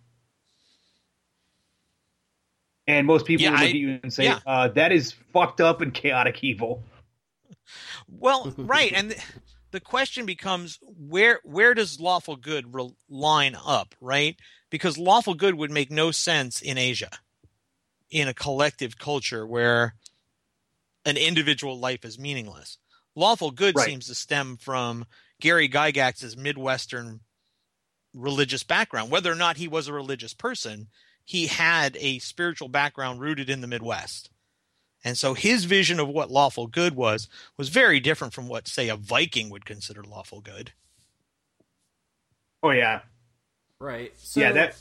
And 2.88 3.06
most 3.06 3.26
people 3.26 3.44
yeah, 3.44 3.52
look 3.52 3.60
I, 3.60 3.66
at 3.70 3.76
you 3.76 4.00
and 4.02 4.14
say, 4.14 4.26
yeah. 4.26 4.40
uh, 4.46 4.68
that 4.70 4.92
is 4.92 5.14
fucked 5.34 5.62
up 5.62 5.82
and 5.82 5.94
chaotic 5.94 6.44
evil. 6.44 6.84
Well, 8.08 8.54
right. 8.58 8.92
And 8.94 9.16
the 9.72 9.80
question 9.80 10.26
becomes 10.26 10.80
where 10.82 11.40
where 11.44 11.74
does 11.74 12.00
lawful 12.00 12.36
good 12.36 12.74
re- 12.74 12.96
line 13.10 13.56
up, 13.64 13.94
right? 14.02 14.36
Because 14.70 14.98
lawful 14.98 15.36
good 15.36 15.56
would 15.56 15.72
make 15.72 15.92
no 15.92 16.12
sense 16.12 16.62
in 16.62 16.78
Asia, 16.78 17.12
in 18.10 18.28
a 18.28 18.34
collective 18.34 18.98
culture 18.98 19.46
where 19.46 19.96
an 21.10 21.18
individual 21.18 21.78
life 21.78 22.06
is 22.06 22.18
meaningless. 22.18 22.78
Lawful 23.16 23.52
good 23.52 23.76
right. 23.76 23.86
seems 23.86 24.08
to 24.08 24.16
stem 24.16 24.56
from 24.56 25.06
Gary 25.42 25.68
Gygax's 25.68 26.38
Midwestern 26.38 27.20
religious 28.14 28.64
background. 28.64 29.12
Whether 29.12 29.32
or 29.32 29.36
not 29.36 29.58
he 29.58 29.68
was 29.68 29.88
a 29.88 29.94
religious 29.94 30.34
person, 30.34 30.88
he 31.26 31.48
had 31.48 31.98
a 32.00 32.20
spiritual 32.20 32.70
background 32.70 33.20
rooted 33.20 33.50
in 33.50 33.62
the 33.62 33.68
Midwest. 33.68 34.30
And 35.04 35.18
so 35.18 35.34
his 35.34 35.66
vision 35.66 36.00
of 36.00 36.08
what 36.10 36.32
lawful 36.32 36.68
good 36.68 36.96
was 36.96 37.28
was 37.58 37.70
very 37.70 38.00
different 38.00 38.34
from 38.34 38.48
what, 38.48 38.68
say, 38.68 38.90
a 38.90 38.96
Viking 38.96 39.50
would 39.50 39.66
consider 39.66 40.04
lawful 40.04 40.42
good. 40.42 40.74
Oh 42.62 42.72
yeah, 42.72 43.02
right. 43.80 44.12
So, 44.18 44.42
yeah, 44.42 44.52
that. 44.52 44.76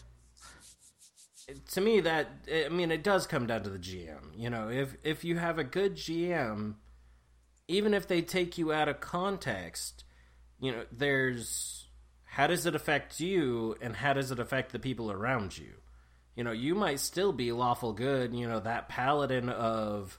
To 1.72 1.80
me, 1.80 2.00
that 2.00 2.28
I 2.52 2.68
mean, 2.68 2.90
it 2.90 3.02
does 3.02 3.26
come 3.26 3.46
down 3.46 3.62
to 3.62 3.70
the 3.70 3.78
GM. 3.78 4.36
You 4.36 4.50
know, 4.50 4.68
if 4.68 4.96
if 5.02 5.24
you 5.24 5.36
have 5.38 5.58
a 5.58 5.64
good 5.64 5.96
GM, 5.96 6.74
even 7.68 7.94
if 7.94 8.06
they 8.06 8.22
take 8.22 8.58
you 8.58 8.72
out 8.72 8.88
of 8.88 9.00
context, 9.00 10.04
you 10.60 10.72
know, 10.72 10.84
there's 10.92 11.86
how 12.24 12.46
does 12.46 12.66
it 12.66 12.74
affect 12.74 13.20
you, 13.20 13.76
and 13.80 13.96
how 13.96 14.12
does 14.12 14.30
it 14.30 14.38
affect 14.38 14.72
the 14.72 14.78
people 14.78 15.10
around 15.10 15.56
you? 15.56 15.72
you 16.38 16.44
know, 16.44 16.52
you 16.52 16.76
might 16.76 17.00
still 17.00 17.32
be 17.32 17.50
lawful 17.50 17.92
good, 17.92 18.32
you 18.32 18.46
know, 18.46 18.60
that 18.60 18.88
paladin 18.88 19.48
of, 19.48 20.16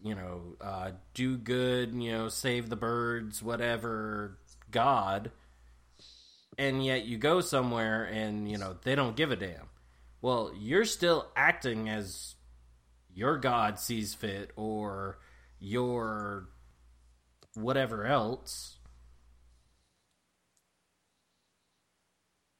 you 0.00 0.14
know, 0.14 0.54
uh, 0.60 0.92
do 1.12 1.36
good, 1.36 1.92
you 1.92 2.12
know, 2.12 2.28
save 2.28 2.68
the 2.68 2.76
birds, 2.76 3.42
whatever, 3.42 4.38
God. 4.70 5.32
And 6.56 6.86
yet 6.86 7.06
you 7.06 7.18
go 7.18 7.40
somewhere 7.40 8.04
and, 8.04 8.48
you 8.48 8.58
know, 8.58 8.76
they 8.84 8.94
don't 8.94 9.16
give 9.16 9.32
a 9.32 9.36
damn. 9.36 9.68
Well, 10.24 10.52
you're 10.58 10.86
still 10.86 11.26
acting 11.36 11.90
as 11.90 12.36
your 13.14 13.36
God 13.36 13.78
sees 13.78 14.14
fit 14.14 14.52
or 14.56 15.18
your 15.58 16.48
whatever 17.52 18.06
else. 18.06 18.78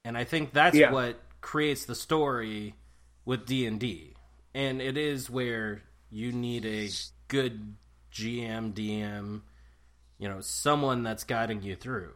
And 0.03 0.15
I 0.15 0.25
think 0.25 0.53
that's 0.53 0.77
yeah. 0.77 0.91
what 0.91 1.19
creates 1.41 1.85
the 1.85 1.95
story 1.95 2.75
with 3.25 3.47
D&D. 3.47 4.13
And 4.53 4.79
it 4.79 4.95
is 4.95 5.27
where 5.27 5.81
you 6.11 6.31
need 6.33 6.67
a 6.67 6.89
good 7.29 7.77
GM, 8.13 8.75
DM, 8.75 9.41
you 10.19 10.29
know, 10.29 10.39
someone 10.39 11.01
that's 11.01 11.23
guiding 11.23 11.63
you 11.63 11.75
through. 11.75 12.13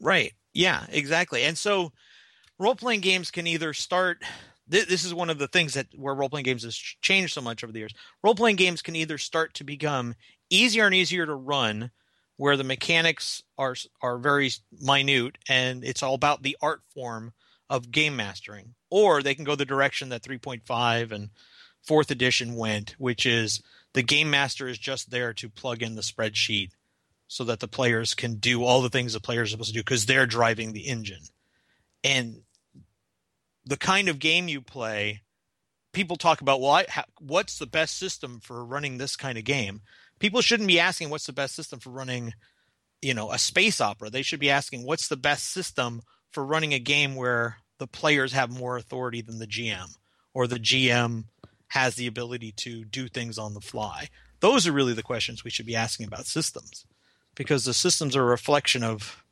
Right. 0.00 0.34
Yeah, 0.52 0.86
exactly. 0.88 1.42
And 1.42 1.58
so 1.58 1.90
role 2.58 2.74
playing 2.74 3.00
games 3.00 3.30
can 3.30 3.46
either 3.46 3.72
start 3.72 4.22
this 4.68 5.04
is 5.04 5.14
one 5.14 5.30
of 5.30 5.38
the 5.38 5.46
things 5.46 5.74
that 5.74 5.86
where 5.94 6.14
role 6.14 6.28
playing 6.28 6.44
games 6.44 6.64
has 6.64 6.76
changed 6.76 7.32
so 7.32 7.40
much 7.40 7.62
over 7.62 7.72
the 7.72 7.78
years. 7.78 7.94
Role 8.22 8.34
playing 8.34 8.56
games 8.56 8.82
can 8.82 8.96
either 8.96 9.18
start 9.18 9.54
to 9.54 9.64
become 9.64 10.14
easier 10.50 10.86
and 10.86 10.94
easier 10.94 11.24
to 11.24 11.34
run 11.34 11.90
where 12.36 12.56
the 12.56 12.64
mechanics 12.64 13.42
are 13.56 13.76
are 14.02 14.18
very 14.18 14.50
minute 14.80 15.38
and 15.48 15.84
it's 15.84 16.02
all 16.02 16.14
about 16.14 16.42
the 16.42 16.56
art 16.60 16.82
form 16.92 17.32
of 17.68 17.90
game 17.90 18.16
mastering, 18.16 18.74
or 18.90 19.22
they 19.22 19.34
can 19.34 19.44
go 19.44 19.56
the 19.56 19.64
direction 19.64 20.08
that 20.08 20.22
3.5 20.22 21.12
and 21.12 21.30
fourth 21.82 22.10
edition 22.10 22.54
went, 22.54 22.94
which 22.98 23.26
is 23.26 23.62
the 23.92 24.02
game 24.02 24.30
master 24.30 24.68
is 24.68 24.78
just 24.78 25.10
there 25.10 25.32
to 25.32 25.48
plug 25.48 25.82
in 25.82 25.94
the 25.94 26.02
spreadsheet 26.02 26.70
so 27.28 27.42
that 27.44 27.58
the 27.58 27.68
players 27.68 28.14
can 28.14 28.34
do 28.34 28.62
all 28.62 28.82
the 28.82 28.88
things 28.88 29.12
the 29.12 29.20
players 29.20 29.48
are 29.48 29.52
supposed 29.52 29.70
to 29.70 29.74
do 29.74 29.80
because 29.80 30.06
they're 30.06 30.26
driving 30.26 30.72
the 30.72 30.86
engine. 30.86 31.22
And 32.04 32.42
the 33.66 33.76
kind 33.76 34.08
of 34.08 34.18
game 34.18 34.48
you 34.48 34.60
play, 34.60 35.22
people 35.92 36.16
talk 36.16 36.40
about, 36.40 36.60
well, 36.60 36.70
I, 36.72 36.86
what's 37.20 37.58
the 37.58 37.66
best 37.66 37.98
system 37.98 38.40
for 38.40 38.64
running 38.64 38.98
this 38.98 39.16
kind 39.16 39.36
of 39.36 39.44
game? 39.44 39.82
People 40.18 40.40
shouldn't 40.40 40.68
be 40.68 40.80
asking 40.80 41.10
what's 41.10 41.26
the 41.26 41.32
best 41.32 41.54
system 41.54 41.80
for 41.80 41.90
running, 41.90 42.32
you 43.02 43.12
know, 43.12 43.32
a 43.32 43.38
space 43.38 43.80
opera. 43.80 44.08
They 44.08 44.22
should 44.22 44.40
be 44.40 44.50
asking 44.50 44.84
what's 44.84 45.08
the 45.08 45.16
best 45.16 45.50
system 45.50 46.02
for 46.30 46.44
running 46.44 46.72
a 46.72 46.78
game 46.78 47.16
where 47.16 47.58
the 47.78 47.86
players 47.86 48.32
have 48.32 48.50
more 48.50 48.76
authority 48.76 49.20
than 49.20 49.38
the 49.38 49.46
GM 49.46 49.96
or 50.32 50.46
the 50.46 50.56
GM 50.56 51.24
has 51.68 51.96
the 51.96 52.06
ability 52.06 52.52
to 52.52 52.84
do 52.84 53.08
things 53.08 53.38
on 53.38 53.54
the 53.54 53.60
fly. 53.60 54.08
Those 54.40 54.66
are 54.66 54.72
really 54.72 54.92
the 54.92 55.02
questions 55.02 55.42
we 55.42 55.50
should 55.50 55.66
be 55.66 55.76
asking 55.76 56.06
about 56.06 56.26
systems 56.26 56.86
because 57.34 57.64
the 57.64 57.74
systems 57.74 58.14
are 58.14 58.22
a 58.22 58.26
reflection 58.26 58.82
of 58.82 59.24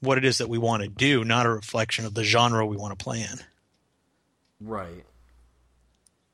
what 0.00 0.18
it 0.18 0.24
is 0.24 0.38
that 0.38 0.48
we 0.48 0.58
want 0.58 0.82
to 0.82 0.88
do, 0.88 1.24
not 1.24 1.46
a 1.46 1.50
reflection 1.50 2.04
of 2.04 2.14
the 2.14 2.24
genre 2.24 2.64
we 2.64 2.76
want 2.76 2.98
to 2.98 3.02
play 3.02 3.20
in. 3.20 3.38
Right. 4.60 5.04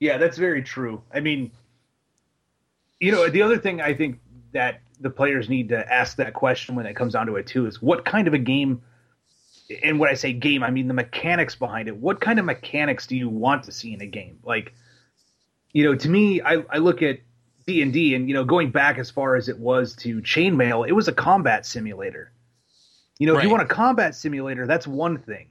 Yeah, 0.01 0.19
that's 0.19 0.39
very 0.39 0.63
true. 0.63 1.03
I 1.13 1.21
mean, 1.21 1.51
you 3.01 3.13
know, 3.13 3.29
the 3.29 3.43
other 3.43 3.59
thing 3.59 3.81
I 3.81 3.95
think 3.95 4.21
that 4.53 4.81
the 5.01 5.11
players 5.11 5.49
need 5.49 5.71
to 5.71 5.93
ask 5.93 6.17
that 6.17 6.35
question 6.35 6.75
when 6.75 6.87
it 6.87 6.95
comes 6.95 7.15
down 7.15 7.27
to 7.27 7.37
it 7.37 7.47
too 7.47 7.67
is 7.67 7.81
what 7.81 8.05
kind 8.05 8.29
of 8.29 8.35
a 8.35 8.39
game– 8.39 8.83
and 9.83 9.99
when 9.99 10.11
I 10.11 10.15
say 10.15 10.33
game, 10.33 10.63
I 10.63 10.71
mean 10.71 10.89
the 10.89 10.95
mechanics 10.95 11.55
behind 11.55 11.89
it. 11.89 11.97
What 11.97 12.21
kind 12.21 12.39
of 12.39 12.45
mechanics 12.45 13.07
do 13.07 13.17
you 13.17 13.29
want 13.29 13.65
to 13.65 13.73
see 13.73 13.95
in 13.95 14.01
a 14.03 14.07
game? 14.07 14.39
Like, 14.45 14.75
you 15.73 15.85
know, 15.85 15.95
to 15.95 16.09
me, 16.09 16.43
I, 16.43 16.63
I 16.71 16.79
look 16.79 17.03
at 17.03 17.21
D 17.67 17.81
and 17.81 17.93
D, 17.93 18.15
and 18.15 18.29
you 18.29 18.35
know, 18.35 18.45
going 18.45 18.71
back 18.71 18.99
as 18.99 19.11
far 19.11 19.37
as 19.37 19.49
it 19.49 19.59
was 19.59 19.97
to 19.97 20.21
Chainmail, 20.21 20.87
it 20.87 20.93
was 20.93 21.09
a 21.09 21.13
combat 21.13 21.65
simulator. 21.65 22.31
You 23.19 23.27
know, 23.27 23.35
right. 23.35 23.41
if 23.41 23.45
you 23.45 23.51
want 23.51 23.63
a 23.63 23.67
combat 23.67 24.15
simulator, 24.15 24.67
that's 24.67 24.87
one 24.87 25.19
thing. 25.19 25.49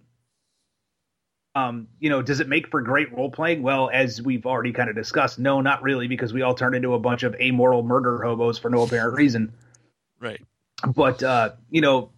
Um, 1.55 1.87
you 1.99 2.09
know, 2.09 2.21
does 2.21 2.39
it 2.39 2.49
make 2.49 2.67
for 2.67 2.81
great 2.81 3.13
role 3.13 3.29
playing? 3.29 3.61
Well, 3.61 3.89
as 3.93 4.21
we've 4.21 4.45
already 4.45 4.73
kind 4.73 4.89
of 4.89 4.95
discussed, 4.95 5.37
no, 5.37 5.61
not 5.61 5.83
really, 5.83 6.07
because 6.07 6.33
we 6.33 6.41
all 6.41 6.55
turned 6.55 6.75
into 6.75 6.93
a 6.93 6.99
bunch 6.99 7.23
of 7.23 7.35
amoral 7.35 7.83
murder 7.83 8.23
hobos 8.23 8.57
for 8.57 8.69
no 8.69 8.81
apparent 8.81 9.15
reason. 9.15 9.53
Right. 10.19 10.41
But 10.95 11.21
uh, 11.21 11.51
you 11.69 11.81
know, 11.81 12.11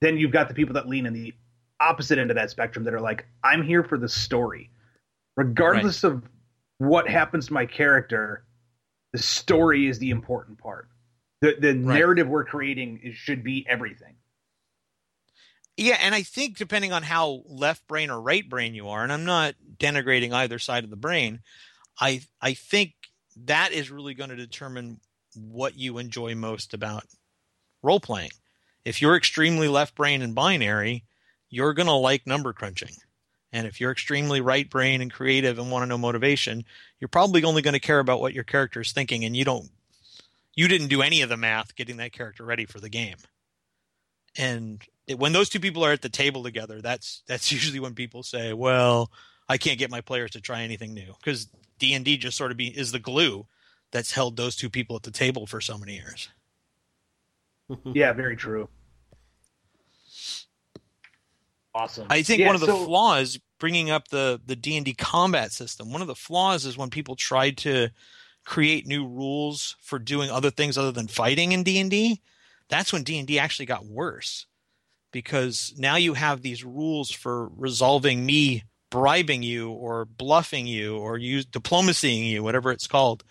then 0.00 0.16
you've 0.16 0.32
got 0.32 0.48
the 0.48 0.54
people 0.54 0.74
that 0.74 0.88
lean 0.88 1.06
in 1.06 1.12
the 1.12 1.34
opposite 1.80 2.18
end 2.18 2.30
of 2.30 2.36
that 2.36 2.50
spectrum 2.50 2.84
that 2.84 2.94
are 2.94 3.00
like, 3.00 3.26
I'm 3.44 3.62
here 3.62 3.84
for 3.84 3.98
the 3.98 4.08
story. 4.08 4.70
Regardless 5.36 6.02
right. 6.02 6.14
of 6.14 6.22
what 6.78 7.08
happens 7.08 7.46
to 7.46 7.52
my 7.52 7.66
character, 7.66 8.44
the 9.12 9.18
story 9.18 9.86
is 9.86 9.98
the 9.98 10.10
important 10.10 10.58
part. 10.58 10.88
The 11.40 11.56
the 11.58 11.68
right. 11.68 11.98
narrative 11.98 12.28
we're 12.28 12.44
creating 12.44 13.00
is, 13.02 13.14
should 13.14 13.42
be 13.42 13.66
everything. 13.68 14.14
Yeah, 15.76 15.96
and 16.00 16.14
I 16.14 16.22
think 16.22 16.58
depending 16.58 16.92
on 16.92 17.02
how 17.02 17.42
left 17.46 17.86
brain 17.88 18.10
or 18.10 18.20
right 18.20 18.46
brain 18.46 18.74
you 18.74 18.88
are, 18.88 19.02
and 19.02 19.12
I'm 19.12 19.24
not 19.24 19.54
denigrating 19.78 20.32
either 20.32 20.58
side 20.58 20.84
of 20.84 20.90
the 20.90 20.96
brain, 20.96 21.40
I 21.98 22.22
I 22.40 22.54
think 22.54 22.92
that 23.46 23.72
is 23.72 23.90
really 23.90 24.14
going 24.14 24.30
to 24.30 24.36
determine 24.36 25.00
what 25.34 25.76
you 25.78 25.98
enjoy 25.98 26.34
most 26.34 26.74
about 26.74 27.04
role 27.82 28.00
playing. 28.00 28.30
If 28.84 29.00
you're 29.00 29.16
extremely 29.16 29.68
left 29.68 29.94
brain 29.94 30.22
and 30.22 30.34
binary, 30.34 31.04
you're 31.48 31.74
going 31.74 31.86
to 31.86 31.92
like 31.92 32.26
number 32.26 32.52
crunching. 32.52 32.94
And 33.52 33.66
if 33.66 33.80
you're 33.80 33.90
extremely 33.90 34.40
right 34.40 34.68
brain 34.68 35.00
and 35.00 35.12
creative 35.12 35.58
and 35.58 35.70
want 35.70 35.82
to 35.82 35.86
know 35.86 35.98
motivation, 35.98 36.64
you're 37.00 37.08
probably 37.08 37.42
only 37.42 37.62
going 37.62 37.74
to 37.74 37.80
care 37.80 37.98
about 37.98 38.20
what 38.20 38.34
your 38.34 38.44
character 38.44 38.80
is 38.80 38.92
thinking 38.92 39.24
and 39.24 39.36
you 39.36 39.44
don't 39.44 39.70
you 40.60 40.68
didn't 40.68 40.88
do 40.88 41.00
any 41.00 41.22
of 41.22 41.30
the 41.30 41.38
math 41.38 41.74
getting 41.74 41.96
that 41.96 42.12
character 42.12 42.44
ready 42.44 42.66
for 42.66 42.80
the 42.80 42.90
game. 42.90 43.16
And 44.36 44.82
it, 45.06 45.18
when 45.18 45.32
those 45.32 45.48
two 45.48 45.58
people 45.58 45.82
are 45.82 45.92
at 45.92 46.02
the 46.02 46.10
table 46.10 46.42
together, 46.42 46.82
that's 46.82 47.22
that's 47.26 47.50
usually 47.56 47.80
when 47.80 47.94
people 47.94 48.22
say, 48.22 48.52
"Well, 48.52 49.10
I 49.48 49.56
can't 49.56 49.78
get 49.78 49.90
my 49.90 50.02
players 50.02 50.32
to 50.32 50.40
try 50.42 50.60
anything 50.60 50.92
new" 50.92 51.14
because 51.14 51.48
D&D 51.78 52.18
just 52.18 52.36
sort 52.36 52.50
of 52.50 52.58
be 52.58 52.66
is 52.66 52.92
the 52.92 52.98
glue 52.98 53.46
that's 53.90 54.12
held 54.12 54.36
those 54.36 54.54
two 54.54 54.68
people 54.68 54.96
at 54.96 55.02
the 55.02 55.10
table 55.10 55.46
for 55.46 55.62
so 55.62 55.78
many 55.78 55.94
years. 55.94 56.28
yeah, 57.94 58.12
very 58.12 58.36
true. 58.36 58.68
Awesome. 61.74 62.06
I 62.10 62.22
think 62.22 62.40
yeah, 62.40 62.48
one 62.48 62.54
of 62.54 62.60
the 62.60 62.66
so, 62.66 62.84
flaws 62.84 63.38
bringing 63.58 63.88
up 63.88 64.08
the 64.08 64.38
the 64.44 64.56
D 64.56 64.76
and 64.76 64.84
D 64.84 64.92
combat 64.92 65.52
system. 65.52 65.90
One 65.90 66.02
of 66.02 66.06
the 66.06 66.14
flaws 66.14 66.66
is 66.66 66.76
when 66.76 66.90
people 66.90 67.16
try 67.16 67.50
to 67.50 67.88
create 68.50 68.84
new 68.84 69.06
rules 69.06 69.76
for 69.80 70.00
doing 70.00 70.28
other 70.28 70.50
things 70.50 70.76
other 70.76 70.90
than 70.90 71.06
fighting 71.06 71.52
in 71.52 71.62
D 71.62 71.78
and 71.78 71.88
D. 71.88 72.20
That's 72.68 72.92
when 72.92 73.04
D 73.04 73.16
and 73.16 73.26
D 73.26 73.38
actually 73.38 73.66
got 73.66 73.86
worse 73.86 74.46
because 75.12 75.72
now 75.78 75.94
you 75.94 76.14
have 76.14 76.42
these 76.42 76.64
rules 76.64 77.12
for 77.12 77.48
resolving 77.56 78.26
me 78.26 78.64
bribing 78.90 79.44
you 79.44 79.70
or 79.70 80.04
bluffing 80.04 80.66
you 80.66 80.96
or 80.96 81.16
use 81.16 81.46
diplomacying 81.46 82.28
you, 82.28 82.42
whatever 82.42 82.72
it's 82.72 82.88
called, 82.88 83.22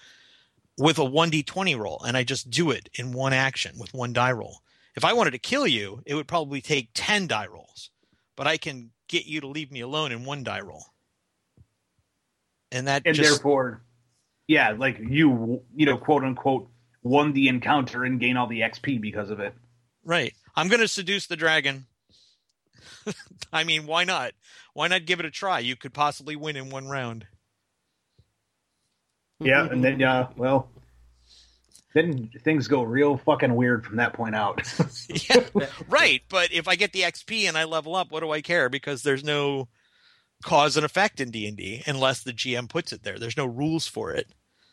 with 0.78 0.98
a 0.98 1.02
1d20 1.02 1.78
roll. 1.78 2.02
And 2.08 2.16
I 2.16 2.24
just 2.24 2.50
do 2.50 2.72
it 2.72 2.88
in 2.94 3.12
one 3.12 3.34
action 3.34 3.78
with 3.78 3.94
one 3.94 4.14
die 4.14 4.32
roll. 4.32 4.60
If 4.96 5.04
I 5.04 5.12
wanted 5.12 5.32
to 5.32 5.40
kill 5.40 5.68
you, 5.68 6.02
it 6.06 6.16
would 6.16 6.30
probably 6.30 6.62
take 6.62 6.92
10 6.94 7.28
die 7.28 7.48
rolls, 7.48 7.92
but 8.38 8.48
I 8.48 8.56
can 8.56 8.92
get 9.10 9.26
you 9.26 9.42
to 9.42 9.48
leave 9.48 9.70
me 9.70 9.82
alone 9.82 10.14
in 10.14 10.24
one 10.24 10.46
die 10.46 10.62
roll. 10.62 10.86
And 12.72 12.88
that 12.88 13.02
and 13.06 13.14
just, 13.14 13.30
therefore, 13.30 13.82
yeah, 14.50 14.72
like 14.72 14.98
you, 15.00 15.62
you 15.76 15.86
know, 15.86 15.96
quote 15.96 16.24
unquote, 16.24 16.68
won 17.04 17.34
the 17.34 17.48
encounter 17.48 18.04
and 18.04 18.20
gain 18.20 18.36
all 18.36 18.48
the 18.48 18.62
XP 18.62 19.00
because 19.00 19.30
of 19.30 19.40
it. 19.40 19.54
Right. 20.04 20.34
I'm 20.56 20.68
going 20.68 20.82
to 20.82 20.88
seduce 20.88 21.28
the 21.28 21.36
dragon. 21.36 21.86
I 23.54 23.64
mean, 23.64 23.86
why 23.86 24.06
not? 24.06 24.32
Why 24.74 24.88
not 24.88 25.06
give 25.06 25.20
it 25.20 25.28
a 25.28 25.30
try? 25.30 25.60
You 25.60 25.76
could 25.76 25.94
possibly 25.94 26.36
win 26.36 26.56
in 26.56 26.72
one 26.72 26.88
round. 26.88 27.28
Yeah, 29.40 29.68
and 29.70 29.84
then 29.84 30.02
uh, 30.02 30.30
well, 30.36 30.68
then 31.94 32.32
things 32.44 32.68
go 32.68 32.82
real 32.82 33.18
fucking 33.18 33.56
weird 33.56 33.86
from 33.86 33.98
that 33.98 34.14
point 34.14 34.36
out. 34.36 34.62
yeah, 35.30 35.46
right. 35.88 36.22
But 36.28 36.52
if 36.52 36.68
I 36.68 36.76
get 36.76 36.92
the 36.92 37.04
XP 37.04 37.48
and 37.48 37.56
I 37.56 37.66
level 37.66 37.96
up, 37.96 38.12
what 38.12 38.22
do 38.22 38.32
I 38.32 38.42
care? 38.42 38.68
Because 38.68 39.04
there's 39.04 39.24
no 39.24 39.70
cause 40.44 40.78
and 40.78 40.86
effect 40.86 41.20
in 41.20 41.32
D 41.32 41.48
and 41.48 41.58
D 41.58 41.84
unless 41.86 42.24
the 42.24 42.34
GM 42.34 42.70
puts 42.70 42.94
it 42.94 43.04
there. 43.04 43.20
There's 43.20 43.38
no 43.38 43.46
rules 43.46 43.88
for 43.88 44.12
it. 44.12 44.28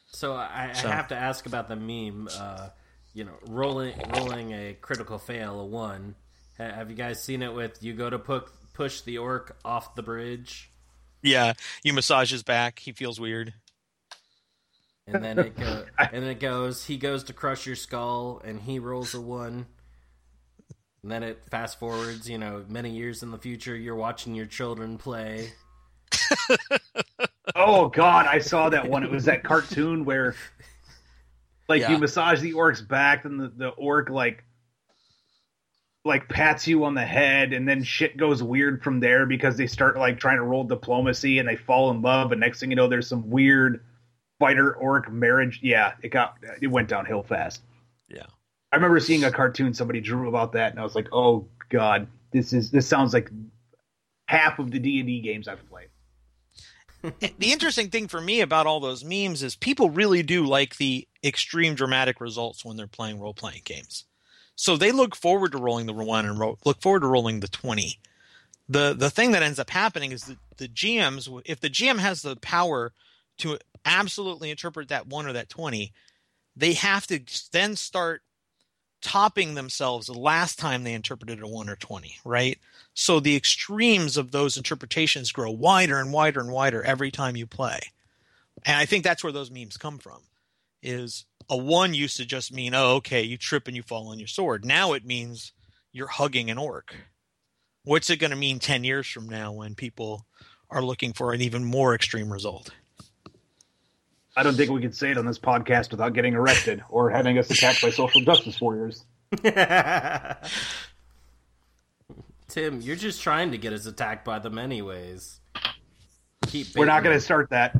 So 0.09 0.35
I, 0.35 0.73
so. 0.73 0.89
I 0.89 0.93
have 0.93 1.09
to 1.09 1.17
ask 1.17 1.47
about 1.47 1.69
the 1.69 1.77
meme. 1.77 2.29
Uh, 2.33 2.69
you 3.17 3.25
know, 3.25 3.33
rolling 3.49 3.95
rolling 4.14 4.53
a 4.53 4.75
critical 4.75 5.19
fail, 5.19 5.61
a 5.61 5.64
one. 5.64 6.14
Have 6.59 6.91
you 6.91 6.97
guys 6.97 7.23
seen 7.23 7.43
it 7.43 7.55
with 7.55 7.83
you 7.83 7.93
go 7.95 8.09
to 8.09 8.19
put, 8.19 8.49
push 8.73 9.01
the 9.03 9.19
orc 9.19 9.57
off 9.64 9.95
the 9.95 10.03
bridge? 10.03 10.71
Yeah, 11.23 11.55
you 11.83 11.93
massage 11.93 12.31
his 12.31 12.43
back. 12.43 12.79
He 12.79 12.93
feels 12.93 13.19
weird. 13.19 13.55
And 15.07 15.25
then 15.25 15.39
it 15.39 15.57
go, 15.57 15.85
and 15.99 16.23
then 16.23 16.31
it 16.31 16.41
goes. 16.41 16.85
He 16.85 16.99
goes 16.99 17.25
to 17.25 17.33
crush 17.33 17.67
your 17.67 17.77
skull, 17.77 18.43
and 18.45 18.61
he 18.61 18.79
rolls 18.79 19.14
a 19.14 19.21
one. 19.21 19.67
And 21.07 21.13
then 21.13 21.23
it 21.23 21.41
fast 21.53 21.79
forwards. 21.79 22.29
You 22.29 22.37
know, 22.37 22.65
many 22.69 22.91
years 22.91 23.23
in 23.23 23.31
the 23.31 23.39
future, 23.39 23.77
you're 23.77 23.95
watching 23.95 24.35
your 24.35 24.47
children 24.47 24.99
play. 24.99 25.53
oh 27.55 27.91
God, 27.91 28.27
I 28.27 28.41
saw 28.41 28.71
that 28.71 28.89
one. 28.89 29.05
It 29.05 29.11
was 29.13 29.27
that 29.27 29.45
cartoon 29.45 30.05
where 30.05 30.35
like 31.69 31.83
yeah. 31.83 31.93
you 31.93 31.99
massage 31.99 32.41
the 32.41 32.55
orc's 32.55 32.83
back, 32.83 33.25
and 33.25 33.39
the, 33.39 33.53
the 33.57 33.69
orc 33.69 34.11
like 34.11 34.43
like 36.05 36.29
pats 36.29 36.67
you 36.67 36.83
on 36.83 36.95
the 36.95 37.07
head, 37.07 37.53
and 37.53 37.69
then 37.69 37.85
shit 37.85 38.17
goes 38.17 38.43
weird 38.43 38.83
from 38.83 38.99
there 38.99 39.27
because 39.27 39.57
they 39.57 39.69
start 39.69 39.97
like 39.97 40.19
trying 40.19 40.39
to 40.39 40.43
roll 40.43 40.65
diplomacy 40.65 41.39
and 41.39 41.49
they 41.49 41.55
fall 41.55 41.93
in 41.93 42.03
love, 42.03 42.33
and 42.33 42.41
next 42.41 42.59
thing 42.59 42.71
you 42.71 42.75
know, 42.75 42.89
there's 42.89 43.07
some 43.07 43.31
weird 43.31 43.85
fighter 44.41 44.75
orc 44.75 45.09
marriage. 45.09 45.61
Yeah, 45.63 45.93
it 46.03 46.09
got 46.09 46.39
it 46.61 46.67
went 46.67 46.89
downhill 46.89 47.23
fast. 47.23 47.63
Yeah, 48.09 48.27
I 48.77 48.79
remember 48.79 49.01
seeing 49.01 49.24
a 49.24 49.33
cartoon 49.33 49.72
somebody 49.74 50.01
drew 50.01 50.29
about 50.29 50.53
that, 50.53 50.70
and 50.70 50.79
I 50.79 50.83
was 50.83 50.95
like, 50.95 51.09
oh 51.12 51.49
god, 51.70 52.09
this 52.31 52.53
is 52.53 52.70
this 52.70 52.87
sounds 52.87 53.14
like 53.14 53.31
half 54.27 54.59
of 54.59 54.70
the 54.70 54.79
D 54.79 54.99
and 55.01 55.07
D 55.07 55.20
games 55.20 55.49
I've 55.49 55.66
played 55.68 55.89
the 57.03 57.53
interesting 57.53 57.91
thing 57.91 58.09
for 58.09 58.20
me 58.20 58.41
about 58.41 58.66
all 58.66 58.81
those 58.81 59.05
memes 59.05 59.43
is 59.43 59.57
people 59.57 59.91
really 59.91 60.22
do 60.22 60.45
like 60.45 60.77
the 60.77 61.07
extreme 61.24 61.74
dramatic 61.74 62.20
results 62.20 62.64
when 62.64 62.77
they're 62.77 62.87
playing 62.87 63.20
role 63.20 63.35
playing 63.35 63.62
games. 63.64 64.05
So 64.55 64.77
they 64.77 64.93
look 64.93 65.14
forward 65.14 65.53
to 65.53 65.59
rolling 65.59 65.87
the 65.87 65.93
one 65.93 66.27
and 66.27 66.39
ro- 66.39 66.59
look 66.64 66.81
forward 66.81 67.01
to 67.01 67.07
rolling 67.07 67.41
the 67.41 67.49
20. 67.49 67.99
The 68.68 68.95
the 68.95 69.11
thing 69.11 69.33
that 69.33 69.43
ends 69.43 69.59
up 69.59 69.70
happening 69.70 70.12
is 70.12 70.24
that 70.24 70.39
the 70.57 70.68
GMs 70.68 71.43
if 71.45 71.61
the 71.61 71.70
GM 71.70 71.99
has 71.99 72.22
the 72.22 72.37
power 72.37 72.93
to 73.39 73.59
absolutely 73.85 74.51
interpret 74.51 74.89
that 74.89 75.07
1 75.07 75.27
or 75.27 75.33
that 75.35 75.49
20, 75.49 75.93
they 76.57 76.72
have 76.72 77.07
to 77.07 77.20
then 77.53 77.77
start 77.77 78.22
topping 79.07 79.55
themselves 79.55 80.09
the 80.09 80.13
last 80.13 80.59
time 80.59 80.83
they 80.83 80.93
interpreted 80.93 81.41
a 81.41 81.47
1 81.47 81.69
or 81.69 81.77
20, 81.77 82.19
right? 82.25 82.59
So 82.93 83.21
the 83.21 83.37
extremes 83.37 84.17
of 84.17 84.33
those 84.33 84.57
interpretations 84.57 85.31
grow 85.31 85.53
wider 85.53 86.01
and 86.01 86.13
wider 86.13 86.41
and 86.41 86.51
wider 86.51 86.83
every 86.83 87.13
time 87.13 87.37
you 87.37 87.47
play. 87.47 87.79
And 88.65 88.77
I 88.77 88.85
think 88.85 89.05
that's 89.05 89.23
where 89.23 89.33
those 89.33 89.49
memes 89.49 89.77
come 89.77 89.99
from. 89.99 90.23
Is 90.83 91.25
a 91.49 91.57
1 91.57 91.95
used 91.95 92.17
to 92.17 92.27
just 92.27 92.53
mean, 92.53 92.75
"Oh, 92.75 92.95
okay, 92.97 93.23
you 93.23 93.39
trip 93.39 93.69
and 93.69 93.77
you 93.77 93.85
fall 93.85 94.09
on 94.09 94.19
your 94.19 94.27
sword." 94.27 94.65
Now 94.65 94.93
it 94.93 95.05
means 95.05 95.53
you're 95.93 96.09
hugging 96.09 96.51
an 96.51 96.59
orc. 96.59 96.97
What's 97.85 98.11
it 98.11 98.17
going 98.17 98.33
to 98.33 98.37
mean 98.37 98.59
10 98.59 98.83
years 98.83 99.07
from 99.07 99.29
now 99.29 99.53
when 99.53 99.77
people 99.77 100.27
are 100.69 100.83
looking 100.83 101.13
for 101.13 101.33
an 101.33 101.41
even 101.41 101.65
more 101.65 101.95
extreme 101.95 102.33
result? 102.33 102.71
I 104.39 104.43
don't 104.43 104.55
think 104.55 104.70
we 104.70 104.82
can 104.82 104.93
say 104.93 105.11
it 105.12 105.16
on 105.16 105.24
this 105.24 105.39
podcast 105.39 105.91
without 105.91 106.12
getting 106.12 106.34
arrested 106.34 106.84
or 106.91 107.09
having 107.09 107.39
us 107.39 107.51
attacked 107.51 107.80
by 107.80 107.89
social 107.89 108.20
justice 108.20 108.61
warriors. 108.61 109.03
Tim, 112.49 112.82
you're 112.82 112.97
just 112.97 113.22
trying 113.22 113.53
to 113.53 113.59
get 113.59 113.72
us 113.72 113.87
attacked 113.87 114.26
by 114.26 114.39
them 114.39 114.59
anyways. 114.59 115.41
Keep 116.49 116.76
We're 116.76 116.84
not 116.84 117.03
going 117.03 117.16
to 117.16 117.20
start 117.20 117.49
that. 117.49 117.74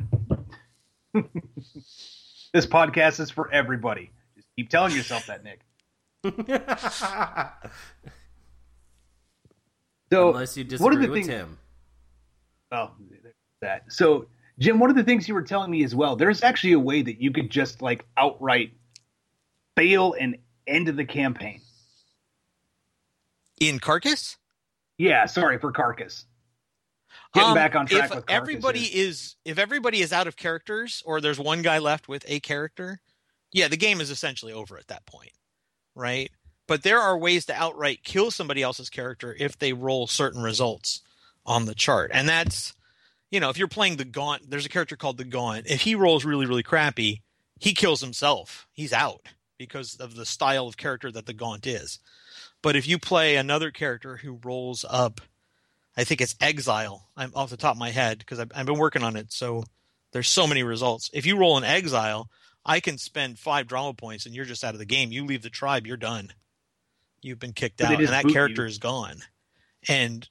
this 1.13 2.65
podcast 2.65 3.19
is 3.19 3.29
for 3.29 3.51
everybody. 3.51 4.09
Just 4.35 4.47
keep 4.55 4.71
telling 4.71 4.95
yourself 4.95 5.27
that, 5.27 5.43
Nick. 5.43 5.61
so, 10.11 10.29
Unless 10.29 10.57
you 10.57 10.63
disagree 10.63 10.83
what 10.83 10.95
are 10.95 10.99
the 10.99 11.07
with 11.07 11.17
things... 11.17 11.27
Tim. 11.27 11.59
Oh, 12.71 12.91
that. 13.61 13.83
So 13.89 14.25
Jim, 14.59 14.79
one 14.79 14.89
of 14.89 14.95
the 14.95 15.03
things 15.03 15.27
you 15.27 15.33
were 15.33 15.43
telling 15.43 15.69
me 15.69 15.83
as 15.83 15.93
well, 15.93 16.15
there's 16.15 16.43
actually 16.43 16.73
a 16.73 16.79
way 16.79 17.01
that 17.01 17.21
you 17.21 17.31
could 17.31 17.49
just 17.49 17.81
like 17.81 18.05
outright 18.17 18.73
fail 19.75 20.15
and 20.19 20.37
end 20.65 20.87
the 20.87 21.05
campaign. 21.05 21.61
In 23.59 23.79
Carcass? 23.79 24.37
Yeah, 24.97 25.25
sorry 25.25 25.59
for 25.59 25.71
Carcass. 25.71 26.25
Getting 27.33 27.49
um, 27.49 27.55
back 27.55 27.75
on 27.75 27.85
track 27.85 28.11
if 28.11 28.23
everybody 28.29 28.83
is 28.83 29.35
if 29.45 29.59
everybody 29.59 30.01
is 30.01 30.13
out 30.13 30.27
of 30.27 30.35
characters 30.35 31.03
or 31.05 31.21
there's 31.21 31.39
one 31.39 31.61
guy 31.61 31.77
left 31.77 32.07
with 32.07 32.23
a 32.27 32.39
character, 32.39 32.99
yeah, 33.51 33.67
the 33.67 33.77
game 33.77 34.01
is 34.01 34.09
essentially 34.09 34.53
over 34.53 34.77
at 34.77 34.87
that 34.87 35.05
point. 35.05 35.31
Right? 35.93 36.31
But 36.67 36.83
there 36.83 36.99
are 36.99 37.17
ways 37.17 37.45
to 37.45 37.53
outright 37.53 38.03
kill 38.03 38.31
somebody 38.31 38.61
else's 38.61 38.89
character 38.89 39.35
if 39.39 39.57
they 39.57 39.73
roll 39.73 40.07
certain 40.07 40.41
results 40.41 41.01
on 41.45 41.65
the 41.65 41.75
chart. 41.75 42.11
And 42.13 42.27
that's 42.27 42.73
you 43.31 43.39
know, 43.39 43.49
if 43.49 43.57
you're 43.57 43.67
playing 43.67 43.97
the 43.97 44.05
Gaunt, 44.05 44.49
there's 44.49 44.65
a 44.65 44.69
character 44.69 44.95
called 44.95 45.17
the 45.17 45.25
Gaunt. 45.25 45.67
If 45.67 45.81
he 45.81 45.95
rolls 45.95 46.25
really, 46.25 46.45
really 46.45 46.63
crappy, 46.63 47.21
he 47.59 47.73
kills 47.73 48.01
himself. 48.01 48.67
He's 48.71 48.93
out 48.93 49.27
because 49.57 49.95
of 49.95 50.15
the 50.15 50.25
style 50.25 50.67
of 50.67 50.77
character 50.77 51.11
that 51.11 51.25
the 51.25 51.33
Gaunt 51.33 51.65
is. 51.67 51.99
But 52.61 52.75
if 52.75 52.87
you 52.87 52.97
play 52.99 53.35
another 53.35 53.71
character 53.71 54.17
who 54.17 54.39
rolls 54.43 54.85
up, 54.87 55.21
I 55.95 56.03
think 56.03 56.21
it's 56.21 56.35
Exile. 56.39 57.09
I'm 57.17 57.31
off 57.35 57.49
the 57.49 57.57
top 57.57 57.75
of 57.75 57.79
my 57.79 57.89
head 57.89 58.19
because 58.19 58.39
I've, 58.39 58.51
I've 58.55 58.65
been 58.65 58.77
working 58.77 59.03
on 59.03 59.15
it. 59.15 59.31
So 59.33 59.63
there's 60.11 60.29
so 60.29 60.47
many 60.47 60.63
results. 60.63 61.09
If 61.13 61.25
you 61.25 61.37
roll 61.37 61.57
an 61.57 61.63
Exile, 61.63 62.29
I 62.65 62.79
can 62.79 62.97
spend 62.97 63.39
five 63.39 63.67
drama 63.67 63.93
points 63.93 64.25
and 64.25 64.35
you're 64.35 64.45
just 64.45 64.63
out 64.63 64.73
of 64.73 64.79
the 64.79 64.85
game. 64.85 65.11
You 65.11 65.25
leave 65.25 65.41
the 65.41 65.49
tribe, 65.49 65.87
you're 65.87 65.97
done. 65.97 66.31
You've 67.21 67.39
been 67.39 67.53
kicked 67.53 67.81
out, 67.81 67.99
and 67.99 68.07
that 68.09 68.27
character 68.27 68.61
you. 68.61 68.67
is 68.67 68.77
gone. 68.77 69.21
And 69.89 70.27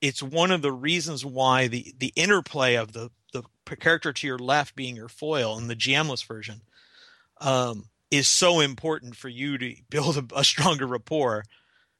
it's 0.00 0.22
one 0.22 0.50
of 0.50 0.62
the 0.62 0.72
reasons 0.72 1.24
why 1.24 1.68
the 1.68 1.94
the 1.98 2.12
interplay 2.16 2.74
of 2.74 2.92
the 2.92 3.10
the 3.32 3.42
character 3.76 4.12
to 4.12 4.26
your 4.26 4.38
left 4.38 4.74
being 4.74 4.96
your 4.96 5.08
foil 5.08 5.58
in 5.58 5.68
the 5.68 5.76
GMless 5.76 6.24
version 6.24 6.62
um, 7.40 7.84
is 8.10 8.26
so 8.26 8.60
important 8.60 9.16
for 9.16 9.28
you 9.28 9.58
to 9.58 9.74
build 9.90 10.16
a, 10.16 10.38
a 10.38 10.44
stronger 10.44 10.86
rapport 10.86 11.44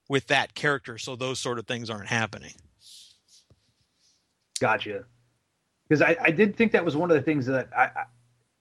with 0.08 0.28
that 0.28 0.54
character, 0.54 0.96
so 0.96 1.16
those 1.16 1.38
sort 1.38 1.58
of 1.58 1.66
things 1.66 1.90
aren't 1.90 2.08
happening. 2.08 2.54
Gotcha. 4.58 5.04
Because 5.86 6.02
I, 6.02 6.16
I 6.20 6.30
did 6.30 6.56
think 6.56 6.72
that 6.72 6.84
was 6.84 6.96
one 6.96 7.10
of 7.10 7.16
the 7.16 7.22
things 7.22 7.46
that 7.46 7.68
I, 7.76 7.84
I, 7.84 8.04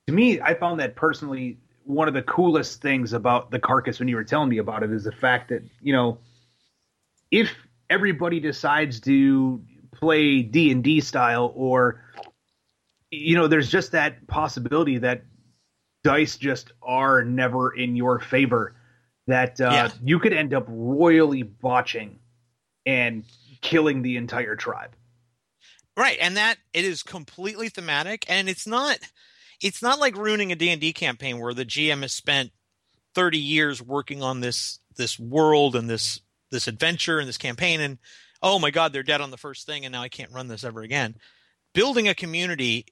to 0.08 0.14
me, 0.14 0.42
I 0.42 0.54
found 0.54 0.80
that 0.80 0.96
personally 0.96 1.58
one 1.84 2.08
of 2.08 2.14
the 2.14 2.22
coolest 2.22 2.82
things 2.82 3.14
about 3.14 3.50
the 3.50 3.60
carcass 3.60 4.00
when 4.00 4.10
you 4.10 4.18
were 4.18 4.24
telling 4.24 4.50
me 4.50 4.58
about 4.58 4.84
it 4.84 4.92
is 4.92 5.06
the 5.06 5.12
fact 5.12 5.50
that 5.50 5.64
you 5.82 5.94
know 5.94 6.18
if 7.32 7.50
everybody 7.90 8.40
decides 8.40 9.00
to 9.02 9.62
play 9.94 10.42
D 10.42 10.72
and 10.72 10.84
D 10.84 11.02
style, 11.02 11.52
or 11.56 12.04
you 13.12 13.36
know, 13.36 13.48
there's 13.48 13.70
just 13.70 13.92
that 13.94 14.28
possibility 14.28 14.98
that 15.00 15.24
dice 16.04 16.38
just 16.38 16.72
are 16.82 17.24
never 17.24 17.76
in 17.76 17.96
your 17.96 18.20
favor. 18.20 18.76
That 19.28 19.60
uh, 19.60 19.70
yeah. 19.72 19.90
you 20.04 20.20
could 20.20 20.34
end 20.34 20.54
up 20.54 20.66
royally 20.68 21.44
botching 21.44 22.20
and 22.86 23.26
killing 23.62 24.02
the 24.02 24.16
entire 24.16 24.56
tribe. 24.56 24.96
Right, 25.98 26.18
and 26.22 26.38
that 26.38 26.58
it 26.74 26.86
is 26.86 27.04
completely 27.04 27.70
thematic, 27.70 28.26
and 28.30 28.48
it's 28.48 28.68
not 28.68 29.00
it's 29.62 29.82
not 29.82 30.00
like 30.00 30.16
ruining 30.16 30.52
a 30.52 30.56
D&D 30.56 30.94
campaign 30.94 31.40
where 31.40 31.54
the 31.54 31.66
GM 31.66 32.02
has 32.02 32.14
spent 32.14 32.52
30 33.16 33.40
years 33.40 33.82
working 33.82 34.22
on 34.22 34.40
this 34.40 34.80
this 34.96 35.20
world 35.20 35.76
and 35.76 35.90
this 35.90 36.22
this 36.52 36.68
adventure 36.68 37.20
and 37.20 37.28
this 37.28 37.38
campaign 37.38 37.82
and 37.82 37.98
oh 38.42 38.60
my 38.60 38.72
god 38.72 38.94
they're 38.94 39.04
dead 39.04 39.22
on 39.22 39.32
the 39.32 39.38
first 39.38 39.66
thing 39.66 39.86
and 39.86 39.92
now 39.92 40.02
i 40.02 40.10
can't 40.10 40.32
run 40.32 40.48
this 40.48 40.64
ever 40.64 40.82
again. 40.82 41.16
Building 41.74 42.08
a 42.08 42.16
community 42.16 42.86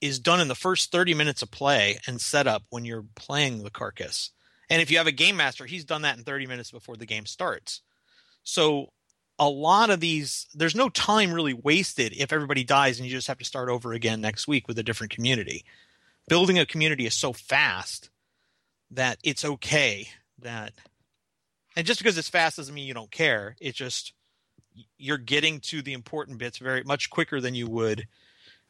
is 0.00 0.18
done 0.18 0.40
in 0.40 0.48
the 0.48 0.54
first 0.54 0.90
30 0.90 1.14
minutes 1.14 1.42
of 1.42 1.50
play 1.50 1.98
and 2.06 2.20
setup 2.20 2.62
when 2.70 2.84
you're 2.84 3.04
playing 3.14 3.62
the 3.62 3.70
carcass. 3.70 4.30
And 4.70 4.80
if 4.80 4.90
you 4.90 4.98
have 4.98 5.06
a 5.06 5.12
game 5.12 5.36
master 5.36 5.66
he's 5.66 5.84
done 5.84 6.02
that 6.02 6.18
in 6.18 6.24
30 6.24 6.46
minutes 6.46 6.70
before 6.70 6.96
the 6.96 7.06
game 7.06 7.26
starts. 7.26 7.80
So 8.42 8.92
a 9.38 9.48
lot 9.48 9.90
of 9.90 10.00
these 10.00 10.46
there's 10.54 10.74
no 10.74 10.88
time 10.88 11.32
really 11.32 11.54
wasted 11.54 12.12
if 12.16 12.32
everybody 12.32 12.64
dies 12.64 12.98
and 12.98 13.08
you 13.08 13.14
just 13.14 13.28
have 13.28 13.38
to 13.38 13.44
start 13.44 13.68
over 13.68 13.92
again 13.92 14.20
next 14.20 14.46
week 14.46 14.68
with 14.68 14.78
a 14.78 14.82
different 14.82 15.12
community. 15.12 15.64
Building 16.28 16.58
a 16.58 16.66
community 16.66 17.06
is 17.06 17.14
so 17.14 17.32
fast 17.32 18.10
that 18.92 19.18
it's 19.24 19.44
okay 19.44 20.08
that 20.38 20.72
and 21.76 21.86
just 21.86 22.00
because 22.00 22.16
it's 22.18 22.28
fast 22.28 22.56
doesn't 22.56 22.74
mean 22.74 22.86
you 22.86 22.94
don't 22.94 23.10
care 23.10 23.56
it's 23.60 23.76
just 23.76 24.12
you're 24.96 25.18
getting 25.18 25.60
to 25.60 25.82
the 25.82 25.92
important 25.92 26.38
bits 26.38 26.58
very 26.58 26.82
much 26.84 27.10
quicker 27.10 27.40
than 27.40 27.54
you 27.54 27.66
would 27.66 28.06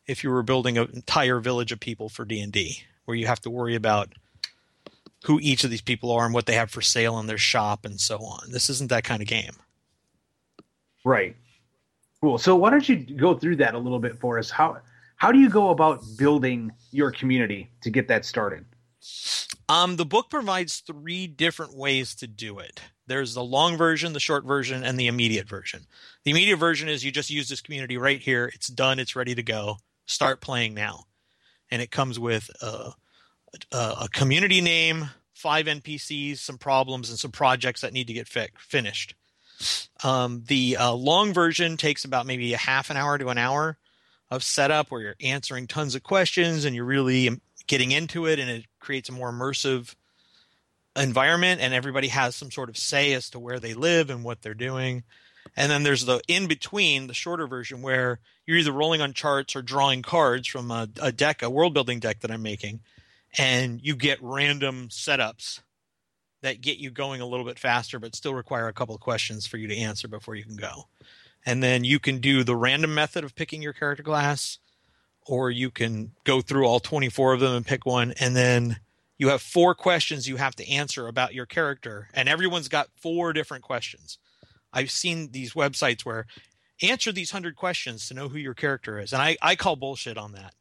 if 0.06 0.24
you 0.24 0.30
were 0.30 0.42
building 0.42 0.78
an 0.78 0.90
entire 0.92 1.38
village 1.38 1.72
of 1.72 1.78
people 1.78 2.08
for 2.08 2.24
D&D 2.24 2.82
where 3.04 3.16
you 3.16 3.26
have 3.26 3.40
to 3.40 3.50
worry 3.50 3.74
about 3.74 4.12
who 5.24 5.38
each 5.40 5.64
of 5.64 5.70
these 5.70 5.80
people 5.80 6.10
are 6.10 6.24
and 6.24 6.34
what 6.34 6.46
they 6.46 6.54
have 6.54 6.70
for 6.70 6.80
sale 6.80 7.18
in 7.18 7.26
their 7.26 7.38
shop 7.38 7.84
and 7.84 8.00
so 8.00 8.18
on. 8.18 8.50
This 8.50 8.68
isn't 8.68 8.90
that 8.90 9.04
kind 9.04 9.22
of 9.22 9.28
game. 9.28 9.54
Right. 11.04 11.36
Cool. 12.20 12.38
So 12.38 12.56
why 12.56 12.70
don't 12.70 12.88
you 12.88 12.96
go 12.96 13.34
through 13.34 13.56
that 13.56 13.74
a 13.74 13.78
little 13.78 13.98
bit 13.98 14.18
for 14.20 14.38
us? 14.38 14.50
How 14.50 14.78
how 15.16 15.30
do 15.30 15.38
you 15.38 15.48
go 15.48 15.70
about 15.70 16.02
building 16.18 16.72
your 16.90 17.12
community 17.12 17.70
to 17.82 17.90
get 17.90 18.08
that 18.08 18.24
started? 18.24 18.64
Um, 19.68 19.96
the 19.96 20.04
book 20.04 20.30
provides 20.30 20.80
three 20.80 21.26
different 21.26 21.76
ways 21.76 22.14
to 22.16 22.26
do 22.26 22.58
it. 22.58 22.80
There's 23.12 23.34
the 23.34 23.44
long 23.44 23.76
version, 23.76 24.14
the 24.14 24.20
short 24.20 24.46
version, 24.46 24.82
and 24.82 24.98
the 24.98 25.06
immediate 25.06 25.46
version. 25.46 25.82
The 26.24 26.30
immediate 26.30 26.56
version 26.56 26.88
is 26.88 27.04
you 27.04 27.12
just 27.12 27.28
use 27.28 27.46
this 27.46 27.60
community 27.60 27.98
right 27.98 28.18
here. 28.18 28.50
It's 28.54 28.68
done. 28.68 28.98
It's 28.98 29.14
ready 29.14 29.34
to 29.34 29.42
go. 29.42 29.76
Start 30.06 30.40
playing 30.40 30.72
now. 30.72 31.04
And 31.70 31.82
it 31.82 31.90
comes 31.90 32.18
with 32.18 32.48
a, 32.62 32.92
a, 33.70 33.76
a 33.76 34.08
community 34.10 34.62
name, 34.62 35.10
five 35.34 35.66
NPCs, 35.66 36.38
some 36.38 36.56
problems, 36.56 37.10
and 37.10 37.18
some 37.18 37.32
projects 37.32 37.82
that 37.82 37.92
need 37.92 38.06
to 38.06 38.14
get 38.14 38.28
fi- 38.28 38.48
finished. 38.56 39.14
Um, 40.02 40.44
the 40.46 40.78
uh, 40.78 40.94
long 40.94 41.34
version 41.34 41.76
takes 41.76 42.06
about 42.06 42.24
maybe 42.24 42.54
a 42.54 42.56
half 42.56 42.88
an 42.88 42.96
hour 42.96 43.18
to 43.18 43.28
an 43.28 43.36
hour 43.36 43.76
of 44.30 44.42
setup 44.42 44.90
where 44.90 45.02
you're 45.02 45.16
answering 45.20 45.66
tons 45.66 45.94
of 45.94 46.02
questions 46.02 46.64
and 46.64 46.74
you're 46.74 46.86
really 46.86 47.28
getting 47.66 47.90
into 47.90 48.24
it, 48.24 48.38
and 48.38 48.48
it 48.48 48.64
creates 48.80 49.10
a 49.10 49.12
more 49.12 49.30
immersive 49.30 49.94
environment 50.96 51.60
and 51.60 51.72
everybody 51.72 52.08
has 52.08 52.36
some 52.36 52.50
sort 52.50 52.68
of 52.68 52.76
say 52.76 53.12
as 53.12 53.30
to 53.30 53.38
where 53.38 53.58
they 53.58 53.74
live 53.74 54.10
and 54.10 54.24
what 54.24 54.42
they're 54.42 54.54
doing. 54.54 55.04
And 55.56 55.70
then 55.70 55.82
there's 55.82 56.06
the 56.06 56.20
in 56.28 56.46
between, 56.46 57.06
the 57.06 57.14
shorter 57.14 57.46
version, 57.46 57.82
where 57.82 58.20
you're 58.46 58.58
either 58.58 58.72
rolling 58.72 59.00
on 59.00 59.12
charts 59.12 59.56
or 59.56 59.62
drawing 59.62 60.02
cards 60.02 60.48
from 60.48 60.70
a, 60.70 60.88
a 61.00 61.12
deck, 61.12 61.42
a 61.42 61.50
world 61.50 61.74
building 61.74 62.00
deck 62.00 62.20
that 62.20 62.30
I'm 62.30 62.42
making, 62.42 62.80
and 63.36 63.80
you 63.82 63.96
get 63.96 64.18
random 64.22 64.88
setups 64.88 65.60
that 66.42 66.60
get 66.60 66.78
you 66.78 66.90
going 66.90 67.20
a 67.20 67.26
little 67.26 67.46
bit 67.46 67.58
faster, 67.58 67.98
but 67.98 68.16
still 68.16 68.34
require 68.34 68.68
a 68.68 68.72
couple 68.72 68.94
of 68.94 69.00
questions 69.00 69.46
for 69.46 69.56
you 69.56 69.68
to 69.68 69.76
answer 69.76 70.08
before 70.08 70.34
you 70.34 70.44
can 70.44 70.56
go. 70.56 70.88
And 71.44 71.62
then 71.62 71.84
you 71.84 71.98
can 71.98 72.18
do 72.18 72.44
the 72.44 72.56
random 72.56 72.94
method 72.94 73.24
of 73.24 73.34
picking 73.34 73.62
your 73.62 73.72
character 73.72 74.02
class, 74.02 74.58
or 75.26 75.50
you 75.50 75.70
can 75.70 76.12
go 76.24 76.40
through 76.40 76.66
all 76.66 76.80
24 76.80 77.34
of 77.34 77.40
them 77.40 77.54
and 77.54 77.66
pick 77.66 77.86
one, 77.86 78.12
and 78.20 78.34
then 78.34 78.78
you 79.18 79.28
have 79.28 79.42
four 79.42 79.74
questions 79.74 80.28
you 80.28 80.36
have 80.36 80.56
to 80.56 80.68
answer 80.68 81.06
about 81.06 81.34
your 81.34 81.46
character, 81.46 82.08
and 82.14 82.28
everyone's 82.28 82.68
got 82.68 82.88
four 82.96 83.32
different 83.32 83.62
questions. 83.62 84.18
I've 84.72 84.90
seen 84.90 85.30
these 85.32 85.52
websites 85.52 86.02
where 86.02 86.26
answer 86.82 87.12
these 87.12 87.30
hundred 87.30 87.56
questions 87.56 88.08
to 88.08 88.14
know 88.14 88.28
who 88.28 88.38
your 88.38 88.54
character 88.54 88.98
is, 88.98 89.12
and 89.12 89.22
I, 89.22 89.36
I 89.40 89.54
call 89.54 89.76
bullshit 89.76 90.18
on 90.18 90.32
that. 90.32 90.54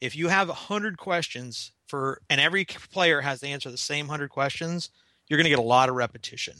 If 0.00 0.14
you 0.16 0.28
have 0.28 0.48
a 0.48 0.54
hundred 0.54 0.98
questions 0.98 1.72
for, 1.86 2.20
and 2.28 2.40
every 2.40 2.64
player 2.64 3.20
has 3.22 3.40
to 3.40 3.48
answer 3.48 3.70
the 3.70 3.78
same 3.78 4.08
hundred 4.08 4.30
questions, 4.30 4.90
you're 5.28 5.38
going 5.38 5.44
to 5.44 5.50
get 5.50 5.58
a 5.58 5.62
lot 5.62 5.88
of 5.88 5.94
repetition. 5.94 6.54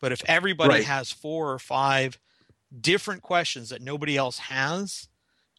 But 0.00 0.12
if 0.12 0.22
everybody 0.26 0.74
right. 0.74 0.84
has 0.84 1.10
four 1.10 1.50
or 1.50 1.58
five 1.58 2.18
different 2.78 3.22
questions 3.22 3.70
that 3.70 3.80
nobody 3.80 4.16
else 4.16 4.38
has, 4.38 5.08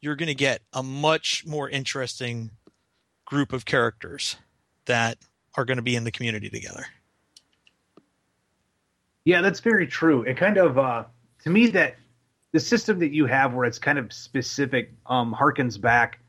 you're 0.02 0.16
going 0.16 0.28
to 0.28 0.36
get 0.36 0.62
a 0.72 0.84
much 0.84 1.46
more 1.48 1.70
interesting 1.70 2.52
group 3.26 3.52
of 3.52 3.66
characters 3.66 4.36
that 4.86 5.18
are 5.56 5.66
going 5.66 5.78
to 5.78 5.84
be 5.84 5.96
in 5.96 6.04
the 6.04 6.12
community 6.12 6.50
together. 6.50 6.86
Yeah, 9.24 9.42
that's 9.42 9.60
very 9.60 9.88
true. 9.88 10.22
It 10.22 10.38
kind 10.38 10.58
of, 10.58 10.78
uh, 10.78 11.06
to 11.44 11.50
me, 11.50 11.68
that 11.68 11.96
the 12.52 12.60
system 12.60 13.00
that 13.00 13.12
you 13.12 13.26
have 13.26 13.54
where 13.54 13.66
it's 13.66 13.80
kind 13.80 13.98
of 13.98 14.14
specific 14.14 14.94
um, 15.06 15.36
harkens 15.38 15.82
back, 15.82 16.20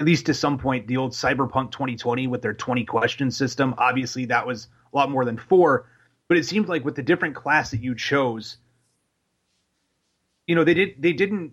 at 0.00 0.06
least 0.06 0.26
to 0.26 0.34
some 0.34 0.58
point, 0.58 0.86
the 0.86 0.96
old 0.96 1.12
Cyberpunk 1.12 1.72
2020 1.72 2.26
with 2.28 2.42
their 2.42 2.54
20 2.54 2.84
question 2.84 3.30
system. 3.30 3.74
Obviously, 3.76 4.26
that 4.26 4.46
was 4.46 4.68
a 4.92 4.96
lot 4.96 5.10
more 5.10 5.24
than 5.24 5.36
four, 5.36 5.86
but 6.28 6.38
it 6.38 6.46
seemed 6.46 6.68
like 6.68 6.84
with 6.84 6.94
the 6.94 7.02
different 7.02 7.34
class 7.34 7.72
that 7.72 7.82
you 7.82 7.94
chose, 7.94 8.56
you 10.46 10.54
know, 10.54 10.64
they 10.64 10.74
did 10.74 10.94
they 11.00 11.12
didn't 11.12 11.52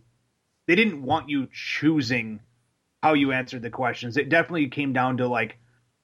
they 0.68 0.76
didn't 0.76 1.02
want 1.02 1.30
you 1.30 1.48
choosing 1.52 2.40
how 3.02 3.14
you 3.14 3.32
answered 3.32 3.62
the 3.62 3.70
questions. 3.70 4.18
It 4.18 4.30
definitely 4.30 4.68
came 4.68 4.94
down 4.94 5.18
to 5.18 5.28
like 5.28 5.58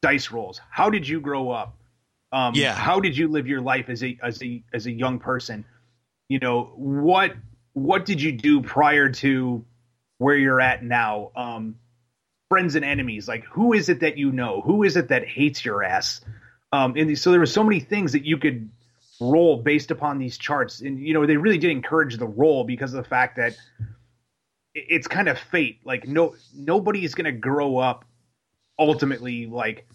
dice 0.07 0.31
rolls. 0.31 0.61
How 0.69 0.89
did 0.89 1.05
you 1.05 1.19
grow 1.19 1.49
up? 1.49 1.75
Um, 2.31 2.53
yeah. 2.55 2.73
How 2.73 3.01
did 3.01 3.17
you 3.17 3.27
live 3.27 3.45
your 3.47 3.59
life 3.59 3.89
as 3.89 4.03
a 4.03 4.17
as 4.23 4.41
a 4.41 4.63
as 4.73 4.85
a 4.85 4.91
young 4.91 5.19
person? 5.19 5.65
You 6.29 6.39
know 6.39 6.71
what 6.75 7.33
what 7.73 8.05
did 8.05 8.21
you 8.21 8.31
do 8.31 8.61
prior 8.61 9.09
to 9.09 9.65
where 10.17 10.37
you're 10.37 10.61
at 10.61 10.81
now? 10.81 11.31
Um, 11.35 11.75
friends 12.49 12.75
and 12.75 12.85
enemies. 12.85 13.27
Like 13.27 13.43
who 13.45 13.73
is 13.73 13.89
it 13.89 13.99
that 13.99 14.17
you 14.17 14.31
know? 14.31 14.61
Who 14.61 14.83
is 14.83 14.95
it 14.95 15.09
that 15.09 15.27
hates 15.27 15.65
your 15.65 15.83
ass? 15.83 16.21
Um, 16.71 16.93
and 16.95 17.17
so 17.17 17.31
there 17.31 17.39
were 17.41 17.45
so 17.45 17.63
many 17.63 17.81
things 17.81 18.13
that 18.13 18.25
you 18.25 18.37
could 18.37 18.69
roll 19.19 19.57
based 19.57 19.91
upon 19.91 20.19
these 20.19 20.37
charts, 20.37 20.79
and 20.79 20.99
you 20.99 21.13
know 21.13 21.25
they 21.25 21.37
really 21.37 21.57
did 21.57 21.71
encourage 21.71 22.17
the 22.17 22.27
roll 22.27 22.63
because 22.63 22.93
of 22.93 23.03
the 23.03 23.09
fact 23.09 23.35
that 23.37 23.57
it's 24.73 25.07
kind 25.07 25.27
of 25.27 25.37
fate. 25.37 25.79
Like 25.83 26.07
no 26.07 26.35
nobody 26.55 27.03
is 27.03 27.13
going 27.13 27.25
to 27.25 27.37
grow 27.49 27.77
up 27.77 28.05
ultimately 28.79 29.45
like 29.47 29.87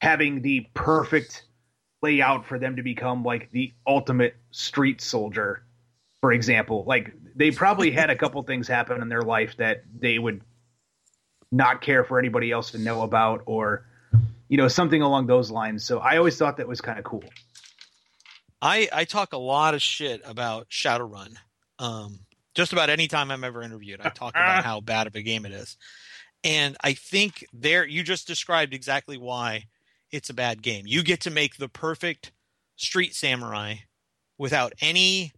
having 0.00 0.42
the 0.42 0.66
perfect 0.74 1.44
layout 2.02 2.46
for 2.46 2.58
them 2.58 2.76
to 2.76 2.82
become 2.82 3.22
like 3.22 3.50
the 3.50 3.72
ultimate 3.86 4.34
street 4.50 5.00
soldier 5.00 5.62
for 6.20 6.32
example. 6.32 6.84
Like 6.86 7.12
they 7.34 7.50
probably 7.50 7.90
had 7.90 8.10
a 8.10 8.16
couple 8.16 8.42
things 8.42 8.68
happen 8.68 9.00
in 9.00 9.08
their 9.08 9.22
life 9.22 9.56
that 9.56 9.82
they 9.98 10.18
would 10.18 10.42
not 11.50 11.80
care 11.80 12.04
for 12.04 12.18
anybody 12.18 12.50
else 12.50 12.70
to 12.72 12.78
know 12.78 13.02
about 13.02 13.42
or 13.46 13.86
you 14.48 14.56
know 14.56 14.68
something 14.68 15.02
along 15.02 15.26
those 15.26 15.50
lines. 15.50 15.84
So 15.84 15.98
i 15.98 16.16
always 16.16 16.36
thought 16.36 16.58
that 16.58 16.68
was 16.68 16.80
kind 16.80 16.98
of 16.98 17.04
cool. 17.04 17.24
I 18.62 18.88
i 18.92 19.04
talk 19.04 19.32
a 19.32 19.38
lot 19.38 19.74
of 19.74 19.82
shit 19.82 20.20
about 20.24 20.68
shadowrun. 20.68 21.34
Um 21.78 22.20
just 22.54 22.72
about 22.72 22.90
any 22.90 23.06
time 23.06 23.30
i'm 23.30 23.44
ever 23.44 23.62
interviewed 23.62 24.00
i 24.00 24.08
talk 24.08 24.34
about 24.34 24.64
how 24.70 24.80
bad 24.80 25.06
of 25.06 25.14
a 25.14 25.22
game 25.22 25.46
it 25.46 25.52
is. 25.52 25.76
And 26.42 26.76
I 26.82 26.94
think 26.94 27.44
there 27.52 27.86
you 27.86 28.02
just 28.02 28.26
described 28.26 28.74
exactly 28.74 29.18
why 29.18 29.66
it's 30.10 30.30
a 30.30 30.34
bad 30.34 30.62
game. 30.62 30.84
You 30.86 31.02
get 31.02 31.20
to 31.22 31.30
make 31.30 31.56
the 31.56 31.68
perfect 31.68 32.32
street 32.76 33.14
samurai 33.14 33.76
without 34.38 34.72
any 34.80 35.32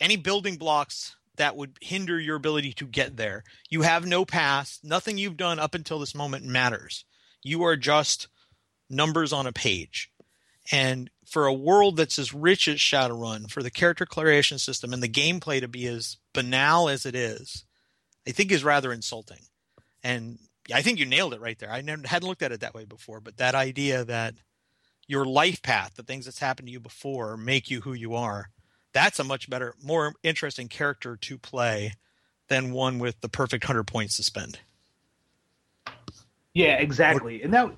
any 0.00 0.16
building 0.16 0.56
blocks 0.56 1.16
that 1.36 1.56
would 1.56 1.76
hinder 1.80 2.18
your 2.18 2.36
ability 2.36 2.72
to 2.74 2.86
get 2.86 3.16
there. 3.16 3.44
You 3.70 3.82
have 3.82 4.06
no 4.06 4.24
past. 4.24 4.84
Nothing 4.84 5.18
you've 5.18 5.36
done 5.36 5.58
up 5.58 5.74
until 5.74 5.98
this 5.98 6.14
moment 6.14 6.44
matters. 6.44 7.04
You 7.42 7.62
are 7.64 7.76
just 7.76 8.28
numbers 8.90 9.32
on 9.32 9.46
a 9.46 9.52
page. 9.52 10.10
And 10.70 11.10
for 11.26 11.46
a 11.46 11.52
world 11.52 11.96
that's 11.96 12.18
as 12.18 12.32
rich 12.32 12.68
as 12.68 12.78
Shadowrun, 12.78 13.50
for 13.50 13.62
the 13.62 13.70
character 13.70 14.06
creation 14.06 14.58
system 14.58 14.92
and 14.92 15.02
the 15.02 15.08
gameplay 15.08 15.60
to 15.60 15.68
be 15.68 15.86
as 15.86 16.18
banal 16.34 16.88
as 16.88 17.06
it 17.06 17.14
is, 17.14 17.64
I 18.26 18.30
think 18.30 18.52
is 18.52 18.62
rather 18.62 18.92
insulting. 18.92 19.40
And 20.04 20.38
I 20.72 20.82
think 20.82 20.98
you 20.98 21.06
nailed 21.06 21.34
it 21.34 21.40
right 21.40 21.58
there. 21.58 21.70
I 21.70 21.80
never, 21.80 22.06
hadn't 22.06 22.28
looked 22.28 22.42
at 22.42 22.52
it 22.52 22.60
that 22.60 22.74
way 22.74 22.84
before, 22.84 23.20
but 23.20 23.36
that 23.36 23.54
idea 23.54 24.04
that 24.04 24.34
your 25.06 25.24
life 25.24 25.62
path, 25.62 25.94
the 25.94 26.02
things 26.02 26.24
that's 26.24 26.38
happened 26.38 26.68
to 26.68 26.72
you 26.72 26.80
before, 26.80 27.36
make 27.36 27.70
you 27.70 27.80
who 27.80 27.92
you 27.92 28.14
are. 28.14 28.50
That's 28.92 29.18
a 29.18 29.24
much 29.24 29.48
better, 29.48 29.74
more 29.82 30.14
interesting 30.22 30.68
character 30.68 31.16
to 31.16 31.38
play 31.38 31.94
than 32.48 32.72
one 32.72 32.98
with 32.98 33.20
the 33.20 33.28
perfect 33.28 33.64
hundred 33.64 33.84
points 33.84 34.16
to 34.16 34.22
spend. 34.22 34.58
Yeah, 36.54 36.74
exactly. 36.74 37.42
And 37.42 37.50
now, 37.50 37.72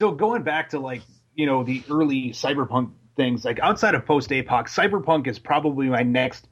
so 0.00 0.12
going 0.12 0.42
back 0.42 0.70
to 0.70 0.78
like 0.78 1.02
you 1.34 1.46
know 1.46 1.64
the 1.64 1.82
early 1.90 2.30
cyberpunk 2.30 2.92
things, 3.16 3.44
like 3.44 3.58
outside 3.60 3.94
of 3.94 4.04
post 4.04 4.28
apoc, 4.30 4.68
cyberpunk 4.68 5.26
is 5.26 5.38
probably 5.38 5.86
my 5.86 6.02
next 6.02 6.46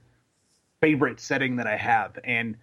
favorite 0.81 1.21
setting 1.21 1.57
that 1.57 1.67
I 1.67 1.77
have, 1.77 2.19
and 2.25 2.57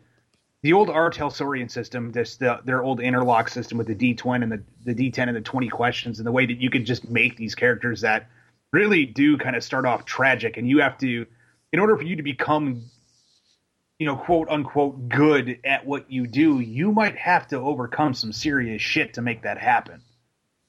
the 0.64 0.74
old 0.74 0.90
R. 0.90 1.10
Talsorian 1.10 1.70
system, 1.72 2.12
this 2.12 2.36
the, 2.36 2.60
their 2.66 2.84
old 2.84 3.00
interlock 3.00 3.50
system 3.50 3.78
with 3.78 3.88
the 3.88 3.96
D20 3.96 4.44
and 4.44 4.52
the, 4.52 4.64
the 4.86 5.12
D10 5.12 5.28
and 5.28 5.36
the 5.36 5.42
20 5.42 5.70
questions, 5.70 6.20
and 6.20 6.28
the 6.28 6.32
way 6.32 6.46
that 6.46 6.58
you 6.58 6.70
could 6.70 6.86
just 6.86 7.10
make 7.10 7.36
these 7.36 7.56
characters 7.56 8.02
that 8.02 8.28
really 8.72 9.06
do 9.06 9.38
kind 9.38 9.56
of 9.56 9.64
start 9.64 9.86
off 9.86 10.06
tragic, 10.06 10.58
and 10.58 10.68
you 10.70 10.82
have 10.82 10.98
to, 11.00 11.26
in 11.74 11.80
order 11.80 11.98
for 11.98 12.04
you 12.04 12.16
to 12.18 12.24
become, 12.24 12.84
you 13.98 14.06
know, 14.06 14.16
quote 14.16 14.50
unquote, 14.50 15.10
good 15.10 15.60
at 15.64 15.86
what 15.86 16.12
you 16.12 16.28
do, 16.28 16.60
you 16.60 16.92
might 16.92 17.18
have 17.18 17.48
to 17.48 17.58
overcome 17.58 18.14
some 18.14 18.32
serious 18.32 18.82
shit 18.82 19.16
to 19.16 19.22
make 19.22 19.44
that 19.44 19.58
happen. 19.58 20.02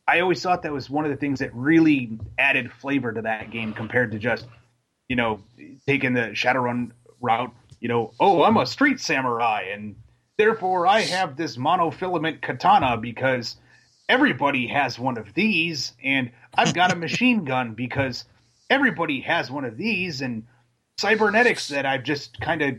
I 0.08 0.20
always 0.20 0.42
thought 0.42 0.62
that 0.62 0.72
was 0.72 0.90
one 0.90 1.04
of 1.04 1.10
the 1.10 1.16
things 1.16 1.38
that 1.38 1.54
really 1.54 2.18
added 2.36 2.72
flavor 2.72 3.12
to 3.12 3.22
that 3.22 3.50
game 3.50 3.72
compared 3.72 4.12
to 4.12 4.18
just, 4.18 4.46
you 5.08 5.16
know, 5.16 5.40
taking 5.86 6.14
the 6.14 6.30
Shadowrun 6.32 6.90
route. 7.20 7.52
You 7.82 7.88
know, 7.88 8.14
oh, 8.20 8.44
I'm 8.44 8.56
a 8.58 8.64
street 8.64 9.00
samurai, 9.00 9.64
and 9.72 9.96
therefore 10.38 10.86
I 10.86 11.00
have 11.00 11.36
this 11.36 11.56
monofilament 11.56 12.40
katana 12.40 12.96
because 12.96 13.56
everybody 14.08 14.68
has 14.68 15.00
one 15.00 15.18
of 15.18 15.34
these, 15.34 15.92
and 16.00 16.30
I've 16.54 16.74
got 16.74 16.92
a 16.92 16.96
machine 17.08 17.44
gun 17.44 17.74
because 17.74 18.24
everybody 18.70 19.22
has 19.22 19.50
one 19.50 19.64
of 19.64 19.76
these, 19.76 20.20
and 20.20 20.44
cybernetics 20.96 21.70
that 21.70 21.84
I've 21.84 22.04
just 22.04 22.40
kind 22.40 22.62
of 22.62 22.76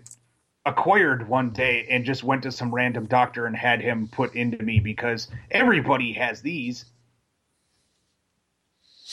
acquired 0.66 1.28
one 1.28 1.50
day 1.50 1.86
and 1.90 2.06
just 2.06 2.24
went 2.24 2.44
to 2.44 2.52
some 2.54 2.74
random 2.74 3.06
doctor 3.06 3.46
and 3.46 3.58
had 3.58 3.82
him 3.82 4.08
put 4.08 4.34
into 4.36 4.64
me 4.64 4.80
because 4.80 5.28
everybody 5.52 6.14
has 6.14 6.42
these. 6.42 6.86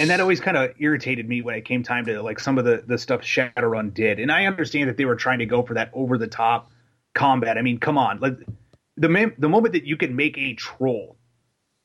And 0.00 0.08
that 0.08 0.18
always 0.18 0.40
kind 0.40 0.56
of 0.56 0.70
irritated 0.78 1.28
me 1.28 1.42
when 1.42 1.54
it 1.54 1.66
came 1.66 1.82
time 1.82 2.06
to 2.06 2.22
like 2.22 2.40
some 2.40 2.56
of 2.56 2.64
the 2.64 2.82
the 2.86 2.96
stuff 2.96 3.20
Shadowrun 3.20 3.92
did. 3.92 4.18
And 4.18 4.32
I 4.32 4.46
understand 4.46 4.88
that 4.88 4.96
they 4.96 5.04
were 5.04 5.14
trying 5.14 5.40
to 5.40 5.46
go 5.46 5.62
for 5.62 5.74
that 5.74 5.90
over 5.92 6.16
the 6.16 6.26
top 6.26 6.72
combat. 7.14 7.58
I 7.58 7.62
mean, 7.62 7.78
come 7.78 7.98
on, 7.98 8.18
like 8.18 8.38
the 8.96 9.32
the 9.36 9.48
moment 9.48 9.74
that 9.74 9.84
you 9.84 9.98
can 9.98 10.16
make 10.16 10.38
a 10.38 10.54
troll 10.54 11.18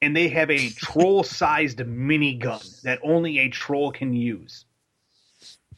and 0.02 0.16
they 0.16 0.30
have 0.30 0.50
a 0.50 0.70
troll 0.78 1.24
sized 1.24 1.80
minigun 1.80 2.82
that 2.84 3.00
only 3.04 3.40
a 3.40 3.50
troll 3.50 3.92
can 3.92 4.14
use. 4.14 4.64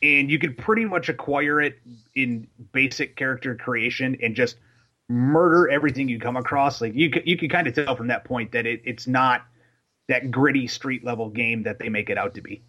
And 0.04 0.30
you 0.30 0.38
can 0.38 0.54
pretty 0.54 0.86
much 0.86 1.10
acquire 1.10 1.60
it 1.60 1.80
in 2.14 2.48
basic 2.72 3.16
character 3.16 3.56
creation 3.56 4.16
and 4.22 4.36
just 4.36 4.58
murder 5.10 5.68
everything 5.70 6.08
you 6.08 6.20
come 6.20 6.38
across. 6.38 6.82
Like 6.82 6.94
you, 6.94 7.12
you 7.26 7.36
can 7.36 7.50
kind 7.50 7.66
of 7.66 7.74
tell 7.74 7.96
from 7.96 8.08
that 8.08 8.24
point 8.24 8.52
that 8.52 8.68
it, 8.68 8.82
it's 8.86 9.08
not 9.08 9.42
that 10.08 10.32
gritty 10.32 10.68
street 10.68 11.04
level 11.04 11.30
game 11.30 11.64
that 11.64 11.80
they 11.80 11.90
make 11.90 12.10
it 12.10 12.18
out 12.18 12.36
to 12.36 12.42
be. 12.42 12.64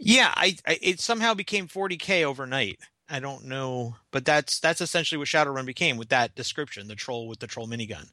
Yeah, 0.00 0.32
I, 0.34 0.56
I 0.66 0.78
it 0.80 1.00
somehow 1.00 1.34
became 1.34 1.68
40k 1.68 2.24
overnight. 2.24 2.80
I 3.08 3.20
don't 3.20 3.44
know, 3.44 3.96
but 4.10 4.24
that's 4.24 4.58
that's 4.58 4.80
essentially 4.80 5.18
what 5.18 5.28
Shadowrun 5.28 5.66
became 5.66 5.96
with 5.96 6.08
that 6.08 6.34
description, 6.34 6.88
the 6.88 6.94
troll 6.94 7.28
with 7.28 7.40
the 7.40 7.46
troll 7.46 7.68
minigun. 7.68 8.08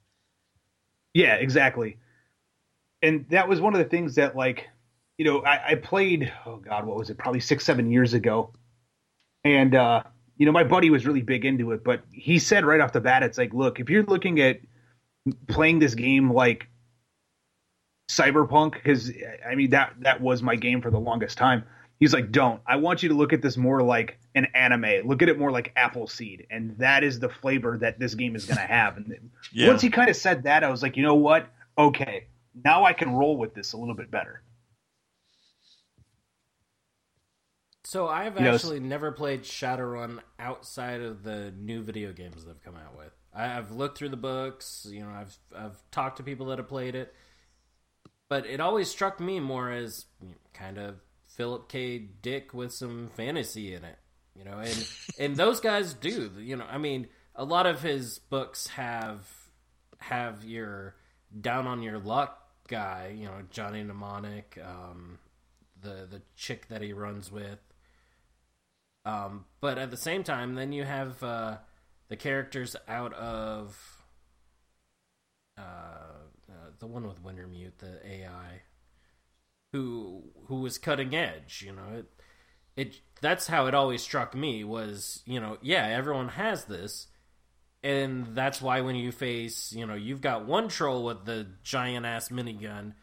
Yeah, 1.13 1.35
exactly 1.35 1.97
and 3.01 3.25
that 3.29 3.47
was 3.47 3.61
one 3.61 3.73
of 3.73 3.79
the 3.79 3.85
things 3.85 4.15
that 4.15 4.35
like 4.35 4.67
you 5.17 5.25
know 5.25 5.39
I, 5.43 5.71
I, 5.71 5.75
played 5.75 6.31
oh 6.45 6.57
god 6.57 6.85
what 6.85 6.97
was 6.97 7.09
it 7.09 7.17
probably 7.17 7.39
six 7.39 7.65
seven 7.65 7.91
years 7.91 8.13
ago 8.13 8.51
and 9.43 9.75
uh 9.75 10.03
you 10.37 10.45
know 10.45 10.51
my 10.51 10.63
buddy 10.63 10.89
was 10.89 11.05
really 11.05 11.21
big 11.21 11.45
into 11.45 11.71
it 11.71 11.83
but 11.83 12.03
he 12.11 12.39
said 12.39 12.65
right 12.65 12.81
off 12.81 12.93
the 12.93 13.01
bat 13.01 13.23
it's 13.23 13.37
like 13.37 13.53
look 13.53 13.79
if 13.79 13.89
you're 13.89 14.03
looking 14.03 14.39
at 14.39 14.59
playing 15.47 15.79
this 15.79 15.95
game 15.95 16.31
like 16.31 16.67
cyberpunk 18.09 18.73
because 18.73 19.11
i 19.49 19.53
mean 19.53 19.69
that 19.69 19.93
that 19.99 20.19
was 20.19 20.41
my 20.41 20.55
game 20.55 20.81
for 20.81 20.91
the 20.91 20.99
longest 20.99 21.37
time. 21.37 21.63
He's 21.99 22.13
like 22.13 22.31
don't. 22.31 22.61
I 22.65 22.77
want 22.77 23.03
you 23.03 23.09
to 23.09 23.15
look 23.15 23.33
at 23.33 23.41
this 23.41 23.57
more 23.57 23.83
like 23.83 24.19
an 24.33 24.47
anime. 24.55 25.05
Look 25.05 25.21
at 25.21 25.29
it 25.29 25.37
more 25.37 25.51
like 25.51 25.73
appleseed 25.75 26.47
and 26.49 26.77
that 26.79 27.03
is 27.03 27.19
the 27.19 27.29
flavor 27.29 27.77
that 27.77 27.99
this 27.99 28.15
game 28.15 28.35
is 28.35 28.45
going 28.45 28.57
to 28.57 28.63
have. 28.63 28.97
And 28.97 29.31
yeah. 29.53 29.67
once 29.67 29.81
he 29.81 29.89
kind 29.89 30.09
of 30.09 30.15
said 30.15 30.43
that 30.43 30.63
i 30.63 30.69
was 30.69 30.81
like 30.81 30.97
you 30.97 31.03
know 31.03 31.15
what? 31.15 31.47
Okay. 31.77 32.27
Now 32.63 32.83
I 32.83 32.93
can 32.93 33.13
roll 33.13 33.37
with 33.37 33.53
this 33.53 33.73
a 33.73 33.77
little 33.77 33.95
bit 33.95 34.09
better. 34.09 34.41
So 37.89 38.07
I've 38.07 38.39
you 38.39 38.47
actually 38.47 38.79
know, 38.79 38.87
never 38.87 39.11
played 39.11 39.41
Shadowrun 39.41 40.19
outside 40.37 41.01
of 41.01 41.23
the 41.23 41.51
new 41.57 41.81
video 41.81 42.11
games 42.13 42.45
they've 42.45 42.63
come 42.63 42.75
out 42.75 42.95
with. 42.95 43.11
I've 43.33 43.71
looked 43.71 43.97
through 43.97 44.09
the 44.09 44.17
books, 44.17 44.87
you 44.89 45.01
know, 45.01 45.09
I've 45.09 45.35
I've 45.55 45.81
talked 45.89 46.17
to 46.17 46.23
people 46.23 46.45
that 46.47 46.59
have 46.59 46.67
played 46.67 46.93
it, 46.93 47.13
but 48.29 48.45
it 48.45 48.59
always 48.59 48.89
struck 48.89 49.19
me 49.19 49.39
more 49.39 49.71
as 49.71 50.05
kind 50.53 50.77
of 50.77 50.95
Philip 51.27 51.67
K. 51.67 51.97
Dick 51.97 52.53
with 52.53 52.71
some 52.71 53.09
fantasy 53.15 53.73
in 53.73 53.83
it, 53.83 53.97
you 54.35 54.45
know, 54.45 54.59
and 54.59 54.87
and 55.19 55.35
those 55.35 55.59
guys 55.59 55.93
do, 55.93 56.31
you 56.37 56.55
know, 56.55 56.65
I 56.69 56.77
mean, 56.77 57.07
a 57.35 57.43
lot 57.43 57.65
of 57.65 57.81
his 57.81 58.19
books 58.19 58.67
have 58.67 59.27
have 59.97 60.45
your 60.45 60.95
down 61.41 61.67
on 61.67 61.81
your 61.81 61.99
luck 61.99 62.39
guy, 62.67 63.13
you 63.17 63.25
know, 63.25 63.41
Johnny 63.49 63.83
Mnemonic, 63.83 64.59
um, 64.63 65.19
the 65.81 66.07
the 66.09 66.21
chick 66.35 66.67
that 66.69 66.81
he 66.81 66.93
runs 66.93 67.31
with. 67.31 67.59
Um, 69.05 69.45
but 69.59 69.77
at 69.77 69.91
the 69.91 69.97
same 69.97 70.23
time, 70.23 70.55
then 70.55 70.71
you 70.71 70.83
have 70.83 71.23
uh, 71.23 71.57
the 72.09 72.15
characters 72.15 72.75
out 72.87 73.13
of 73.13 74.03
uh, 75.57 75.61
uh, 75.61 76.28
the 76.79 76.87
one 76.87 77.07
with 77.07 77.23
Wintermute, 77.23 77.77
the 77.79 77.99
AI, 78.05 78.61
who 79.71 80.23
who 80.47 80.61
was 80.61 80.77
cutting 80.77 81.15
edge. 81.15 81.63
You 81.65 81.73
know, 81.73 81.99
it 81.99 82.05
it 82.75 83.01
that's 83.21 83.47
how 83.47 83.67
it 83.67 83.73
always 83.73 84.01
struck 84.01 84.35
me 84.35 84.63
was 84.63 85.21
you 85.25 85.39
know 85.39 85.57
yeah 85.61 85.85
everyone 85.87 86.29
has 86.29 86.65
this 86.65 87.07
and 87.83 88.35
that's 88.35 88.61
why 88.61 88.81
when 88.81 88.95
you 88.95 89.11
face, 89.11 89.71
you 89.71 89.85
know, 89.85 89.95
you've 89.95 90.21
got 90.21 90.45
one 90.45 90.67
troll 90.67 91.03
with 91.05 91.25
the 91.25 91.47
giant 91.63 92.05
ass 92.05 92.29
minigun, 92.29 92.93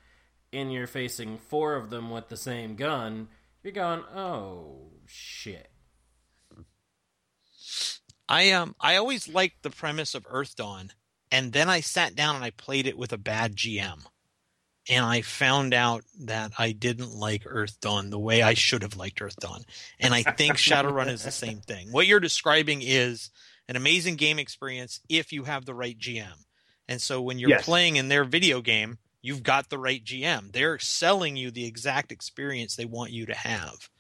and 0.53 0.72
you're 0.72 0.87
facing 0.87 1.39
four 1.39 1.74
of 1.74 1.91
them 1.91 2.11
with 2.11 2.29
the 2.29 2.37
same 2.37 2.77
gun, 2.77 3.29
you're 3.62 3.72
going, 3.72 4.03
oh 4.14 4.91
shit. 5.07 5.70
I 8.29 8.51
um 8.51 8.74
I 8.81 8.97
always 8.97 9.29
liked 9.29 9.62
the 9.62 9.70
premise 9.70 10.14
of 10.14 10.27
Earthdawn, 10.27 10.91
and 11.31 11.53
then 11.53 11.68
I 11.68 11.81
sat 11.81 12.14
down 12.14 12.37
and 12.37 12.45
I 12.45 12.51
played 12.51 12.87
it 12.87 12.99
with 12.99 13.12
a 13.12 13.18
bad 13.18 13.57
GM. 13.57 14.07
And 14.89 15.05
I 15.05 15.22
found 15.22 15.74
out 15.74 16.05
that 16.20 16.53
I 16.59 16.70
didn't 16.70 17.12
like 17.12 17.43
Earthdawn 17.43 18.11
the 18.11 18.20
way 18.20 18.43
I 18.43 18.55
should 18.55 18.83
have 18.83 18.97
liked 18.97 19.20
Earthdawn. 19.20 19.64
And 19.99 20.14
I 20.14 20.22
think 20.22 20.55
Shadowrun 20.55 21.09
is 21.09 21.24
the 21.24 21.33
same 21.33 21.61
thing. 21.66 21.91
What 21.91 22.07
you're 22.07 22.20
describing 22.20 22.83
is 22.83 23.31
an 23.68 23.74
amazing 23.74 24.14
game 24.14 24.39
experience 24.39 25.01
if 25.09 25.33
you 25.33 25.43
have 25.43 25.64
the 25.64 25.74
right 25.74 25.99
GM. 25.99 26.45
And 26.89 27.01
so 27.01 27.20
when 27.20 27.41
you're 27.41 27.51
yes. 27.51 27.64
playing 27.64 27.97
in 27.97 28.07
their 28.07 28.22
video 28.22 28.61
game, 28.61 28.99
you've 29.22 29.43
got 29.43 29.70
the 29.70 29.79
right 29.79 30.05
GM. 30.05 30.53
They're 30.53 30.79
selling 30.79 31.37
you 31.37 31.51
the 31.51 31.66
exact 31.66 32.12
experience 32.12 32.77
they 32.77 32.85
want 32.85 33.11
you 33.11 33.27
to 33.27 33.35
have. 33.35 33.91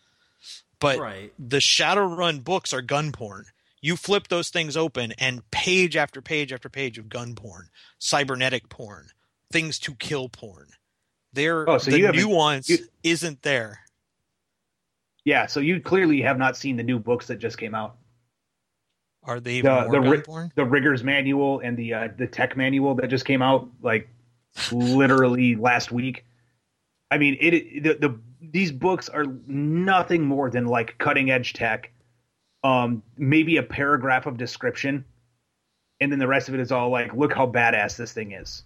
But 0.78 0.98
right. 1.00 1.32
the 1.36 1.58
Shadowrun 1.58 2.44
books 2.44 2.72
are 2.72 2.82
gun 2.82 3.10
porn. 3.10 3.46
You 3.86 3.94
flip 3.94 4.26
those 4.26 4.48
things 4.48 4.76
open, 4.76 5.12
and 5.16 5.48
page 5.52 5.94
after 5.94 6.20
page 6.20 6.52
after 6.52 6.68
page 6.68 6.98
of 6.98 7.08
gun 7.08 7.36
porn, 7.36 7.68
cybernetic 8.00 8.68
porn, 8.68 9.10
things 9.52 9.78
to 9.78 9.94
kill 9.94 10.28
porn. 10.28 10.70
There, 11.32 11.70
oh, 11.70 11.78
so 11.78 11.92
the 11.92 12.10
nuance 12.10 12.68
you, 12.68 12.78
isn't 13.04 13.42
there. 13.42 13.82
Yeah, 15.24 15.46
so 15.46 15.60
you 15.60 15.80
clearly 15.80 16.20
have 16.22 16.36
not 16.36 16.56
seen 16.56 16.76
the 16.76 16.82
new 16.82 16.98
books 16.98 17.28
that 17.28 17.38
just 17.38 17.58
came 17.58 17.76
out. 17.76 17.94
Are 19.22 19.38
they 19.38 19.60
the 19.60 19.86
the, 19.88 20.50
the 20.56 20.64
riggers 20.64 21.04
manual 21.04 21.60
and 21.60 21.76
the 21.76 21.94
uh, 21.94 22.08
the 22.18 22.26
tech 22.26 22.56
manual 22.56 22.96
that 22.96 23.06
just 23.06 23.24
came 23.24 23.40
out 23.40 23.68
like 23.82 24.08
literally 24.72 25.54
last 25.68 25.92
week? 25.92 26.24
I 27.08 27.18
mean, 27.18 27.36
it 27.40 27.84
the, 27.84 27.94
the 27.94 28.20
these 28.40 28.72
books 28.72 29.08
are 29.08 29.26
nothing 29.46 30.24
more 30.24 30.50
than 30.50 30.66
like 30.66 30.98
cutting 30.98 31.30
edge 31.30 31.52
tech. 31.52 31.92
Um, 32.66 33.02
maybe 33.16 33.58
a 33.58 33.62
paragraph 33.62 34.26
of 34.26 34.36
description, 34.36 35.04
and 36.00 36.10
then 36.10 36.18
the 36.18 36.26
rest 36.26 36.48
of 36.48 36.54
it 36.54 36.60
is 36.60 36.72
all 36.72 36.90
like, 36.90 37.14
look 37.14 37.32
how 37.32 37.46
badass 37.46 37.96
this 37.96 38.12
thing 38.12 38.32
is. 38.32 38.64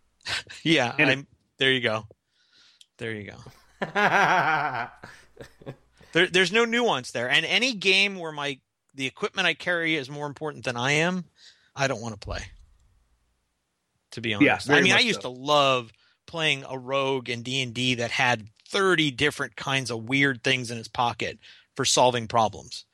yeah, 0.64 0.92
and 0.98 1.08
I'm, 1.08 1.20
it, 1.20 1.26
there 1.58 1.70
you 1.70 1.80
go. 1.80 2.04
There 2.96 3.12
you 3.12 3.30
go. 3.30 3.36
there, 6.12 6.26
there's 6.26 6.50
no 6.50 6.64
nuance 6.64 7.12
there, 7.12 7.30
and 7.30 7.46
any 7.46 7.74
game 7.74 8.18
where 8.18 8.32
my 8.32 8.58
the 8.94 9.06
equipment 9.06 9.46
I 9.46 9.54
carry 9.54 9.94
is 9.94 10.10
more 10.10 10.26
important 10.26 10.64
than 10.64 10.76
I 10.76 10.92
am, 10.92 11.24
I 11.76 11.86
don't 11.86 12.00
want 12.00 12.20
to 12.20 12.24
play. 12.24 12.40
To 14.12 14.20
be 14.20 14.34
honest, 14.34 14.68
yeah, 14.68 14.74
I 14.74 14.80
mean, 14.80 14.94
I 14.94 14.98
used 14.98 15.22
so. 15.22 15.32
to 15.32 15.40
love 15.40 15.92
playing 16.26 16.64
a 16.68 16.76
rogue 16.76 17.28
in 17.28 17.42
D 17.42 17.62
and 17.62 17.72
D 17.72 17.94
that 17.96 18.10
had 18.10 18.48
thirty 18.68 19.12
different 19.12 19.54
kinds 19.54 19.92
of 19.92 20.08
weird 20.08 20.42
things 20.42 20.72
in 20.72 20.76
his 20.76 20.88
pocket 20.88 21.38
for 21.76 21.84
solving 21.84 22.26
problems. 22.26 22.84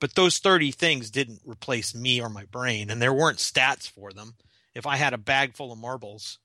But 0.00 0.14
those 0.14 0.38
30 0.38 0.70
things 0.70 1.10
didn't 1.10 1.40
replace 1.44 1.94
me 1.94 2.20
or 2.20 2.28
my 2.28 2.44
brain, 2.44 2.90
and 2.90 3.02
there 3.02 3.12
weren't 3.12 3.38
stats 3.38 3.90
for 3.90 4.12
them. 4.12 4.34
If 4.74 4.86
I 4.86 4.96
had 4.96 5.12
a 5.12 5.18
bag 5.18 5.54
full 5.56 5.72
of 5.72 5.78
marbles, 5.78 6.38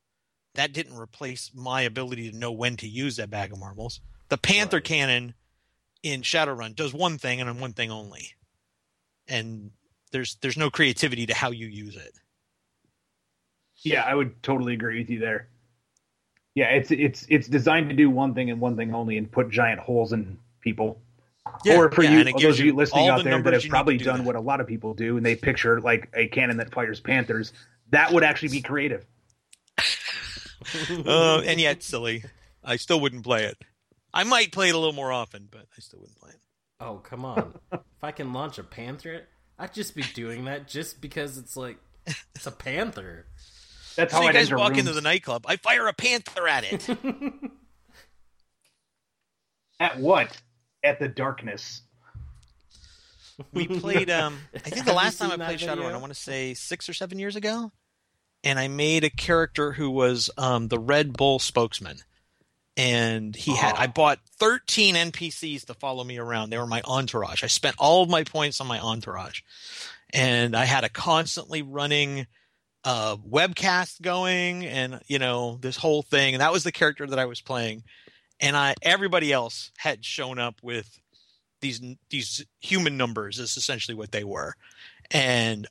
that 0.55 0.73
didn't 0.73 0.97
replace 0.97 1.51
my 1.53 1.81
ability 1.81 2.31
to 2.31 2.37
know 2.37 2.51
when 2.51 2.77
to 2.77 2.87
use 2.87 3.17
that 3.17 3.29
bag 3.29 3.51
of 3.51 3.59
marbles. 3.59 3.99
The 4.29 4.37
Panther 4.37 4.77
right. 4.77 4.83
cannon 4.83 5.33
in 6.01 6.21
Shadowrun 6.21 6.75
does 6.75 6.93
one 6.93 7.17
thing 7.17 7.41
and 7.41 7.59
one 7.59 7.73
thing 7.73 7.91
only 7.91 8.33
and 9.27 9.71
there's 10.11 10.35
there's 10.35 10.57
no 10.57 10.69
creativity 10.69 11.25
to 11.25 11.33
how 11.33 11.51
you 11.51 11.67
use 11.67 11.95
it. 11.95 12.13
Yeah, 13.77 14.03
I 14.03 14.15
would 14.15 14.41
totally 14.43 14.73
agree 14.73 14.99
with 14.99 15.09
you 15.09 15.19
there. 15.19 15.49
Yeah, 16.55 16.67
it's 16.67 16.91
it's 16.91 17.25
it's 17.29 17.47
designed 17.47 17.89
to 17.89 17.95
do 17.95 18.09
one 18.09 18.33
thing 18.33 18.49
and 18.49 18.61
one 18.61 18.77
thing 18.77 18.93
only, 18.93 19.17
and 19.17 19.31
put 19.31 19.49
giant 19.49 19.79
holes 19.79 20.13
in 20.13 20.37
people. 20.61 21.01
Yeah, 21.65 21.77
or 21.77 21.91
for 21.91 22.03
yeah, 22.03 22.19
you, 22.19 22.33
those 22.39 22.59
of 22.59 22.65
you 22.65 22.73
listening 22.73 23.09
out 23.09 23.23
there 23.23 23.41
that 23.41 23.53
have 23.53 23.63
probably 23.69 23.97
do 23.97 24.05
done 24.05 24.19
that. 24.19 24.25
what 24.25 24.35
a 24.35 24.39
lot 24.39 24.61
of 24.61 24.67
people 24.67 24.93
do, 24.93 25.17
and 25.17 25.25
they 25.25 25.35
picture 25.35 25.81
like 25.81 26.09
a 26.13 26.27
cannon 26.27 26.57
that 26.57 26.73
fires 26.73 26.99
panthers. 26.99 27.51
That 27.89 28.13
would 28.13 28.23
actually 28.23 28.49
be 28.49 28.61
creative. 28.61 29.05
uh, 31.05 31.41
and 31.45 31.59
yet 31.59 31.83
silly. 31.83 32.23
I 32.63 32.77
still 32.77 32.99
wouldn't 32.99 33.23
play 33.23 33.43
it. 33.43 33.57
I 34.13 34.23
might 34.23 34.51
play 34.51 34.69
it 34.69 34.75
a 34.75 34.77
little 34.77 34.93
more 34.93 35.11
often, 35.11 35.49
but 35.51 35.65
I 35.75 35.79
still 35.79 35.99
wouldn't 35.99 36.17
play 36.17 36.31
it. 36.31 36.39
Oh 36.79 36.95
come 36.95 37.25
on! 37.25 37.59
if 37.71 37.79
I 38.01 38.11
can 38.11 38.31
launch 38.31 38.57
a 38.57 38.63
panther, 38.63 39.23
I'd 39.59 39.73
just 39.73 39.95
be 39.95 40.03
doing 40.13 40.45
that 40.45 40.67
just 40.67 41.01
because 41.01 41.37
it's 41.37 41.57
like 41.57 41.77
it's 42.35 42.47
a 42.47 42.51
panther. 42.51 43.25
That's 43.95 44.13
how 44.13 44.21
you 44.21 44.33
guys 44.33 44.51
walk 44.51 44.69
rooms. 44.69 44.79
into 44.79 44.93
the 44.93 45.01
nightclub. 45.01 45.45
I 45.47 45.57
fire 45.57 45.87
a 45.87 45.93
panther 45.93 46.47
at 46.47 46.63
it. 46.63 46.89
at 49.79 49.99
what? 49.99 50.35
At 50.83 50.99
the 50.99 51.07
darkness. 51.07 51.81
We 53.53 53.67
played. 53.79 54.09
Um, 54.09 54.37
I 54.53 54.59
think 54.59 54.85
the 54.85 54.93
last 54.93 55.17
time 55.17 55.31
I 55.31 55.37
played 55.37 55.59
Shadowrun, 55.59 55.93
I 55.93 55.97
want 55.97 56.13
to 56.13 56.19
say 56.19 56.53
six 56.53 56.87
or 56.87 56.93
seven 56.93 57.19
years 57.19 57.35
ago, 57.35 57.71
and 58.43 58.59
I 58.59 58.67
made 58.67 59.03
a 59.03 59.09
character 59.09 59.71
who 59.71 59.89
was 59.89 60.29
um, 60.37 60.67
the 60.67 60.79
Red 60.79 61.13
Bull 61.13 61.39
spokesman, 61.39 61.97
and 62.77 63.35
he 63.35 63.55
had. 63.55 63.75
I 63.75 63.87
bought 63.87 64.19
thirteen 64.37 64.95
NPCs 64.95 65.65
to 65.65 65.73
follow 65.73 66.03
me 66.03 66.17
around. 66.17 66.49
They 66.49 66.57
were 66.57 66.67
my 66.67 66.81
entourage. 66.85 67.43
I 67.43 67.47
spent 67.47 67.75
all 67.79 68.03
of 68.03 68.09
my 68.09 68.23
points 68.23 68.61
on 68.61 68.67
my 68.67 68.79
entourage, 68.79 69.41
and 70.11 70.55
I 70.55 70.65
had 70.65 70.83
a 70.83 70.89
constantly 70.89 71.61
running 71.61 72.27
uh, 72.83 73.15
webcast 73.17 74.01
going 74.01 74.65
and 74.65 74.99
you 75.07 75.19
know 75.19 75.57
this 75.61 75.77
whole 75.77 76.01
thing 76.01 76.35
and 76.35 76.41
that 76.41 76.51
was 76.51 76.65
the 76.65 76.71
character 76.71 77.07
that 77.07 77.17
i 77.17 77.25
was 77.25 77.39
playing 77.39 77.81
and 78.39 78.55
i 78.55 78.73
everybody 78.81 79.31
else 79.31 79.71
had 79.77 80.03
shown 80.03 80.39
up 80.39 80.55
with 80.61 80.99
these 81.61 81.81
these 82.09 82.45
human 82.59 82.97
numbers 82.97 83.39
is 83.39 83.55
essentially 83.57 83.95
what 83.95 84.11
they 84.11 84.23
were 84.23 84.55
and 85.11 85.67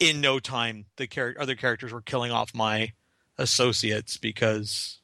in 0.00 0.20
no 0.20 0.38
time 0.38 0.86
the 0.96 1.06
char- 1.06 1.34
other 1.38 1.54
characters 1.54 1.92
were 1.92 2.00
killing 2.00 2.30
off 2.30 2.54
my 2.54 2.92
associates 3.36 4.16
because 4.16 4.98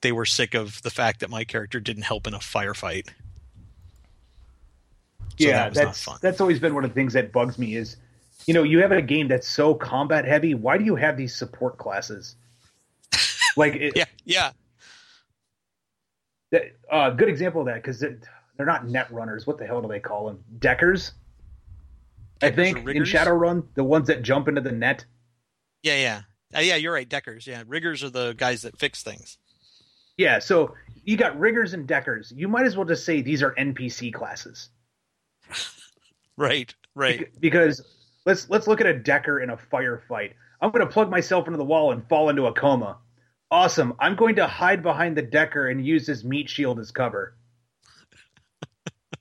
they 0.00 0.12
were 0.12 0.26
sick 0.26 0.54
of 0.54 0.82
the 0.82 0.90
fact 0.90 1.20
that 1.20 1.30
my 1.30 1.44
character 1.44 1.80
didn't 1.80 2.02
help 2.04 2.26
in 2.26 2.34
a 2.34 2.38
firefight 2.38 3.08
so 5.36 5.48
yeah 5.48 5.68
that 5.68 5.74
that's 5.74 6.20
that's 6.20 6.40
always 6.40 6.58
been 6.58 6.74
one 6.74 6.84
of 6.84 6.90
the 6.90 6.94
things 6.94 7.12
that 7.12 7.32
bugs 7.32 7.58
me 7.58 7.76
is 7.76 7.96
you 8.46 8.54
know, 8.54 8.62
you 8.62 8.80
have 8.80 8.92
a 8.92 9.02
game 9.02 9.28
that's 9.28 9.48
so 9.48 9.74
combat 9.74 10.24
heavy. 10.24 10.54
Why 10.54 10.76
do 10.76 10.84
you 10.84 10.96
have 10.96 11.16
these 11.16 11.34
support 11.34 11.78
classes? 11.78 12.36
Like, 13.56 13.74
it, 13.74 13.92
yeah, 13.96 14.04
yeah. 14.24 14.52
A 16.54 16.94
uh, 16.94 17.10
good 17.10 17.28
example 17.28 17.60
of 17.60 17.66
that 17.66 17.82
because 17.82 17.98
they're 17.98 18.66
not 18.66 18.86
net 18.86 19.10
runners. 19.12 19.46
What 19.46 19.58
the 19.58 19.66
hell 19.66 19.82
do 19.82 19.88
they 19.88 20.00
call 20.00 20.26
them? 20.26 20.42
Deckers. 20.58 21.12
Deckers 22.38 22.52
I 22.52 22.54
think 22.54 22.88
in 22.88 23.02
Shadowrun, 23.04 23.64
the 23.74 23.84
ones 23.84 24.08
that 24.08 24.22
jump 24.22 24.48
into 24.48 24.60
the 24.60 24.72
net. 24.72 25.04
Yeah, 25.82 25.96
yeah, 25.96 26.20
uh, 26.56 26.60
yeah. 26.60 26.76
You're 26.76 26.92
right. 26.92 27.08
Deckers. 27.08 27.46
Yeah, 27.46 27.62
riggers 27.66 28.02
are 28.02 28.10
the 28.10 28.32
guys 28.32 28.62
that 28.62 28.78
fix 28.78 29.02
things. 29.02 29.38
Yeah, 30.16 30.38
so 30.38 30.74
you 31.04 31.16
got 31.16 31.38
riggers 31.38 31.74
and 31.74 31.86
deckers. 31.86 32.32
You 32.34 32.48
might 32.48 32.66
as 32.66 32.76
well 32.76 32.86
just 32.86 33.04
say 33.04 33.20
these 33.20 33.42
are 33.42 33.54
NPC 33.54 34.12
classes. 34.12 34.70
right, 36.36 36.72
right. 36.94 37.28
Because 37.40 37.82
let's 38.24 38.48
let's 38.48 38.66
look 38.66 38.80
at 38.80 38.86
a 38.86 38.94
Decker 38.94 39.40
in 39.40 39.50
a 39.50 39.56
firefight. 39.56 40.32
I'm 40.60 40.70
going 40.70 40.86
to 40.86 40.92
plug 40.92 41.10
myself 41.10 41.46
into 41.46 41.58
the 41.58 41.64
wall 41.64 41.92
and 41.92 42.08
fall 42.08 42.28
into 42.28 42.46
a 42.46 42.52
coma. 42.52 42.98
Awesome. 43.54 43.94
I'm 44.00 44.16
going 44.16 44.34
to 44.34 44.48
hide 44.48 44.82
behind 44.82 45.16
the 45.16 45.22
Decker 45.22 45.68
and 45.68 45.86
use 45.86 46.08
his 46.08 46.24
meat 46.24 46.50
shield 46.50 46.80
as 46.80 46.90
cover. 46.90 47.36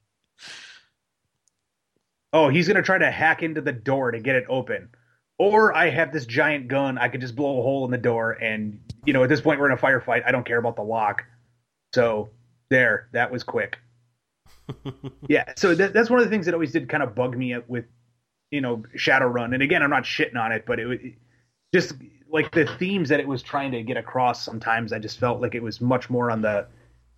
oh, 2.33 2.49
he's 2.49 2.67
going 2.67 2.77
to 2.77 2.81
try 2.81 2.97
to 2.97 3.11
hack 3.11 3.43
into 3.43 3.61
the 3.61 3.71
door 3.71 4.09
to 4.09 4.19
get 4.19 4.35
it 4.35 4.45
open. 4.49 4.89
Or 5.37 5.77
I 5.77 5.91
have 5.91 6.11
this 6.11 6.25
giant 6.25 6.67
gun. 6.67 6.97
I 6.97 7.09
could 7.09 7.21
just 7.21 7.35
blow 7.35 7.59
a 7.59 7.61
hole 7.61 7.85
in 7.85 7.91
the 7.91 7.99
door, 7.99 8.31
and 8.31 8.79
you 9.05 9.13
know, 9.13 9.21
at 9.21 9.29
this 9.29 9.39
point, 9.39 9.59
we're 9.59 9.71
in 9.71 9.77
a 9.77 9.79
firefight. 9.79 10.23
I 10.25 10.31
don't 10.31 10.47
care 10.47 10.57
about 10.57 10.77
the 10.77 10.81
lock. 10.81 11.25
So 11.93 12.31
there, 12.71 13.09
that 13.13 13.31
was 13.31 13.43
quick. 13.43 13.77
yeah, 15.29 15.53
so 15.57 15.75
that, 15.75 15.93
that's 15.93 16.09
one 16.09 16.17
of 16.17 16.25
the 16.25 16.31
things 16.31 16.47
that 16.47 16.55
always 16.55 16.71
did 16.71 16.89
kind 16.89 17.03
of 17.03 17.13
bug 17.13 17.37
me 17.37 17.55
with 17.67 17.85
you 18.49 18.61
know 18.61 18.83
Shadowrun. 18.97 19.53
And 19.53 19.61
again, 19.61 19.83
I'm 19.83 19.91
not 19.91 20.05
shitting 20.05 20.37
on 20.37 20.51
it, 20.51 20.65
but 20.65 20.79
it, 20.79 20.87
it 20.89 21.13
just 21.71 21.93
like 22.33 22.51
the 22.51 22.65
themes 22.65 23.09
that 23.09 23.19
it 23.19 23.27
was 23.27 23.43
trying 23.43 23.71
to 23.71 23.83
get 23.83 23.95
across. 23.95 24.43
Sometimes 24.43 24.91
I 24.91 24.97
just 24.97 25.19
felt 25.19 25.39
like 25.39 25.53
it 25.53 25.61
was 25.61 25.79
much 25.79 26.09
more 26.09 26.31
on 26.31 26.41
the 26.41 26.67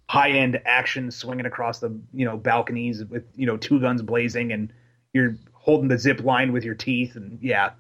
high 0.10 0.32
end 0.32 0.60
action, 0.66 1.10
swinging 1.10 1.46
across 1.46 1.80
the 1.80 1.98
you 2.14 2.26
know 2.26 2.38
balconies 2.38 3.04
with 3.06 3.24
you 3.34 3.48
know 3.48 3.56
two 3.58 3.80
guns 3.80 4.02
blazing, 4.02 4.52
and 4.52 4.72
you're 5.14 5.38
holding 5.54 5.88
the 5.88 5.98
zip 5.98 6.22
line 6.22 6.52
with 6.52 6.66
your 6.66 6.76
teeth, 6.76 7.16
and 7.16 7.40
yeah, 7.42 7.72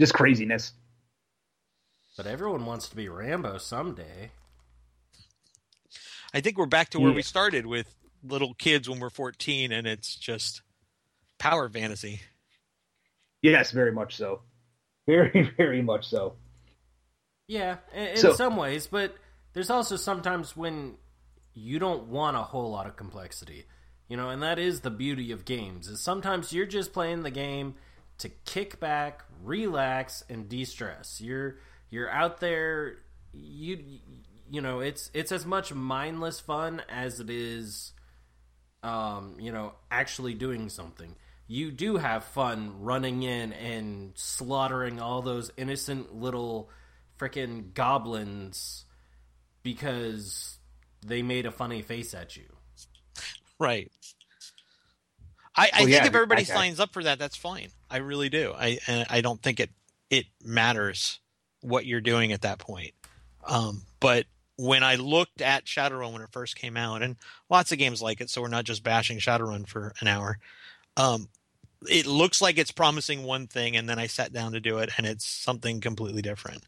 just 0.00 0.12
craziness. 0.12 0.72
But 2.16 2.26
everyone 2.26 2.66
wants 2.66 2.88
to 2.88 2.96
be 2.96 3.08
Rambo 3.08 3.58
someday. 3.58 4.32
I 6.34 6.40
think 6.40 6.58
we're 6.58 6.66
back 6.66 6.90
to 6.90 7.00
where 7.00 7.10
yeah. 7.10 7.16
we 7.16 7.22
started 7.22 7.64
with 7.64 7.94
little 8.24 8.54
kids 8.54 8.90
when 8.90 8.98
we're 8.98 9.10
14, 9.10 9.70
and 9.70 9.86
it's 9.86 10.16
just 10.16 10.62
power 11.38 11.68
fantasy. 11.68 12.22
Yes, 13.40 13.70
very 13.70 13.92
much 13.92 14.16
so. 14.16 14.40
Very, 15.06 15.52
very 15.58 15.82
much 15.82 16.08
so. 16.08 16.32
Yeah, 17.46 17.76
in, 17.94 18.16
so, 18.16 18.32
some 18.32 18.56
ways, 18.56 18.86
but 18.86 19.14
there's 19.52 19.68
also 19.68 19.96
sometimes 19.96 20.56
when 20.56 20.94
you 21.52 21.78
don't 21.78 22.04
want 22.04 22.38
a 22.38 22.42
whole 22.42 22.70
lot 22.70 22.86
of 22.86 22.96
complexity. 22.96 23.66
You 24.08 24.16
know, 24.16 24.30
and 24.30 24.42
that 24.42 24.58
is 24.58 24.80
the 24.80 24.90
beauty 24.90 25.30
of 25.30 25.44
games. 25.44 25.88
Is 25.88 26.00
sometimes 26.00 26.54
you're 26.54 26.64
just 26.64 26.94
playing 26.94 27.22
the 27.22 27.30
game 27.30 27.74
to 28.18 28.30
kick 28.46 28.80
back, 28.80 29.24
relax, 29.42 30.24
and 30.30 30.48
de-stress. 30.48 31.20
You're 31.20 31.58
you're 31.90 32.10
out 32.10 32.40
there 32.40 32.98
you 33.32 33.78
you 34.50 34.60
know, 34.60 34.80
it's 34.80 35.10
it's 35.14 35.32
as 35.32 35.44
much 35.44 35.72
mindless 35.72 36.40
fun 36.40 36.82
as 36.88 37.20
it 37.20 37.30
is 37.30 37.92
um, 38.82 39.36
you 39.40 39.50
know, 39.50 39.72
actually 39.90 40.34
doing 40.34 40.68
something 40.68 41.16
you 41.46 41.70
do 41.70 41.96
have 41.96 42.24
fun 42.24 42.80
running 42.80 43.22
in 43.22 43.52
and 43.52 44.12
slaughtering 44.14 45.00
all 45.00 45.22
those 45.22 45.50
innocent 45.56 46.14
little 46.14 46.70
freaking 47.18 47.74
goblins 47.74 48.84
because 49.62 50.58
they 51.04 51.22
made 51.22 51.46
a 51.46 51.50
funny 51.50 51.82
face 51.82 52.14
at 52.14 52.36
you. 52.36 52.44
Right. 53.58 53.90
I, 55.56 55.62
I 55.62 55.64
well, 55.64 55.78
think 55.78 55.90
yeah, 55.90 56.06
if 56.06 56.14
everybody 56.14 56.42
I, 56.42 56.44
signs 56.44 56.80
up 56.80 56.92
for 56.92 57.04
that, 57.04 57.18
that's 57.18 57.36
fine. 57.36 57.68
I 57.88 57.98
really 57.98 58.28
do. 58.28 58.52
I 58.56 58.78
I 59.08 59.20
don't 59.20 59.40
think 59.40 59.60
it 59.60 59.70
it 60.10 60.26
matters 60.44 61.20
what 61.60 61.86
you're 61.86 62.00
doing 62.00 62.32
at 62.32 62.42
that 62.42 62.58
point. 62.58 62.92
Um, 63.46 63.82
but 64.00 64.26
when 64.56 64.82
I 64.82 64.96
looked 64.96 65.40
at 65.40 65.64
Shadowrun 65.64 66.12
when 66.12 66.22
it 66.22 66.32
first 66.32 66.56
came 66.56 66.76
out, 66.76 67.02
and 67.02 67.16
lots 67.48 67.72
of 67.72 67.78
games 67.78 68.02
like 68.02 68.20
it, 68.20 68.30
so 68.30 68.42
we're 68.42 68.48
not 68.48 68.64
just 68.64 68.82
bashing 68.82 69.18
Shadowrun 69.18 69.66
for 69.66 69.94
an 70.00 70.08
hour. 70.08 70.38
Um, 70.96 71.28
it 71.88 72.06
looks 72.06 72.40
like 72.40 72.58
it's 72.58 72.70
promising 72.70 73.24
one 73.24 73.46
thing, 73.46 73.76
and 73.76 73.88
then 73.88 73.98
I 73.98 74.06
sat 74.06 74.32
down 74.32 74.52
to 74.52 74.60
do 74.60 74.78
it, 74.78 74.90
and 74.96 75.06
it's 75.06 75.26
something 75.26 75.80
completely 75.80 76.22
different, 76.22 76.64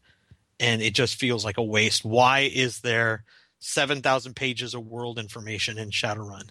and 0.59 0.81
it 0.81 0.93
just 0.93 1.15
feels 1.15 1.43
like 1.43 1.57
a 1.57 1.63
waste. 1.63 2.05
Why 2.05 2.41
is 2.41 2.81
there 2.81 3.23
seven 3.59 4.01
thousand 4.01 4.35
pages 4.35 4.73
of 4.73 4.85
world 4.85 5.17
information 5.17 5.77
in 5.77 5.89
Shadowrun? 5.89 6.49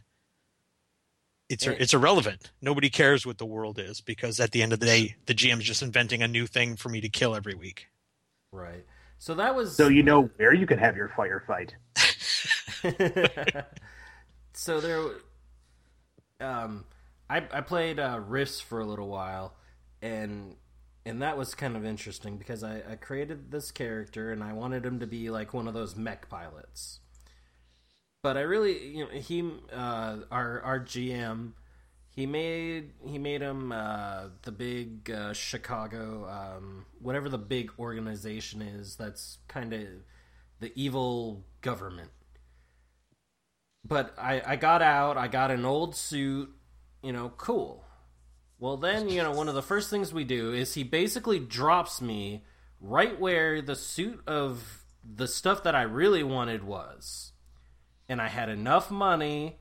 It's 1.48 1.66
it's 1.66 1.94
irrelevant. 1.94 2.50
Nobody 2.60 2.90
cares 2.90 3.24
what 3.24 3.38
the 3.38 3.46
world 3.46 3.78
is 3.78 4.00
because 4.00 4.40
at 4.40 4.50
the 4.50 4.62
end 4.62 4.72
of 4.72 4.80
the 4.80 4.86
day, 4.86 5.14
the 5.26 5.34
GM's 5.34 5.64
just 5.64 5.82
inventing 5.82 6.22
a 6.22 6.28
new 6.28 6.46
thing 6.46 6.74
for 6.74 6.88
me 6.88 7.00
to 7.00 7.08
kill 7.08 7.36
every 7.36 7.54
week. 7.54 7.86
Right. 8.50 8.84
So 9.18 9.34
that 9.34 9.54
was. 9.54 9.76
So 9.76 9.88
you 9.88 10.02
know 10.02 10.28
where 10.36 10.52
you 10.52 10.66
can 10.66 10.78
have 10.78 10.96
your 10.96 11.12
firefight. 11.16 11.70
so 14.54 14.80
there, 14.80 15.02
um, 16.40 16.84
I 17.28 17.38
I 17.52 17.60
played 17.60 17.98
uh, 17.98 18.20
Rifts 18.26 18.60
for 18.60 18.80
a 18.80 18.84
little 18.84 19.08
while, 19.08 19.54
and 20.02 20.56
and 21.04 21.22
that 21.22 21.38
was 21.38 21.54
kind 21.54 21.76
of 21.76 21.84
interesting 21.84 22.36
because 22.36 22.64
I, 22.64 22.82
I 22.90 22.96
created 22.96 23.50
this 23.50 23.70
character 23.70 24.32
and 24.32 24.42
I 24.42 24.52
wanted 24.52 24.84
him 24.84 24.98
to 25.00 25.06
be 25.06 25.30
like 25.30 25.54
one 25.54 25.68
of 25.68 25.74
those 25.74 25.94
mech 25.94 26.28
pilots. 26.28 26.98
But 28.22 28.36
I 28.36 28.40
really, 28.40 28.88
you 28.88 29.04
know, 29.04 29.10
he 29.10 29.52
uh, 29.72 30.18
our 30.30 30.60
our 30.62 30.80
GM 30.80 31.52
he 32.16 32.24
made 32.24 32.92
he 33.04 33.18
made 33.18 33.42
him 33.42 33.70
uh, 33.70 34.28
the 34.42 34.50
big 34.50 35.10
uh, 35.10 35.34
Chicago 35.34 36.26
um, 36.28 36.86
whatever 36.98 37.28
the 37.28 37.38
big 37.38 37.70
organization 37.78 38.62
is 38.62 38.96
that's 38.96 39.38
kind 39.48 39.74
of 39.74 39.86
the 40.58 40.72
evil 40.74 41.44
government. 41.60 42.10
But 43.86 44.14
I, 44.18 44.42
I 44.44 44.56
got 44.56 44.82
out. 44.82 45.16
I 45.16 45.28
got 45.28 45.50
an 45.50 45.64
old 45.64 45.94
suit 45.94 46.50
you 47.06 47.12
know, 47.12 47.32
cool. 47.36 47.84
Well, 48.58 48.76
then, 48.76 49.08
you 49.08 49.22
know, 49.22 49.30
one 49.30 49.48
of 49.48 49.54
the 49.54 49.62
first 49.72 49.90
things 49.90 50.12
we 50.12 50.24
do 50.24 50.52
is 50.52 50.74
he 50.74 50.82
basically 50.82 51.38
drops 51.38 52.00
me 52.00 52.44
right 52.80 53.18
where 53.18 53.62
the 53.62 53.76
suit 53.76 54.20
of 54.26 54.82
the 55.04 55.28
stuff 55.28 55.62
that 55.62 55.76
I 55.76 55.82
really 55.82 56.24
wanted 56.24 56.64
was, 56.64 57.30
and 58.08 58.20
I 58.20 58.26
had 58.26 58.48
enough 58.48 58.90
money 58.90 59.60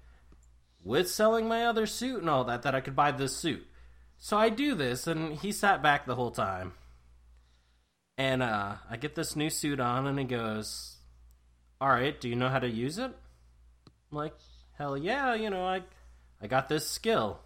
with 0.83 1.07
selling 1.07 1.47
my 1.47 1.65
other 1.65 1.85
suit 1.85 2.19
and 2.19 2.29
all 2.29 2.45
that 2.45 2.63
that 2.63 2.73
I 2.73 2.81
could 2.81 2.95
buy 2.95 3.11
this 3.11 3.35
suit. 3.35 3.67
So 4.17 4.37
I 4.37 4.49
do 4.49 4.73
this, 4.73 5.05
and 5.05 5.35
he 5.35 5.51
sat 5.51 5.83
back 5.83 6.05
the 6.05 6.15
whole 6.15 6.31
time. 6.31 6.73
And 8.17 8.41
uh, 8.41 8.75
I 8.89 8.97
get 8.97 9.13
this 9.13 9.35
new 9.35 9.51
suit 9.51 9.79
on, 9.79 10.07
and 10.07 10.17
he 10.17 10.25
goes, 10.25 10.97
"All 11.79 11.89
right, 11.89 12.19
do 12.19 12.27
you 12.27 12.35
know 12.35 12.49
how 12.49 12.59
to 12.59 12.69
use 12.69 12.97
it?" 12.97 13.11
I'm 14.11 14.17
like, 14.17 14.33
"Hell 14.77 14.97
yeah, 14.97 15.35
you 15.35 15.49
know, 15.49 15.65
I, 15.65 15.83
I 16.41 16.47
got 16.47 16.69
this 16.69 16.89
skill. 16.89 17.39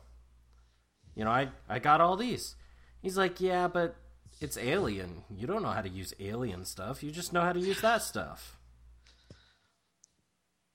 You 1.15 1.25
know, 1.25 1.31
I, 1.31 1.49
I 1.67 1.79
got 1.79 2.01
all 2.01 2.15
these." 2.15 2.55
He's 3.01 3.17
like, 3.17 3.39
"Yeah, 3.39 3.67
but 3.67 3.95
it's 4.41 4.57
alien. 4.57 5.23
You 5.29 5.47
don't 5.47 5.63
know 5.63 5.69
how 5.69 5.81
to 5.81 5.89
use 5.89 6.13
alien 6.19 6.65
stuff. 6.65 7.03
You 7.03 7.11
just 7.11 7.33
know 7.33 7.41
how 7.41 7.53
to 7.53 7.59
use 7.59 7.81
that 7.81 8.01
stuff." 8.01 8.59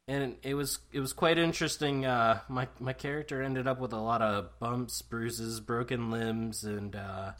and 0.07 0.37
it 0.43 0.55
was 0.55 0.81
it 0.93 1.01
was 1.01 1.13
quite 1.13 1.39
interesting. 1.39 2.05
Uh, 2.05 2.41
my 2.49 2.69
my 2.79 2.93
character 2.93 3.43
ended 3.43 3.67
up 3.67 3.81
with 3.81 3.93
a 3.93 3.99
lot 3.99 4.21
of 4.23 4.59
bumps, 4.59 5.01
bruises, 5.03 5.61
broken 5.61 6.11
limbs, 6.11 6.65
and 6.65 6.95
uh, 6.95 7.33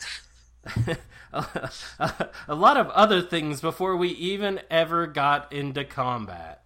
a, 1.33 2.29
a, 2.49 2.55
lot 2.55 2.77
of 2.79 2.89
other 2.89 3.21
things 3.21 3.61
before 3.61 3.97
we 3.97 4.09
even 4.11 4.61
ever 4.71 5.07
got 5.07 5.53
into 5.53 5.85
combat. 5.85 6.63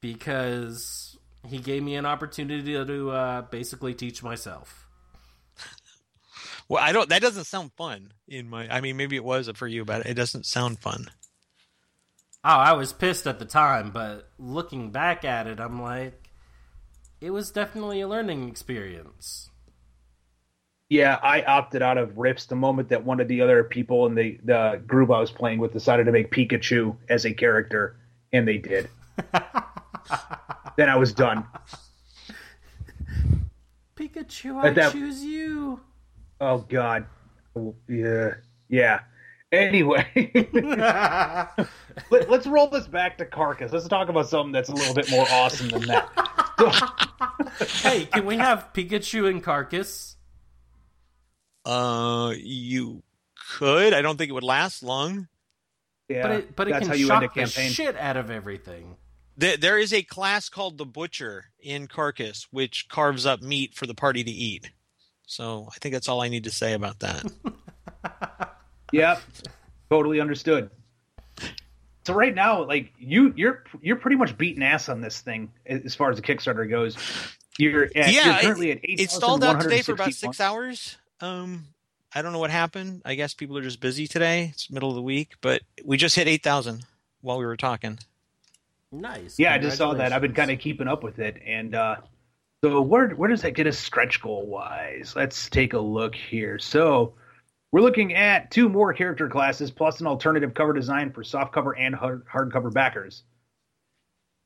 Because 0.00 1.11
he 1.48 1.58
gave 1.58 1.82
me 1.82 1.96
an 1.96 2.06
opportunity 2.06 2.72
to 2.72 3.10
uh, 3.10 3.42
basically 3.42 3.94
teach 3.94 4.22
myself. 4.22 4.88
Well, 6.68 6.82
I 6.82 6.92
don't. 6.92 7.08
That 7.10 7.20
doesn't 7.20 7.44
sound 7.44 7.72
fun. 7.76 8.12
In 8.28 8.48
my, 8.48 8.66
I 8.68 8.80
mean, 8.80 8.96
maybe 8.96 9.16
it 9.16 9.24
was 9.24 9.50
for 9.56 9.66
you, 9.66 9.84
but 9.84 10.06
it 10.06 10.14
doesn't 10.14 10.46
sound 10.46 10.78
fun. 10.78 11.10
Oh, 12.44 12.48
I 12.48 12.72
was 12.72 12.92
pissed 12.92 13.26
at 13.26 13.38
the 13.38 13.44
time, 13.44 13.90
but 13.90 14.30
looking 14.38 14.90
back 14.90 15.24
at 15.24 15.46
it, 15.46 15.60
I'm 15.60 15.80
like, 15.82 16.30
it 17.20 17.30
was 17.30 17.50
definitely 17.50 18.00
a 18.00 18.08
learning 18.08 18.48
experience. 18.48 19.50
Yeah, 20.88 21.18
I 21.22 21.42
opted 21.42 21.82
out 21.82 21.98
of 21.98 22.18
Rifts 22.18 22.46
the 22.46 22.56
moment 22.56 22.88
that 22.88 23.04
one 23.04 23.20
of 23.20 23.28
the 23.28 23.42
other 23.42 23.64
people 23.64 24.06
in 24.06 24.14
the, 24.14 24.38
the 24.42 24.82
group 24.86 25.10
I 25.10 25.20
was 25.20 25.30
playing 25.30 25.58
with 25.58 25.72
decided 25.72 26.06
to 26.06 26.12
make 26.12 26.30
Pikachu 26.30 26.96
as 27.08 27.24
a 27.24 27.32
character, 27.32 27.96
and 28.32 28.46
they 28.46 28.58
did. 28.58 28.88
then 30.76 30.88
I 30.88 30.96
was 30.96 31.12
done. 31.12 31.46
Pikachu, 33.96 34.62
I 34.62 34.70
that, 34.70 34.92
choose 34.92 35.22
you. 35.22 35.80
Oh 36.40 36.58
God, 36.58 37.06
yeah, 37.88 38.34
yeah. 38.68 39.00
Anyway, 39.52 40.06
Let, 42.10 42.30
us 42.30 42.46
roll 42.46 42.68
this 42.68 42.86
back 42.86 43.18
to 43.18 43.26
Carcass. 43.26 43.70
Let's 43.70 43.86
talk 43.86 44.08
about 44.08 44.26
something 44.28 44.50
that's 44.50 44.70
a 44.70 44.74
little 44.74 44.94
bit 44.94 45.10
more 45.10 45.26
awesome 45.30 45.68
than 45.68 45.82
that. 45.88 46.08
hey, 47.82 48.06
can 48.06 48.24
we 48.24 48.38
have 48.38 48.70
Pikachu 48.72 49.28
and 49.28 49.42
Carcass? 49.42 50.16
Uh, 51.66 52.32
you 52.38 53.02
could. 53.58 53.92
I 53.92 54.00
don't 54.00 54.16
think 54.16 54.30
it 54.30 54.32
would 54.32 54.42
last 54.42 54.82
long. 54.82 55.28
Yeah, 56.08 56.22
but 56.22 56.30
it, 56.30 56.56
but 56.56 56.68
it 56.68 56.82
can 56.82 56.96
shock 56.96 57.34
the 57.34 57.46
shit 57.46 57.96
out 57.96 58.16
of 58.16 58.30
everything. 58.30 58.96
There, 59.36 59.56
there 59.56 59.78
is 59.78 59.92
a 59.92 60.02
class 60.02 60.48
called 60.48 60.78
the 60.78 60.86
Butcher 60.86 61.46
in 61.60 61.86
Carcass, 61.86 62.48
which 62.50 62.88
carves 62.88 63.26
up 63.26 63.42
meat 63.42 63.74
for 63.74 63.86
the 63.86 63.94
party 63.94 64.22
to 64.22 64.30
eat. 64.30 64.70
So 65.26 65.68
I 65.70 65.78
think 65.80 65.94
that's 65.94 66.08
all 66.08 66.20
I 66.20 66.28
need 66.28 66.44
to 66.44 66.50
say 66.50 66.74
about 66.74 67.00
that. 67.00 67.24
Yep, 68.92 69.22
totally 69.90 70.20
understood. 70.20 70.70
So 72.04 72.14
right 72.14 72.34
now, 72.34 72.64
like 72.64 72.92
you, 72.98 73.32
you're 73.36 73.64
you're 73.80 73.96
pretty 73.96 74.16
much 74.16 74.36
beating 74.36 74.62
ass 74.62 74.88
on 74.88 75.00
this 75.00 75.20
thing 75.20 75.50
as 75.66 75.94
far 75.94 76.10
as 76.10 76.16
the 76.16 76.22
Kickstarter 76.22 76.68
goes. 76.68 76.96
You're 77.58 77.84
at, 77.84 78.12
yeah, 78.12 78.24
you're 78.24 78.40
currently 78.42 78.70
it, 78.70 78.78
at 78.78 78.90
eight. 78.90 79.00
It 79.00 79.10
stalled 79.10 79.42
out 79.44 79.60
today 79.60 79.82
for 79.82 79.92
about 79.92 80.12
six 80.12 80.40
hours. 80.40 80.96
Um, 81.20 81.66
I 82.14 82.22
don't 82.22 82.32
know 82.32 82.38
what 82.38 82.50
happened. 82.50 83.02
I 83.04 83.14
guess 83.14 83.34
people 83.34 83.56
are 83.56 83.62
just 83.62 83.80
busy 83.80 84.06
today. 84.06 84.50
It's 84.52 84.70
middle 84.70 84.90
of 84.90 84.94
the 84.94 85.02
week, 85.02 85.34
but 85.40 85.62
we 85.84 85.96
just 85.96 86.16
hit 86.16 86.28
eight 86.28 86.42
thousand 86.42 86.84
while 87.20 87.38
we 87.38 87.46
were 87.46 87.56
talking. 87.56 87.98
Nice. 88.92 89.38
Yeah, 89.38 89.54
I 89.54 89.58
just 89.58 89.78
saw 89.78 89.94
that. 89.94 90.12
I've 90.12 90.20
been 90.20 90.34
kind 90.34 90.50
of 90.50 90.58
keeping 90.58 90.86
up 90.86 91.02
with 91.02 91.18
it, 91.18 91.40
and 91.46 91.74
uh, 91.74 91.96
so 92.62 92.82
where 92.82 93.08
where 93.10 93.30
does 93.30 93.42
that 93.42 93.52
get 93.52 93.66
us 93.66 93.78
stretch 93.78 94.20
goal 94.20 94.46
wise? 94.46 95.14
Let's 95.16 95.48
take 95.48 95.72
a 95.72 95.80
look 95.80 96.14
here. 96.14 96.58
So 96.58 97.14
we're 97.72 97.80
looking 97.80 98.14
at 98.14 98.50
two 98.50 98.68
more 98.68 98.92
character 98.92 99.28
classes 99.28 99.70
plus 99.70 100.00
an 100.00 100.06
alternative 100.06 100.52
cover 100.52 100.74
design 100.74 101.10
for 101.10 101.24
soft 101.24 101.52
cover 101.52 101.74
and 101.74 101.94
hard, 101.94 102.26
hardcover 102.26 102.72
backers. 102.72 103.22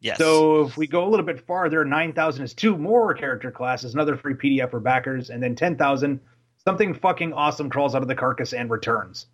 Yes. 0.01 0.19
So 0.19 0.63
if 0.67 0.77
we 0.77 0.87
go 0.87 1.07
a 1.07 1.11
little 1.11 1.27
bit 1.27 1.45
farther, 1.47 1.85
9,000 1.85 2.45
is 2.45 2.55
two 2.55 2.77
more 2.77 3.15
character 3.15 3.51
classes, 3.51 3.95
another 3.95 4.17
free 4.17 4.35
PDF 4.35 4.71
for 4.71 4.79
backers, 4.79 5.31
and 5.31 5.43
then 5.43 5.57
10,000, 5.57 6.21
something 6.65 6.95
fucking 6.95 7.33
awesome 7.33 7.71
crawls 7.71 7.95
out 7.95 8.03
of 8.03 8.09
the 8.09 8.15
carcass 8.15 8.53
and 8.53 8.71
returns. 8.71 9.27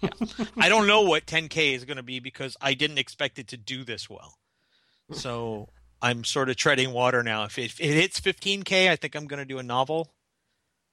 Yeah. 0.00 0.08
I 0.56 0.68
don't 0.68 0.86
know 0.86 1.02
what 1.02 1.26
10K 1.26 1.74
is 1.74 1.84
going 1.84 1.96
to 1.96 2.02
be 2.02 2.20
because 2.20 2.56
I 2.60 2.74
didn't 2.74 2.98
expect 2.98 3.38
it 3.38 3.48
to 3.48 3.56
do 3.56 3.84
this 3.84 4.08
well. 4.08 4.38
So 5.12 5.68
I'm 6.00 6.24
sort 6.24 6.48
of 6.48 6.56
treading 6.56 6.92
water 6.92 7.22
now. 7.22 7.44
If 7.44 7.58
it, 7.58 7.64
if 7.64 7.80
it 7.80 7.94
hits 7.94 8.20
15K, 8.20 8.88
I 8.88 8.96
think 8.96 9.14
I'm 9.14 9.26
going 9.26 9.38
to 9.38 9.46
do 9.46 9.58
a 9.58 9.62
novel. 9.62 10.12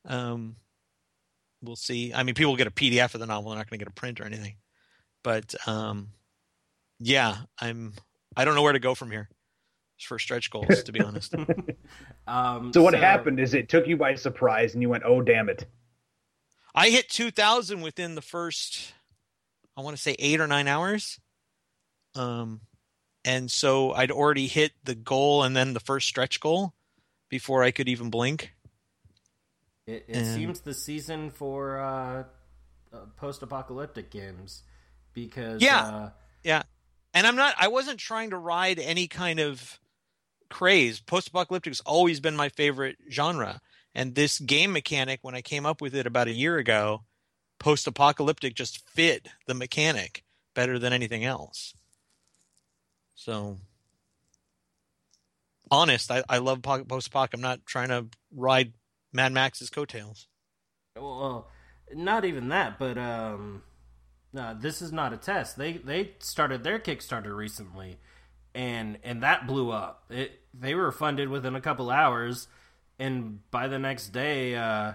Um, 0.05 0.57
we'll 1.61 1.75
see. 1.75 2.13
I 2.13 2.23
mean, 2.23 2.35
people 2.35 2.55
get 2.55 2.67
a 2.67 2.71
PDF 2.71 3.13
of 3.13 3.19
the 3.19 3.25
novel; 3.25 3.49
they're 3.49 3.59
not 3.59 3.69
going 3.69 3.79
to 3.79 3.85
get 3.85 3.91
a 3.91 3.95
print 3.95 4.19
or 4.19 4.25
anything. 4.25 4.55
But 5.23 5.55
um, 5.67 6.09
yeah, 6.99 7.37
I'm. 7.59 7.93
I 8.37 8.45
don't 8.45 8.55
know 8.55 8.61
where 8.61 8.73
to 8.73 8.79
go 8.79 8.95
from 8.95 9.11
here 9.11 9.29
for 9.99 10.19
stretch 10.19 10.49
goals, 10.49 10.83
to 10.83 10.91
be 10.91 11.01
honest. 11.01 11.33
um, 12.27 12.71
so 12.71 12.81
what 12.81 12.93
so, 12.93 12.99
happened 12.99 13.39
is 13.39 13.53
it 13.53 13.67
took 13.67 13.87
you 13.87 13.97
by 13.97 14.15
surprise, 14.15 14.73
and 14.73 14.81
you 14.81 14.89
went, 14.89 15.03
"Oh, 15.05 15.21
damn 15.21 15.49
it!" 15.49 15.65
I 16.73 16.89
hit 16.89 17.09
2,000 17.09 17.81
within 17.81 18.15
the 18.15 18.21
first, 18.21 18.93
I 19.75 19.81
want 19.81 19.95
to 19.95 20.01
say 20.01 20.15
eight 20.19 20.39
or 20.39 20.47
nine 20.47 20.67
hours. 20.67 21.19
Um, 22.15 22.61
and 23.25 23.49
so 23.49 23.91
I'd 23.91 24.11
already 24.11 24.47
hit 24.47 24.71
the 24.83 24.95
goal 24.95 25.43
and 25.43 25.55
then 25.55 25.73
the 25.73 25.79
first 25.79 26.07
stretch 26.07 26.39
goal 26.39 26.73
before 27.29 27.63
I 27.63 27.71
could 27.71 27.87
even 27.89 28.09
blink. 28.09 28.53
It, 29.85 30.05
it 30.07 30.17
and... 30.17 30.27
seems 30.27 30.61
the 30.61 30.73
season 30.73 31.31
for 31.31 31.79
uh, 31.79 32.23
uh, 32.93 32.97
post-apocalyptic 33.17 34.11
games 34.11 34.63
because 35.13 35.61
yeah, 35.61 35.81
uh, 35.81 36.09
yeah. 36.43 36.63
And 37.13 37.25
I'm 37.25 37.35
not. 37.35 37.55
I 37.59 37.69
wasn't 37.69 37.99
trying 37.99 38.29
to 38.29 38.37
ride 38.37 38.77
any 38.77 39.07
kind 39.07 39.39
of 39.39 39.79
craze. 40.49 40.99
Post-apocalyptic 40.99 41.71
has 41.71 41.81
always 41.81 42.19
been 42.19 42.35
my 42.35 42.49
favorite 42.49 42.97
genre, 43.09 43.59
and 43.95 44.15
this 44.15 44.39
game 44.39 44.73
mechanic, 44.73 45.19
when 45.21 45.35
I 45.35 45.41
came 45.41 45.65
up 45.65 45.81
with 45.81 45.95
it 45.95 46.07
about 46.07 46.27
a 46.27 46.33
year 46.33 46.57
ago, 46.57 47.03
post-apocalyptic 47.59 48.55
just 48.55 48.87
fit 48.89 49.27
the 49.45 49.53
mechanic 49.53 50.23
better 50.53 50.79
than 50.79 50.93
anything 50.93 51.25
else. 51.25 51.73
So 53.15 53.57
honest, 55.69 56.11
I, 56.11 56.23
I 56.29 56.37
love 56.37 56.61
post-apoc. 56.61 57.29
I'm 57.33 57.41
not 57.41 57.65
trying 57.65 57.89
to 57.89 58.07
ride 58.33 58.73
Mad 59.11 59.33
Max's 59.33 59.69
coattails. 59.69 60.27
Well, 60.95 61.47
not 61.93 62.25
even 62.25 62.49
that, 62.49 62.79
but 62.79 62.97
um, 62.97 63.63
no, 64.33 64.55
this 64.59 64.81
is 64.81 64.91
not 64.91 65.13
a 65.13 65.17
test. 65.17 65.57
They 65.57 65.73
they 65.73 66.13
started 66.19 66.63
their 66.63 66.79
Kickstarter 66.79 67.35
recently, 67.35 67.99
and 68.53 68.97
and 69.03 69.23
that 69.23 69.47
blew 69.47 69.71
up. 69.71 70.05
It 70.09 70.39
they 70.53 70.75
were 70.75 70.91
funded 70.91 71.29
within 71.29 71.55
a 71.55 71.61
couple 71.61 71.89
hours, 71.89 72.47
and 72.99 73.39
by 73.49 73.67
the 73.67 73.79
next 73.79 74.09
day, 74.09 74.55
uh, 74.55 74.93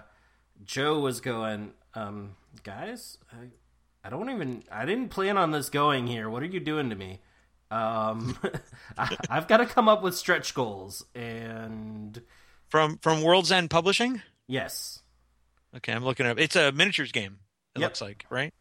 Joe 0.63 0.99
was 0.99 1.19
going, 1.19 1.73
um, 1.95 2.35
guys, 2.63 3.17
I, 3.33 3.47
I 4.05 4.09
don't 4.09 4.29
even 4.29 4.63
I 4.71 4.85
didn't 4.85 5.09
plan 5.09 5.37
on 5.37 5.51
this 5.51 5.69
going 5.69 6.07
here. 6.07 6.29
What 6.29 6.43
are 6.43 6.47
you 6.47 6.59
doing 6.59 6.91
to 6.91 6.95
me? 6.95 7.19
Um, 7.71 8.37
I, 8.97 9.17
I've 9.29 9.47
got 9.47 9.57
to 9.57 9.65
come 9.65 9.89
up 9.89 10.03
with 10.03 10.15
stretch 10.15 10.53
goals 10.53 11.03
and 11.15 12.21
from 12.69 12.99
from 12.99 13.23
World's 13.23 13.51
End 13.51 13.69
Publishing. 13.69 14.21
Yes. 14.47 15.01
Okay, 15.75 15.91
I'm 15.91 16.05
looking 16.05 16.25
up. 16.25 16.39
It's 16.39 16.55
a 16.55 16.71
miniatures 16.71 17.11
game. 17.11 17.39
It 17.75 17.79
yep. 17.79 17.89
looks 17.89 18.01
like 18.01 18.25
right. 18.29 18.53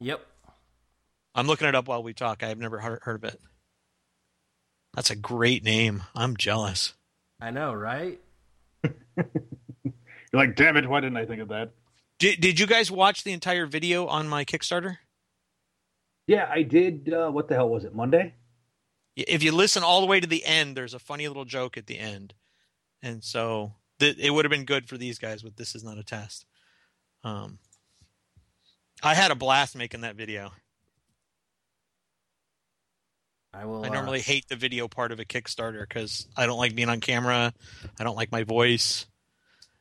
Yep. 0.00 0.24
I'm 1.34 1.46
looking 1.46 1.66
it 1.66 1.74
up 1.74 1.88
while 1.88 2.02
we 2.02 2.12
talk. 2.12 2.42
I've 2.42 2.58
never 2.58 2.78
heard, 2.78 3.00
heard 3.02 3.16
of 3.16 3.24
it. 3.24 3.40
That's 4.94 5.10
a 5.10 5.16
great 5.16 5.64
name. 5.64 6.02
I'm 6.14 6.36
jealous. 6.36 6.92
I 7.40 7.50
know, 7.50 7.72
right? 7.72 8.20
You're 9.16 9.94
like, 10.32 10.56
damn 10.56 10.76
it! 10.76 10.88
Why 10.88 11.00
didn't 11.00 11.16
I 11.16 11.26
think 11.26 11.42
of 11.42 11.48
that? 11.48 11.72
Did 12.18 12.40
Did 12.40 12.60
you 12.60 12.66
guys 12.66 12.90
watch 12.90 13.24
the 13.24 13.32
entire 13.32 13.66
video 13.66 14.06
on 14.06 14.28
my 14.28 14.44
Kickstarter? 14.44 14.98
Yeah, 16.26 16.48
I 16.50 16.62
did. 16.62 17.12
Uh, 17.12 17.30
what 17.30 17.48
the 17.48 17.54
hell 17.54 17.68
was 17.68 17.84
it? 17.84 17.94
Monday. 17.94 18.34
If 19.16 19.42
you 19.42 19.52
listen 19.52 19.82
all 19.82 20.00
the 20.00 20.06
way 20.06 20.20
to 20.20 20.26
the 20.26 20.44
end, 20.44 20.76
there's 20.76 20.94
a 20.94 20.98
funny 20.98 21.28
little 21.28 21.44
joke 21.44 21.76
at 21.76 21.86
the 21.86 21.98
end 21.98 22.34
and 23.02 23.22
so 23.22 23.74
th- 23.98 24.18
it 24.18 24.30
would 24.30 24.44
have 24.44 24.50
been 24.50 24.64
good 24.64 24.88
for 24.88 24.96
these 24.96 25.18
guys. 25.18 25.42
But 25.42 25.56
this 25.56 25.74
is 25.74 25.84
not 25.84 25.98
a 25.98 26.04
test. 26.04 26.46
Um, 27.24 27.58
I 29.02 29.14
had 29.14 29.30
a 29.30 29.36
blast 29.36 29.76
making 29.76 30.02
that 30.02 30.16
video. 30.16 30.52
I 33.54 33.66
will. 33.66 33.84
I 33.84 33.88
normally 33.88 34.20
uh... 34.20 34.22
hate 34.22 34.48
the 34.48 34.56
video 34.56 34.88
part 34.88 35.12
of 35.12 35.20
a 35.20 35.24
Kickstarter 35.24 35.86
because 35.86 36.26
I 36.36 36.46
don't 36.46 36.58
like 36.58 36.74
being 36.74 36.88
on 36.88 37.00
camera. 37.00 37.52
I 37.98 38.04
don't 38.04 38.16
like 38.16 38.32
my 38.32 38.44
voice, 38.44 39.06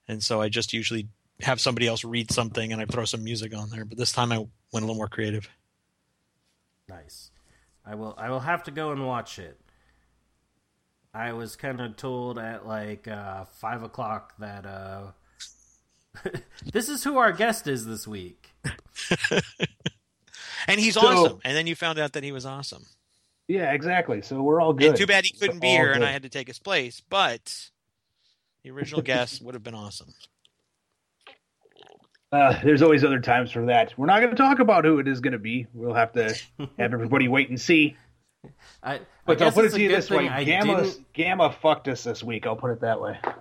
and 0.07 0.21
so 0.21 0.41
I 0.41 0.49
just 0.49 0.73
usually 0.73 1.07
have 1.41 1.59
somebody 1.59 1.87
else 1.87 2.03
read 2.03 2.31
something 2.31 2.71
and 2.71 2.81
I 2.81 2.85
throw 2.85 3.05
some 3.05 3.23
music 3.23 3.55
on 3.55 3.69
there. 3.69 3.85
But 3.85 3.97
this 3.97 4.11
time 4.11 4.31
I 4.31 4.37
went 4.37 4.49
a 4.73 4.79
little 4.81 4.95
more 4.95 5.07
creative. 5.07 5.49
Nice. 6.87 7.31
I 7.85 7.95
will. 7.95 8.13
I 8.17 8.29
will 8.29 8.41
have 8.41 8.63
to 8.63 8.71
go 8.71 8.91
and 8.91 9.05
watch 9.05 9.39
it. 9.39 9.59
I 11.13 11.33
was 11.33 11.55
kind 11.55 11.81
of 11.81 11.97
told 11.97 12.37
at 12.37 12.65
like 12.65 13.07
uh, 13.07 13.45
five 13.45 13.83
o'clock 13.83 14.33
that 14.39 14.65
uh, 14.65 15.11
this 16.71 16.89
is 16.89 17.03
who 17.03 17.17
our 17.17 17.31
guest 17.31 17.67
is 17.67 17.85
this 17.85 18.07
week. 18.07 18.49
and 20.67 20.79
he's 20.79 20.93
so, 20.93 21.01
awesome. 21.01 21.39
And 21.43 21.55
then 21.55 21.67
you 21.67 21.75
found 21.75 21.99
out 21.99 22.13
that 22.13 22.23
he 22.23 22.31
was 22.31 22.45
awesome. 22.45 22.85
Yeah, 23.47 23.73
exactly. 23.73 24.21
So 24.21 24.41
we're 24.41 24.61
all 24.61 24.73
good. 24.73 24.89
And 24.89 24.97
too 24.97 25.07
bad 25.07 25.25
he 25.25 25.31
couldn't 25.31 25.59
be 25.59 25.67
here, 25.67 25.87
good. 25.87 25.97
and 25.97 26.05
I 26.05 26.11
had 26.11 26.23
to 26.23 26.29
take 26.29 26.47
his 26.47 26.59
place. 26.59 27.01
But 27.09 27.69
the 28.63 28.71
original 28.71 29.01
guest 29.01 29.41
would 29.43 29.55
have 29.55 29.63
been 29.63 29.75
awesome. 29.75 30.13
Uh, 32.31 32.57
there's 32.63 32.81
always 32.81 33.03
other 33.03 33.19
times 33.19 33.51
for 33.51 33.65
that. 33.65 33.93
We're 33.97 34.05
not 34.05 34.19
going 34.19 34.31
to 34.31 34.37
talk 34.37 34.59
about 34.59 34.85
who 34.85 34.99
it 34.99 35.07
is 35.07 35.19
going 35.19 35.33
to 35.33 35.39
be. 35.39 35.67
We'll 35.73 35.93
have 35.93 36.13
to 36.13 36.33
have 36.59 36.93
everybody 36.93 37.27
wait 37.27 37.49
and 37.49 37.59
see. 37.59 37.97
I, 38.81 39.01
but 39.25 39.41
I 39.41 39.45
will 39.45 39.51
put 39.51 39.65
it 39.65 39.73
to 39.73 39.81
you 39.81 39.89
this 39.89 40.09
way: 40.09 40.27
Gamma, 40.45 40.89
Gamma 41.13 41.55
fucked 41.61 41.87
us 41.87 42.03
this 42.03 42.23
week. 42.23 42.47
I'll 42.47 42.55
put 42.55 42.71
it 42.71 42.81
that 42.81 42.99
way. 42.99 43.19
I 43.23 43.33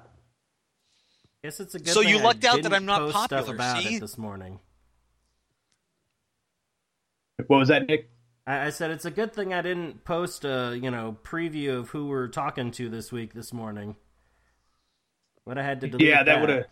guess 1.45 1.61
it's 1.61 1.75
a 1.75 1.79
good. 1.79 1.89
So 1.89 2.01
you 2.01 2.19
lucked 2.19 2.45
out 2.45 2.63
that 2.63 2.75
I'm 2.75 2.85
not 2.85 3.11
popular. 3.13 3.43
Stuff 3.45 3.55
about 3.55 3.83
see? 3.83 3.97
it 3.97 4.01
this 4.01 4.19
morning. 4.19 4.59
What 7.47 7.59
was 7.59 7.69
that, 7.69 7.87
Nick? 7.87 8.11
I, 8.51 8.67
I 8.67 8.71
said 8.71 8.91
it's 8.91 9.05
a 9.05 9.11
good 9.11 9.33
thing 9.33 9.55
I 9.55 9.63
didn't 9.63 10.05
post 10.05 10.45
a 10.45 10.77
you 10.81 10.91
know 10.91 11.17
preview 11.23 11.79
of 11.79 11.91
who 11.91 12.09
we're 12.09 12.29
talking 12.29 12.73
to 12.73 12.89
this 12.89 13.13
week 13.13 13.33
this 13.33 13.53
morning. 13.53 13.97
Would 15.47 15.57
I 15.57 15.63
had 15.63 15.81
to 15.83 15.89
delete. 15.89 16.09
Yeah, 16.09 16.19
that, 16.19 16.25
that. 16.25 16.41
would 16.41 16.51
have 16.51 16.65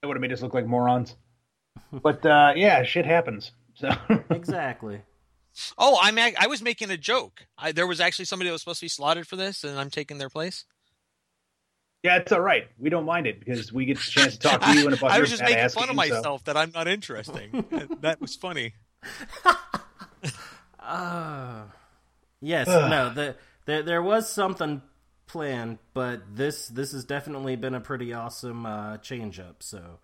that 0.00 0.08
would 0.08 0.16
have 0.16 0.22
made 0.22 0.32
us 0.32 0.40
look 0.40 0.54
like 0.54 0.66
morons. 0.66 1.14
but 1.92 2.24
uh, 2.24 2.54
yeah, 2.56 2.82
shit 2.84 3.04
happens. 3.04 3.52
So 3.74 3.90
exactly. 4.30 5.02
Oh, 5.76 5.98
I'm 6.00 6.18
I 6.18 6.46
was 6.46 6.62
making 6.62 6.90
a 6.90 6.96
joke. 6.96 7.46
I, 7.58 7.72
there 7.72 7.86
was 7.86 8.00
actually 8.00 8.24
somebody 8.24 8.48
that 8.48 8.52
was 8.52 8.62
supposed 8.62 8.80
to 8.80 8.84
be 8.84 8.90
slotted 8.90 9.26
for 9.26 9.36
this, 9.36 9.64
and 9.64 9.78
I'm 9.78 9.90
taking 9.90 10.18
their 10.18 10.30
place. 10.30 10.64
Yeah, 12.04 12.16
it's 12.18 12.30
all 12.30 12.40
right. 12.40 12.68
We 12.78 12.90
don't 12.90 13.04
mind 13.04 13.26
it 13.26 13.40
because 13.40 13.72
we 13.72 13.84
get 13.84 13.96
the 13.96 14.04
chance 14.04 14.34
to 14.34 14.38
talk 14.38 14.60
to 14.62 14.72
you 14.72 14.86
and 14.86 14.94
about 14.98 15.10
I 15.10 15.18
was 15.18 15.30
just 15.30 15.42
making 15.42 15.68
fun 15.70 15.90
of 15.90 15.96
myself 15.96 16.42
so. 16.46 16.52
that 16.52 16.56
I'm 16.56 16.70
not 16.72 16.86
interesting. 16.86 17.64
that 18.00 18.20
was 18.20 18.36
funny. 18.36 18.74
Uh, 20.88 21.62
yes, 22.40 22.66
no, 22.66 23.12
the, 23.14 23.36
the, 23.66 23.82
there 23.82 24.02
was 24.02 24.28
something 24.28 24.82
planned, 25.26 25.78
but 25.94 26.22
this 26.34 26.68
this 26.68 26.92
has 26.92 27.04
definitely 27.04 27.56
been 27.56 27.74
a 27.74 27.80
pretty 27.80 28.12
awesome 28.12 28.66
uh, 28.66 28.96
change 28.98 29.38
up. 29.38 29.62
So, 29.62 30.00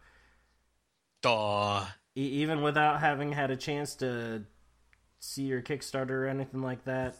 Duh. 1.22 1.84
E- 2.16 2.42
even 2.42 2.62
without 2.62 3.00
having 3.00 3.32
had 3.32 3.50
a 3.50 3.56
chance 3.56 3.96
to 3.96 4.44
see 5.18 5.42
your 5.42 5.62
Kickstarter 5.62 6.10
or 6.10 6.26
anything 6.26 6.62
like 6.62 6.84
that, 6.84 7.16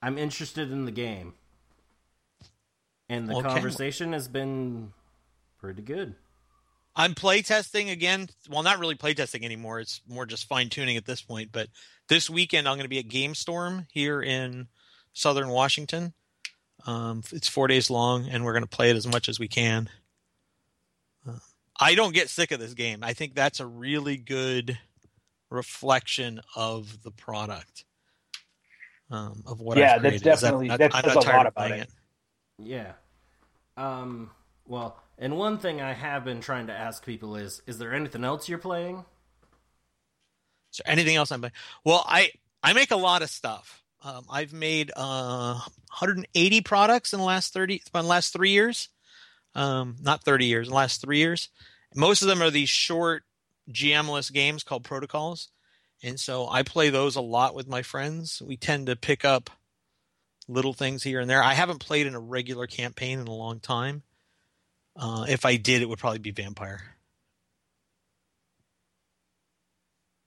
I'm 0.00 0.18
interested 0.18 0.70
in 0.70 0.84
the 0.84 0.92
game. 0.92 1.34
And 3.08 3.28
the 3.28 3.34
okay. 3.34 3.48
conversation 3.48 4.12
has 4.14 4.28
been 4.28 4.92
pretty 5.58 5.82
good. 5.82 6.14
I'm 6.94 7.14
playtesting 7.14 7.90
again. 7.90 8.28
Well, 8.48 8.62
not 8.62 8.78
really 8.78 8.94
playtesting 8.94 9.44
anymore. 9.44 9.80
It's 9.80 10.00
more 10.06 10.26
just 10.26 10.46
fine 10.46 10.68
tuning 10.68 10.96
at 10.96 11.06
this 11.06 11.22
point. 11.22 11.50
But 11.52 11.68
this 12.08 12.28
weekend, 12.28 12.68
I'm 12.68 12.76
going 12.76 12.84
to 12.84 12.88
be 12.88 12.98
at 12.98 13.08
GameStorm 13.08 13.86
here 13.90 14.20
in 14.20 14.68
Southern 15.12 15.48
Washington. 15.48 16.12
Um, 16.86 17.22
it's 17.32 17.48
four 17.48 17.68
days 17.68 17.90
long, 17.90 18.28
and 18.28 18.44
we're 18.44 18.52
going 18.52 18.64
to 18.64 18.68
play 18.68 18.90
it 18.90 18.96
as 18.96 19.06
much 19.06 19.28
as 19.28 19.38
we 19.38 19.48
can. 19.48 19.88
Uh, 21.26 21.38
I 21.80 21.94
don't 21.94 22.14
get 22.14 22.28
sick 22.28 22.50
of 22.50 22.60
this 22.60 22.74
game. 22.74 23.00
I 23.02 23.14
think 23.14 23.34
that's 23.34 23.60
a 23.60 23.66
really 23.66 24.16
good 24.16 24.78
reflection 25.48 26.40
of 26.56 27.02
the 27.02 27.10
product 27.10 27.84
um, 29.10 29.42
of 29.46 29.60
what 29.60 29.78
yeah, 29.78 29.94
I've 29.94 30.00
created. 30.00 30.22
that's 30.22 30.40
definitely 30.42 30.68
that, 30.68 30.78
that 30.78 31.04
says 31.04 31.14
a 31.14 31.20
lot 31.20 31.46
about 31.46 31.70
it. 31.70 31.80
it. 31.80 31.90
Yeah. 32.58 32.92
Um, 33.76 34.30
well, 34.66 35.00
and 35.22 35.36
one 35.38 35.58
thing 35.58 35.80
I 35.80 35.92
have 35.92 36.24
been 36.24 36.40
trying 36.40 36.66
to 36.66 36.72
ask 36.72 37.06
people 37.06 37.36
is: 37.36 37.62
Is 37.66 37.78
there 37.78 37.94
anything 37.94 38.24
else 38.24 38.48
you're 38.48 38.58
playing? 38.58 39.04
Is 40.72 40.80
there 40.84 40.92
anything 40.92 41.14
else 41.14 41.30
I'm 41.30 41.40
playing? 41.40 41.52
Well, 41.84 42.04
I 42.06 42.32
I 42.62 42.72
make 42.72 42.90
a 42.90 42.96
lot 42.96 43.22
of 43.22 43.30
stuff. 43.30 43.82
Um, 44.04 44.24
I've 44.28 44.52
made 44.52 44.90
uh, 44.96 45.54
180 45.54 46.60
products 46.62 47.12
in 47.12 47.20
the 47.20 47.24
last 47.24 47.52
30, 47.52 47.74
in 47.74 47.80
the 47.92 48.02
last 48.02 48.32
three 48.32 48.50
years. 48.50 48.88
Um, 49.54 49.96
not 50.00 50.24
30 50.24 50.46
years, 50.46 50.68
the 50.68 50.74
last 50.74 51.00
three 51.00 51.18
years. 51.18 51.50
Most 51.94 52.22
of 52.22 52.28
them 52.28 52.42
are 52.42 52.50
these 52.50 52.68
short 52.68 53.22
GMless 53.70 54.32
games 54.32 54.64
called 54.64 54.82
protocols. 54.82 55.50
And 56.02 56.18
so 56.18 56.48
I 56.48 56.64
play 56.64 56.90
those 56.90 57.14
a 57.14 57.20
lot 57.20 57.54
with 57.54 57.68
my 57.68 57.82
friends. 57.82 58.42
We 58.44 58.56
tend 58.56 58.86
to 58.86 58.96
pick 58.96 59.24
up 59.24 59.50
little 60.48 60.72
things 60.72 61.04
here 61.04 61.20
and 61.20 61.30
there. 61.30 61.44
I 61.44 61.54
haven't 61.54 61.78
played 61.78 62.08
in 62.08 62.16
a 62.16 62.20
regular 62.20 62.66
campaign 62.66 63.20
in 63.20 63.28
a 63.28 63.32
long 63.32 63.60
time. 63.60 64.02
Uh, 64.96 65.26
if 65.28 65.44
I 65.44 65.56
did, 65.56 65.82
it 65.82 65.88
would 65.88 65.98
probably 65.98 66.18
be 66.18 66.30
Vampire. 66.30 66.82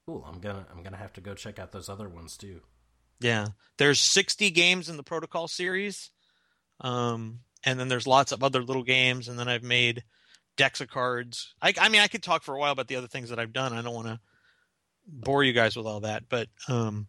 Cool. 0.07 0.23
I'm 0.27 0.39
gonna 0.39 0.65
I'm 0.71 0.83
gonna 0.83 0.97
have 0.97 1.13
to 1.13 1.21
go 1.21 1.33
check 1.33 1.57
out 1.57 1.71
those 1.71 1.89
other 1.89 2.07
ones 2.07 2.37
too. 2.37 2.61
Yeah, 3.19 3.47
there's 3.77 3.99
60 3.99 4.51
games 4.51 4.89
in 4.89 4.97
the 4.97 5.03
Protocol 5.03 5.47
series, 5.47 6.11
um, 6.81 7.39
and 7.63 7.79
then 7.79 7.87
there's 7.87 8.05
lots 8.05 8.31
of 8.31 8.43
other 8.43 8.61
little 8.61 8.83
games. 8.83 9.27
And 9.27 9.39
then 9.39 9.47
I've 9.47 9.63
made 9.63 10.03
decks 10.57 10.81
of 10.81 10.89
cards. 10.89 11.53
I, 11.61 11.73
I 11.79 11.89
mean, 11.89 12.01
I 12.01 12.07
could 12.07 12.23
talk 12.23 12.43
for 12.43 12.55
a 12.55 12.59
while 12.59 12.71
about 12.71 12.87
the 12.87 12.97
other 12.97 13.07
things 13.07 13.29
that 13.29 13.39
I've 13.39 13.53
done. 13.53 13.73
I 13.73 13.81
don't 13.81 13.95
want 13.95 14.07
to 14.07 14.19
bore 15.07 15.43
you 15.43 15.53
guys 15.53 15.75
with 15.75 15.85
all 15.85 16.01
that, 16.01 16.29
but 16.29 16.49
um, 16.67 17.07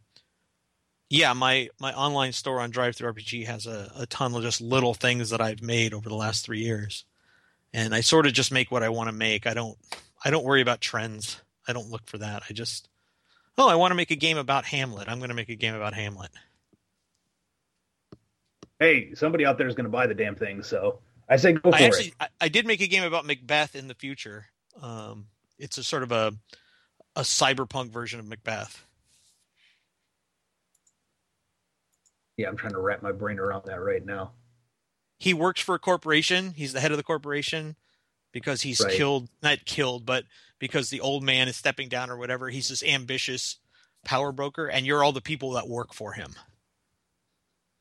yeah, 1.09 1.33
my 1.33 1.69
my 1.81 1.93
online 1.93 2.33
store 2.33 2.61
on 2.61 2.73
DriveThruRPG 2.73 3.47
has 3.47 3.67
a, 3.67 3.93
a 3.97 4.07
ton 4.07 4.35
of 4.35 4.43
just 4.43 4.61
little 4.61 4.95
things 4.95 5.31
that 5.31 5.41
I've 5.41 5.63
made 5.63 5.95
over 5.95 6.09
the 6.09 6.15
last 6.17 6.45
three 6.45 6.61
years, 6.61 7.05
and 7.77 7.95
I 7.95 8.01
sort 8.01 8.27
of 8.27 8.33
just 8.33 8.51
make 8.51 8.71
what 8.71 8.83
I 8.83 8.89
want 8.89 9.09
to 9.09 9.15
make. 9.15 9.47
I 9.47 9.53
don't 9.53 9.77
I 10.25 10.31
don't 10.31 10.45
worry 10.45 10.63
about 10.63 10.81
trends. 10.81 11.41
I 11.69 11.75
don't 11.75 11.91
look 11.91 12.07
for 12.07 12.19
that. 12.19 12.43
I 12.49 12.55
just 12.55 12.89
oh, 13.59 13.69
I 13.69 13.77
want 13.77 13.93
to 13.93 13.95
make 13.95 14.11
a 14.11 14.17
game 14.17 14.39
about 14.39 14.65
Hamlet. 14.65 15.09
I'm 15.09 15.19
going 15.19 15.29
to 15.29 15.35
make 15.35 15.51
a 15.51 15.55
game 15.55 15.75
about 15.75 15.93
Hamlet. 15.93 16.31
Hey, 18.81 19.15
somebody 19.15 19.47
out 19.47 19.59
there 19.59 19.69
is 19.69 19.75
going 19.75 19.85
to 19.85 19.91
buy 19.91 20.07
the 20.07 20.15
damn 20.15 20.35
thing, 20.35 20.63
so 20.63 21.01
I 21.29 21.37
say 21.37 21.53
go 21.53 21.71
for 21.71 21.77
I 21.77 21.83
actually, 21.83 22.07
it. 22.07 22.15
I, 22.19 22.29
I 22.43 22.49
did 22.49 22.67
make 22.67 22.81
a 22.81 22.87
game 22.87 23.05
about 23.05 23.27
Macbeth 23.27 23.77
in 23.77 23.89
the 23.89 23.95
future. 23.95 24.47
Um, 24.83 25.27
it's 25.59 25.79
a 25.79 25.85
sort 25.85 26.03
of 26.03 26.13
a 26.13 26.33
a 27.15 27.21
cyberpunk 27.21 27.91
version 27.91 28.21
of 28.21 28.27
Macbeth. 28.27 28.85
Yeah, 32.39 32.49
I'm 32.49 32.57
trying 32.57 32.73
to 32.73 32.81
wrap 32.81 33.03
my 33.03 33.13
brain 33.13 33.39
around 33.39 33.65
that 33.67 33.83
right 33.83 34.05
now. 34.05 34.33
He 35.19 35.35
works 35.35 35.61
for 35.61 35.75
a 35.75 35.79
corporation. 35.79 36.53
He's 36.53 36.73
the 36.73 36.81
head 36.81 36.91
of 36.91 36.97
the 36.97 37.03
corporation 37.03 37.77
because 38.33 38.63
he's 38.63 38.81
right. 38.81 38.93
killed, 38.93 39.29
not 39.43 39.65
killed, 39.65 40.05
but 40.05 40.25
because 40.59 40.91
the 40.91 41.01
old 41.01 41.23
man 41.23 41.49
is 41.49 41.57
stepping 41.57 41.89
down 41.89 42.11
or 42.11 42.17
whatever. 42.17 42.49
He's 42.49 42.69
this 42.69 42.83
ambitious 42.83 43.59
power 44.05 44.33
broker, 44.33 44.67
and 44.67 44.87
you're 44.87 45.03
all 45.03 45.13
the 45.13 45.21
people 45.21 45.53
that 45.53 45.69
work 45.69 45.95
for 45.95 46.13
him. 46.13 46.35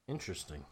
Interesting. 0.08 0.66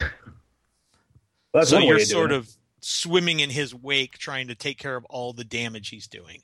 Well, 1.53 1.66
so 1.66 1.80
you're 1.80 1.99
sort 1.99 2.32
of 2.32 2.49
swimming 2.82 3.39
in 3.39 3.49
his 3.49 3.74
wake, 3.74 4.18
trying 4.18 4.47
to 4.47 4.55
take 4.55 4.78
care 4.78 4.95
of 4.95 5.05
all 5.05 5.34
the 5.34 5.43
damage 5.43 5.89
he's 5.89 6.07
doing. 6.07 6.41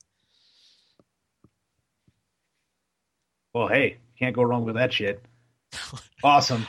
Well, 3.54 3.68
hey, 3.68 3.98
can't 4.18 4.36
go 4.36 4.44
wrong 4.44 4.66
with 4.66 4.76
that 4.76 4.94
shit. 4.94 5.24
Awesome. 6.22 6.68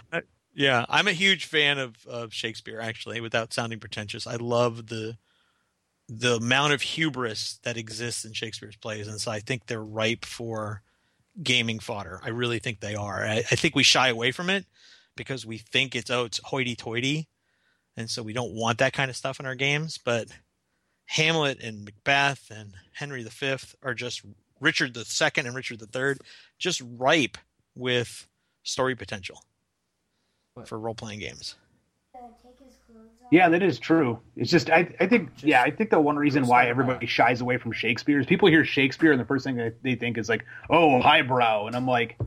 Yeah, 0.60 0.84
I'm 0.90 1.08
a 1.08 1.14
huge 1.14 1.46
fan 1.46 1.78
of, 1.78 2.06
of 2.06 2.34
Shakespeare. 2.34 2.80
Actually, 2.80 3.22
without 3.22 3.54
sounding 3.54 3.80
pretentious, 3.80 4.26
I 4.26 4.36
love 4.36 4.88
the 4.88 5.16
the 6.06 6.34
amount 6.34 6.74
of 6.74 6.82
hubris 6.82 7.58
that 7.62 7.78
exists 7.78 8.26
in 8.26 8.34
Shakespeare's 8.34 8.76
plays, 8.76 9.08
and 9.08 9.18
so 9.18 9.30
I 9.30 9.40
think 9.40 9.64
they're 9.64 9.82
ripe 9.82 10.26
for 10.26 10.82
gaming 11.42 11.78
fodder. 11.78 12.20
I 12.22 12.28
really 12.28 12.58
think 12.58 12.80
they 12.80 12.94
are. 12.94 13.24
I, 13.24 13.38
I 13.38 13.56
think 13.56 13.74
we 13.74 13.82
shy 13.82 14.08
away 14.08 14.32
from 14.32 14.50
it 14.50 14.66
because 15.16 15.46
we 15.46 15.56
think 15.56 15.96
it's 15.96 16.10
oh, 16.10 16.24
it's 16.26 16.40
hoity-toity, 16.44 17.26
and 17.96 18.10
so 18.10 18.22
we 18.22 18.34
don't 18.34 18.52
want 18.52 18.76
that 18.78 18.92
kind 18.92 19.08
of 19.08 19.16
stuff 19.16 19.40
in 19.40 19.46
our 19.46 19.54
games. 19.54 19.96
But 19.96 20.28
Hamlet 21.06 21.62
and 21.62 21.86
Macbeth 21.86 22.50
and 22.54 22.74
Henry 22.92 23.24
V 23.24 23.56
are 23.82 23.94
just 23.94 24.20
Richard 24.60 24.94
Second 25.06 25.46
and 25.46 25.56
Richard 25.56 25.80
Third, 25.90 26.18
just 26.58 26.82
ripe 26.84 27.38
with 27.74 28.28
story 28.62 28.94
potential 28.94 29.42
what? 30.54 30.68
for 30.68 30.78
role 30.78 30.94
playing 30.94 31.20
games. 31.20 31.56
Yeah, 33.30 33.48
that 33.48 33.62
is 33.62 33.78
true. 33.78 34.18
It's 34.36 34.50
just 34.50 34.70
I, 34.70 34.92
I 34.98 35.06
think 35.06 35.32
just, 35.34 35.44
yeah 35.44 35.62
I 35.62 35.70
think 35.70 35.90
the 35.90 36.00
one 36.00 36.16
reason 36.16 36.46
why 36.46 36.68
everybody 36.68 37.06
shies 37.06 37.40
away 37.40 37.58
from 37.58 37.72
Shakespeare 37.72 38.18
is 38.18 38.26
people 38.26 38.48
hear 38.48 38.64
Shakespeare 38.64 39.12
and 39.12 39.20
the 39.20 39.24
first 39.24 39.44
thing 39.44 39.56
that 39.56 39.82
they 39.82 39.94
think 39.94 40.18
is 40.18 40.28
like 40.28 40.44
oh 40.68 41.00
highbrow 41.00 41.66
and 41.66 41.76
I'm 41.76 41.86
like 41.86 42.18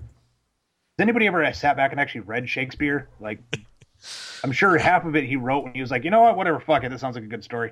has 0.97 1.03
anybody 1.05 1.25
ever 1.25 1.51
sat 1.53 1.75
back 1.75 1.91
and 1.91 1.99
actually 1.99 2.21
read 2.21 2.47
Shakespeare? 2.47 3.09
Like, 3.19 3.39
I'm 4.43 4.51
sure 4.51 4.77
half 4.77 5.05
of 5.05 5.15
it 5.15 5.23
he 5.23 5.37
wrote 5.37 5.63
when 5.63 5.73
he 5.73 5.81
was 5.81 5.89
like, 5.89 6.03
you 6.03 6.11
know 6.11 6.21
what, 6.21 6.37
whatever, 6.37 6.59
fuck 6.59 6.83
it, 6.83 6.89
this 6.89 7.01
sounds 7.01 7.15
like 7.15 7.23
a 7.23 7.27
good 7.27 7.43
story. 7.43 7.71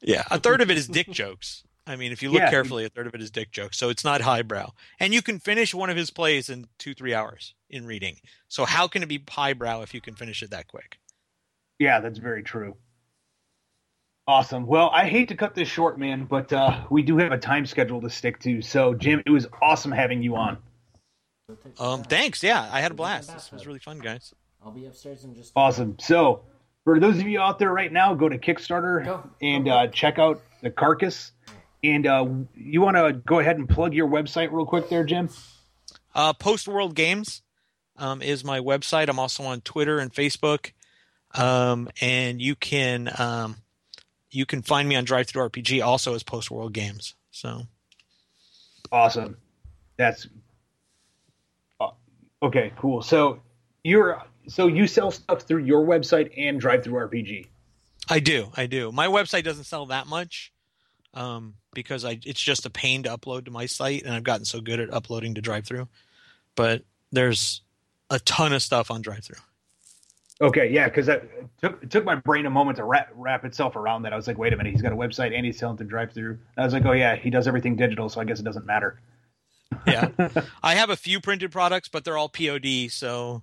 Yeah, 0.00 0.24
a 0.30 0.38
third 0.38 0.62
of 0.62 0.70
it 0.70 0.78
is 0.78 0.86
dick 0.86 1.10
jokes. 1.10 1.64
I 1.88 1.96
mean, 1.96 2.12
if 2.12 2.22
you 2.22 2.30
look 2.30 2.42
yeah. 2.42 2.50
carefully, 2.50 2.84
a 2.84 2.90
third 2.90 3.06
of 3.06 3.14
it 3.14 3.22
is 3.22 3.30
dick 3.30 3.50
jokes, 3.50 3.78
so 3.78 3.88
it's 3.88 4.04
not 4.04 4.20
highbrow. 4.20 4.72
And 5.00 5.14
you 5.14 5.22
can 5.22 5.38
finish 5.38 5.74
one 5.74 5.88
of 5.88 5.96
his 5.96 6.10
plays 6.10 6.50
in 6.50 6.66
two, 6.78 6.92
three 6.92 7.14
hours 7.14 7.54
in 7.70 7.86
reading. 7.86 8.16
So 8.46 8.66
how 8.66 8.86
can 8.88 9.02
it 9.02 9.08
be 9.08 9.24
highbrow 9.26 9.80
if 9.80 9.94
you 9.94 10.00
can 10.02 10.14
finish 10.14 10.42
it 10.42 10.50
that 10.50 10.68
quick? 10.68 10.98
Yeah, 11.78 12.00
that's 12.00 12.18
very 12.18 12.42
true. 12.42 12.76
Awesome. 14.26 14.66
Well, 14.66 14.90
I 14.92 15.06
hate 15.06 15.28
to 15.28 15.34
cut 15.34 15.54
this 15.54 15.68
short, 15.68 15.98
man, 15.98 16.26
but 16.26 16.52
uh, 16.52 16.84
we 16.90 17.00
do 17.00 17.16
have 17.16 17.32
a 17.32 17.38
time 17.38 17.64
schedule 17.64 18.02
to 18.02 18.10
stick 18.10 18.38
to. 18.40 18.60
So, 18.60 18.92
Jim, 18.92 19.22
it 19.24 19.30
was 19.30 19.46
awesome 19.62 19.90
having 19.90 20.22
you 20.22 20.36
on. 20.36 20.58
Um, 21.78 22.02
thanks. 22.02 22.42
Yeah, 22.42 22.68
I 22.70 22.82
had 22.82 22.90
a 22.90 22.94
blast. 22.94 23.32
This 23.32 23.50
was 23.50 23.66
really 23.66 23.78
fun, 23.78 24.00
guys. 24.00 24.34
I'll 24.62 24.70
be 24.70 24.84
upstairs 24.84 25.24
in 25.24 25.34
just. 25.34 25.52
Awesome. 25.56 25.96
So, 25.98 26.42
for 26.84 27.00
those 27.00 27.18
of 27.18 27.26
you 27.26 27.40
out 27.40 27.58
there 27.58 27.72
right 27.72 27.90
now, 27.90 28.12
go 28.14 28.28
to 28.28 28.36
Kickstarter 28.36 29.02
go. 29.02 29.30
and 29.40 29.66
uh, 29.66 29.86
check 29.86 30.18
out 30.18 30.42
the 30.62 30.70
carcass. 30.70 31.32
And 31.82 32.06
uh, 32.06 32.26
you 32.54 32.80
want 32.80 32.96
to 32.96 33.12
go 33.12 33.38
ahead 33.38 33.56
and 33.56 33.68
plug 33.68 33.94
your 33.94 34.08
website 34.08 34.50
real 34.50 34.66
quick, 34.66 34.88
there, 34.88 35.04
Jim? 35.04 35.28
Uh, 36.14 36.32
Post-World 36.32 36.94
Games 36.94 37.42
um, 37.96 38.22
is 38.22 38.44
my 38.44 38.60
website. 38.60 39.08
I'm 39.08 39.18
also 39.18 39.44
on 39.44 39.60
Twitter 39.60 39.98
and 39.98 40.12
Facebook, 40.12 40.72
um, 41.34 41.88
and 42.00 42.40
you 42.42 42.56
can 42.56 43.10
um, 43.18 43.56
you 44.30 44.46
can 44.46 44.62
find 44.62 44.88
me 44.88 44.96
on 44.96 45.04
DriveThruRPG 45.04 45.84
also 45.84 46.14
as 46.14 46.22
Post-World 46.22 46.72
Games. 46.72 47.14
So 47.30 47.62
awesome. 48.90 49.36
That's 49.96 50.26
uh, 51.80 51.90
okay. 52.42 52.72
Cool. 52.76 53.02
So 53.02 53.40
you're 53.84 54.20
so 54.48 54.66
you 54.66 54.86
sell 54.86 55.12
stuff 55.12 55.42
through 55.42 55.64
your 55.64 55.86
website 55.86 56.32
and 56.36 56.60
DriveThruRPG. 56.60 57.46
I 58.08 58.20
do. 58.20 58.50
I 58.56 58.66
do. 58.66 58.90
My 58.90 59.06
website 59.06 59.44
doesn't 59.44 59.64
sell 59.64 59.86
that 59.86 60.06
much 60.06 60.52
um, 61.14 61.54
because 61.78 62.04
I 62.04 62.18
it's 62.24 62.42
just 62.42 62.66
a 62.66 62.70
pain 62.70 63.04
to 63.04 63.16
upload 63.16 63.44
to 63.44 63.52
my 63.52 63.66
site, 63.66 64.02
and 64.02 64.12
I've 64.12 64.24
gotten 64.24 64.44
so 64.44 64.60
good 64.60 64.80
at 64.80 64.92
uploading 64.92 65.34
to 65.34 65.40
drive-through. 65.40 65.86
But 66.56 66.82
there's 67.12 67.62
a 68.10 68.18
ton 68.18 68.52
of 68.52 68.62
stuff 68.62 68.90
on 68.90 69.00
drive-through. 69.00 69.38
Okay, 70.40 70.68
yeah, 70.70 70.88
because 70.88 71.08
it 71.08 71.30
took 71.62 71.80
it 71.80 71.90
took 71.90 72.04
my 72.04 72.16
brain 72.16 72.46
a 72.46 72.50
moment 72.50 72.78
to 72.78 72.84
wrap, 72.84 73.10
wrap 73.14 73.44
itself 73.44 73.76
around 73.76 74.02
that. 74.02 74.12
I 74.12 74.16
was 74.16 74.26
like, 74.26 74.38
wait 74.38 74.52
a 74.52 74.56
minute, 74.56 74.72
he's 74.72 74.82
got 74.82 74.92
a 74.92 74.96
website 74.96 75.32
and 75.36 75.46
he's 75.46 75.56
selling 75.56 75.76
to 75.76 75.84
DriveThru. 75.84 76.36
I 76.56 76.64
was 76.64 76.72
like, 76.72 76.84
oh 76.84 76.92
yeah, 76.92 77.14
he 77.14 77.30
does 77.30 77.46
everything 77.46 77.76
digital, 77.76 78.08
so 78.08 78.20
I 78.20 78.24
guess 78.24 78.40
it 78.40 78.44
doesn't 78.44 78.66
matter. 78.66 79.00
yeah, 79.86 80.08
I 80.62 80.74
have 80.74 80.90
a 80.90 80.96
few 80.96 81.20
printed 81.20 81.52
products, 81.52 81.88
but 81.88 82.04
they're 82.04 82.16
all 82.16 82.28
POD, 82.28 82.90
so 82.90 83.42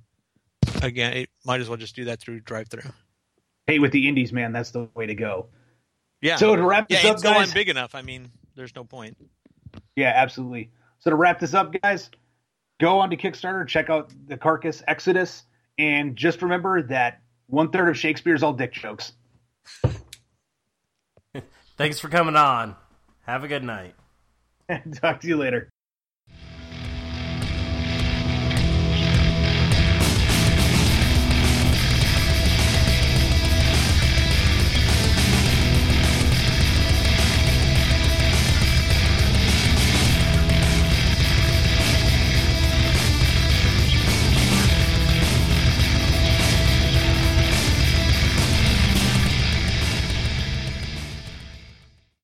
again, 0.82 1.14
it 1.14 1.30
might 1.46 1.62
as 1.62 1.70
well 1.70 1.78
just 1.78 1.96
do 1.96 2.06
that 2.06 2.20
through 2.20 2.42
drive 2.42 2.68
through. 2.68 2.92
Hey, 3.68 3.80
with 3.80 3.94
the 3.94 4.10
indies, 4.10 4.34
man, 4.34 4.52
that's 4.52 4.72
the 4.72 4.90
way 4.94 5.06
to 5.06 5.16
go. 5.16 5.48
Yeah. 6.26 6.38
So 6.38 6.56
to 6.56 6.64
wrap 6.64 6.90
this 6.90 7.04
yeah, 7.04 7.12
up, 7.12 7.22
guys, 7.22 7.54
big 7.54 7.70
enough. 7.70 7.94
I 7.94 8.02
mean, 8.02 8.32
there's 8.56 8.76
no 8.76 8.84
point. 8.84 9.16
Yeah, 9.96 10.12
absolutely. 10.16 10.72
So 10.98 11.12
to 11.12 11.16
wrap 11.16 11.40
this 11.40 11.54
up, 11.54 11.72
guys, 11.84 12.10
go 12.80 12.98
on 12.98 13.12
to 13.12 13.16
Kickstarter, 13.16 13.68
check 13.68 13.92
out 13.92 14.12
the 14.26 14.36
Carcass 14.36 14.82
Exodus, 14.88 15.44
and 15.78 16.16
just 16.16 16.42
remember 16.42 16.82
that 16.82 17.22
one 17.46 17.70
third 17.70 17.90
of 17.90 17.98
Shakespeare's 17.98 18.42
all 18.42 18.54
dick 18.54 18.74
jokes. 18.74 19.14
Thanks 21.78 22.00
for 22.00 22.10
coming 22.10 22.36
on. 22.36 22.76
Have 23.28 23.44
a 23.44 23.48
good 23.48 23.64
night. 23.64 23.94
Talk 24.96 25.22
to 25.22 25.28
you 25.28 25.38
later. 25.38 25.70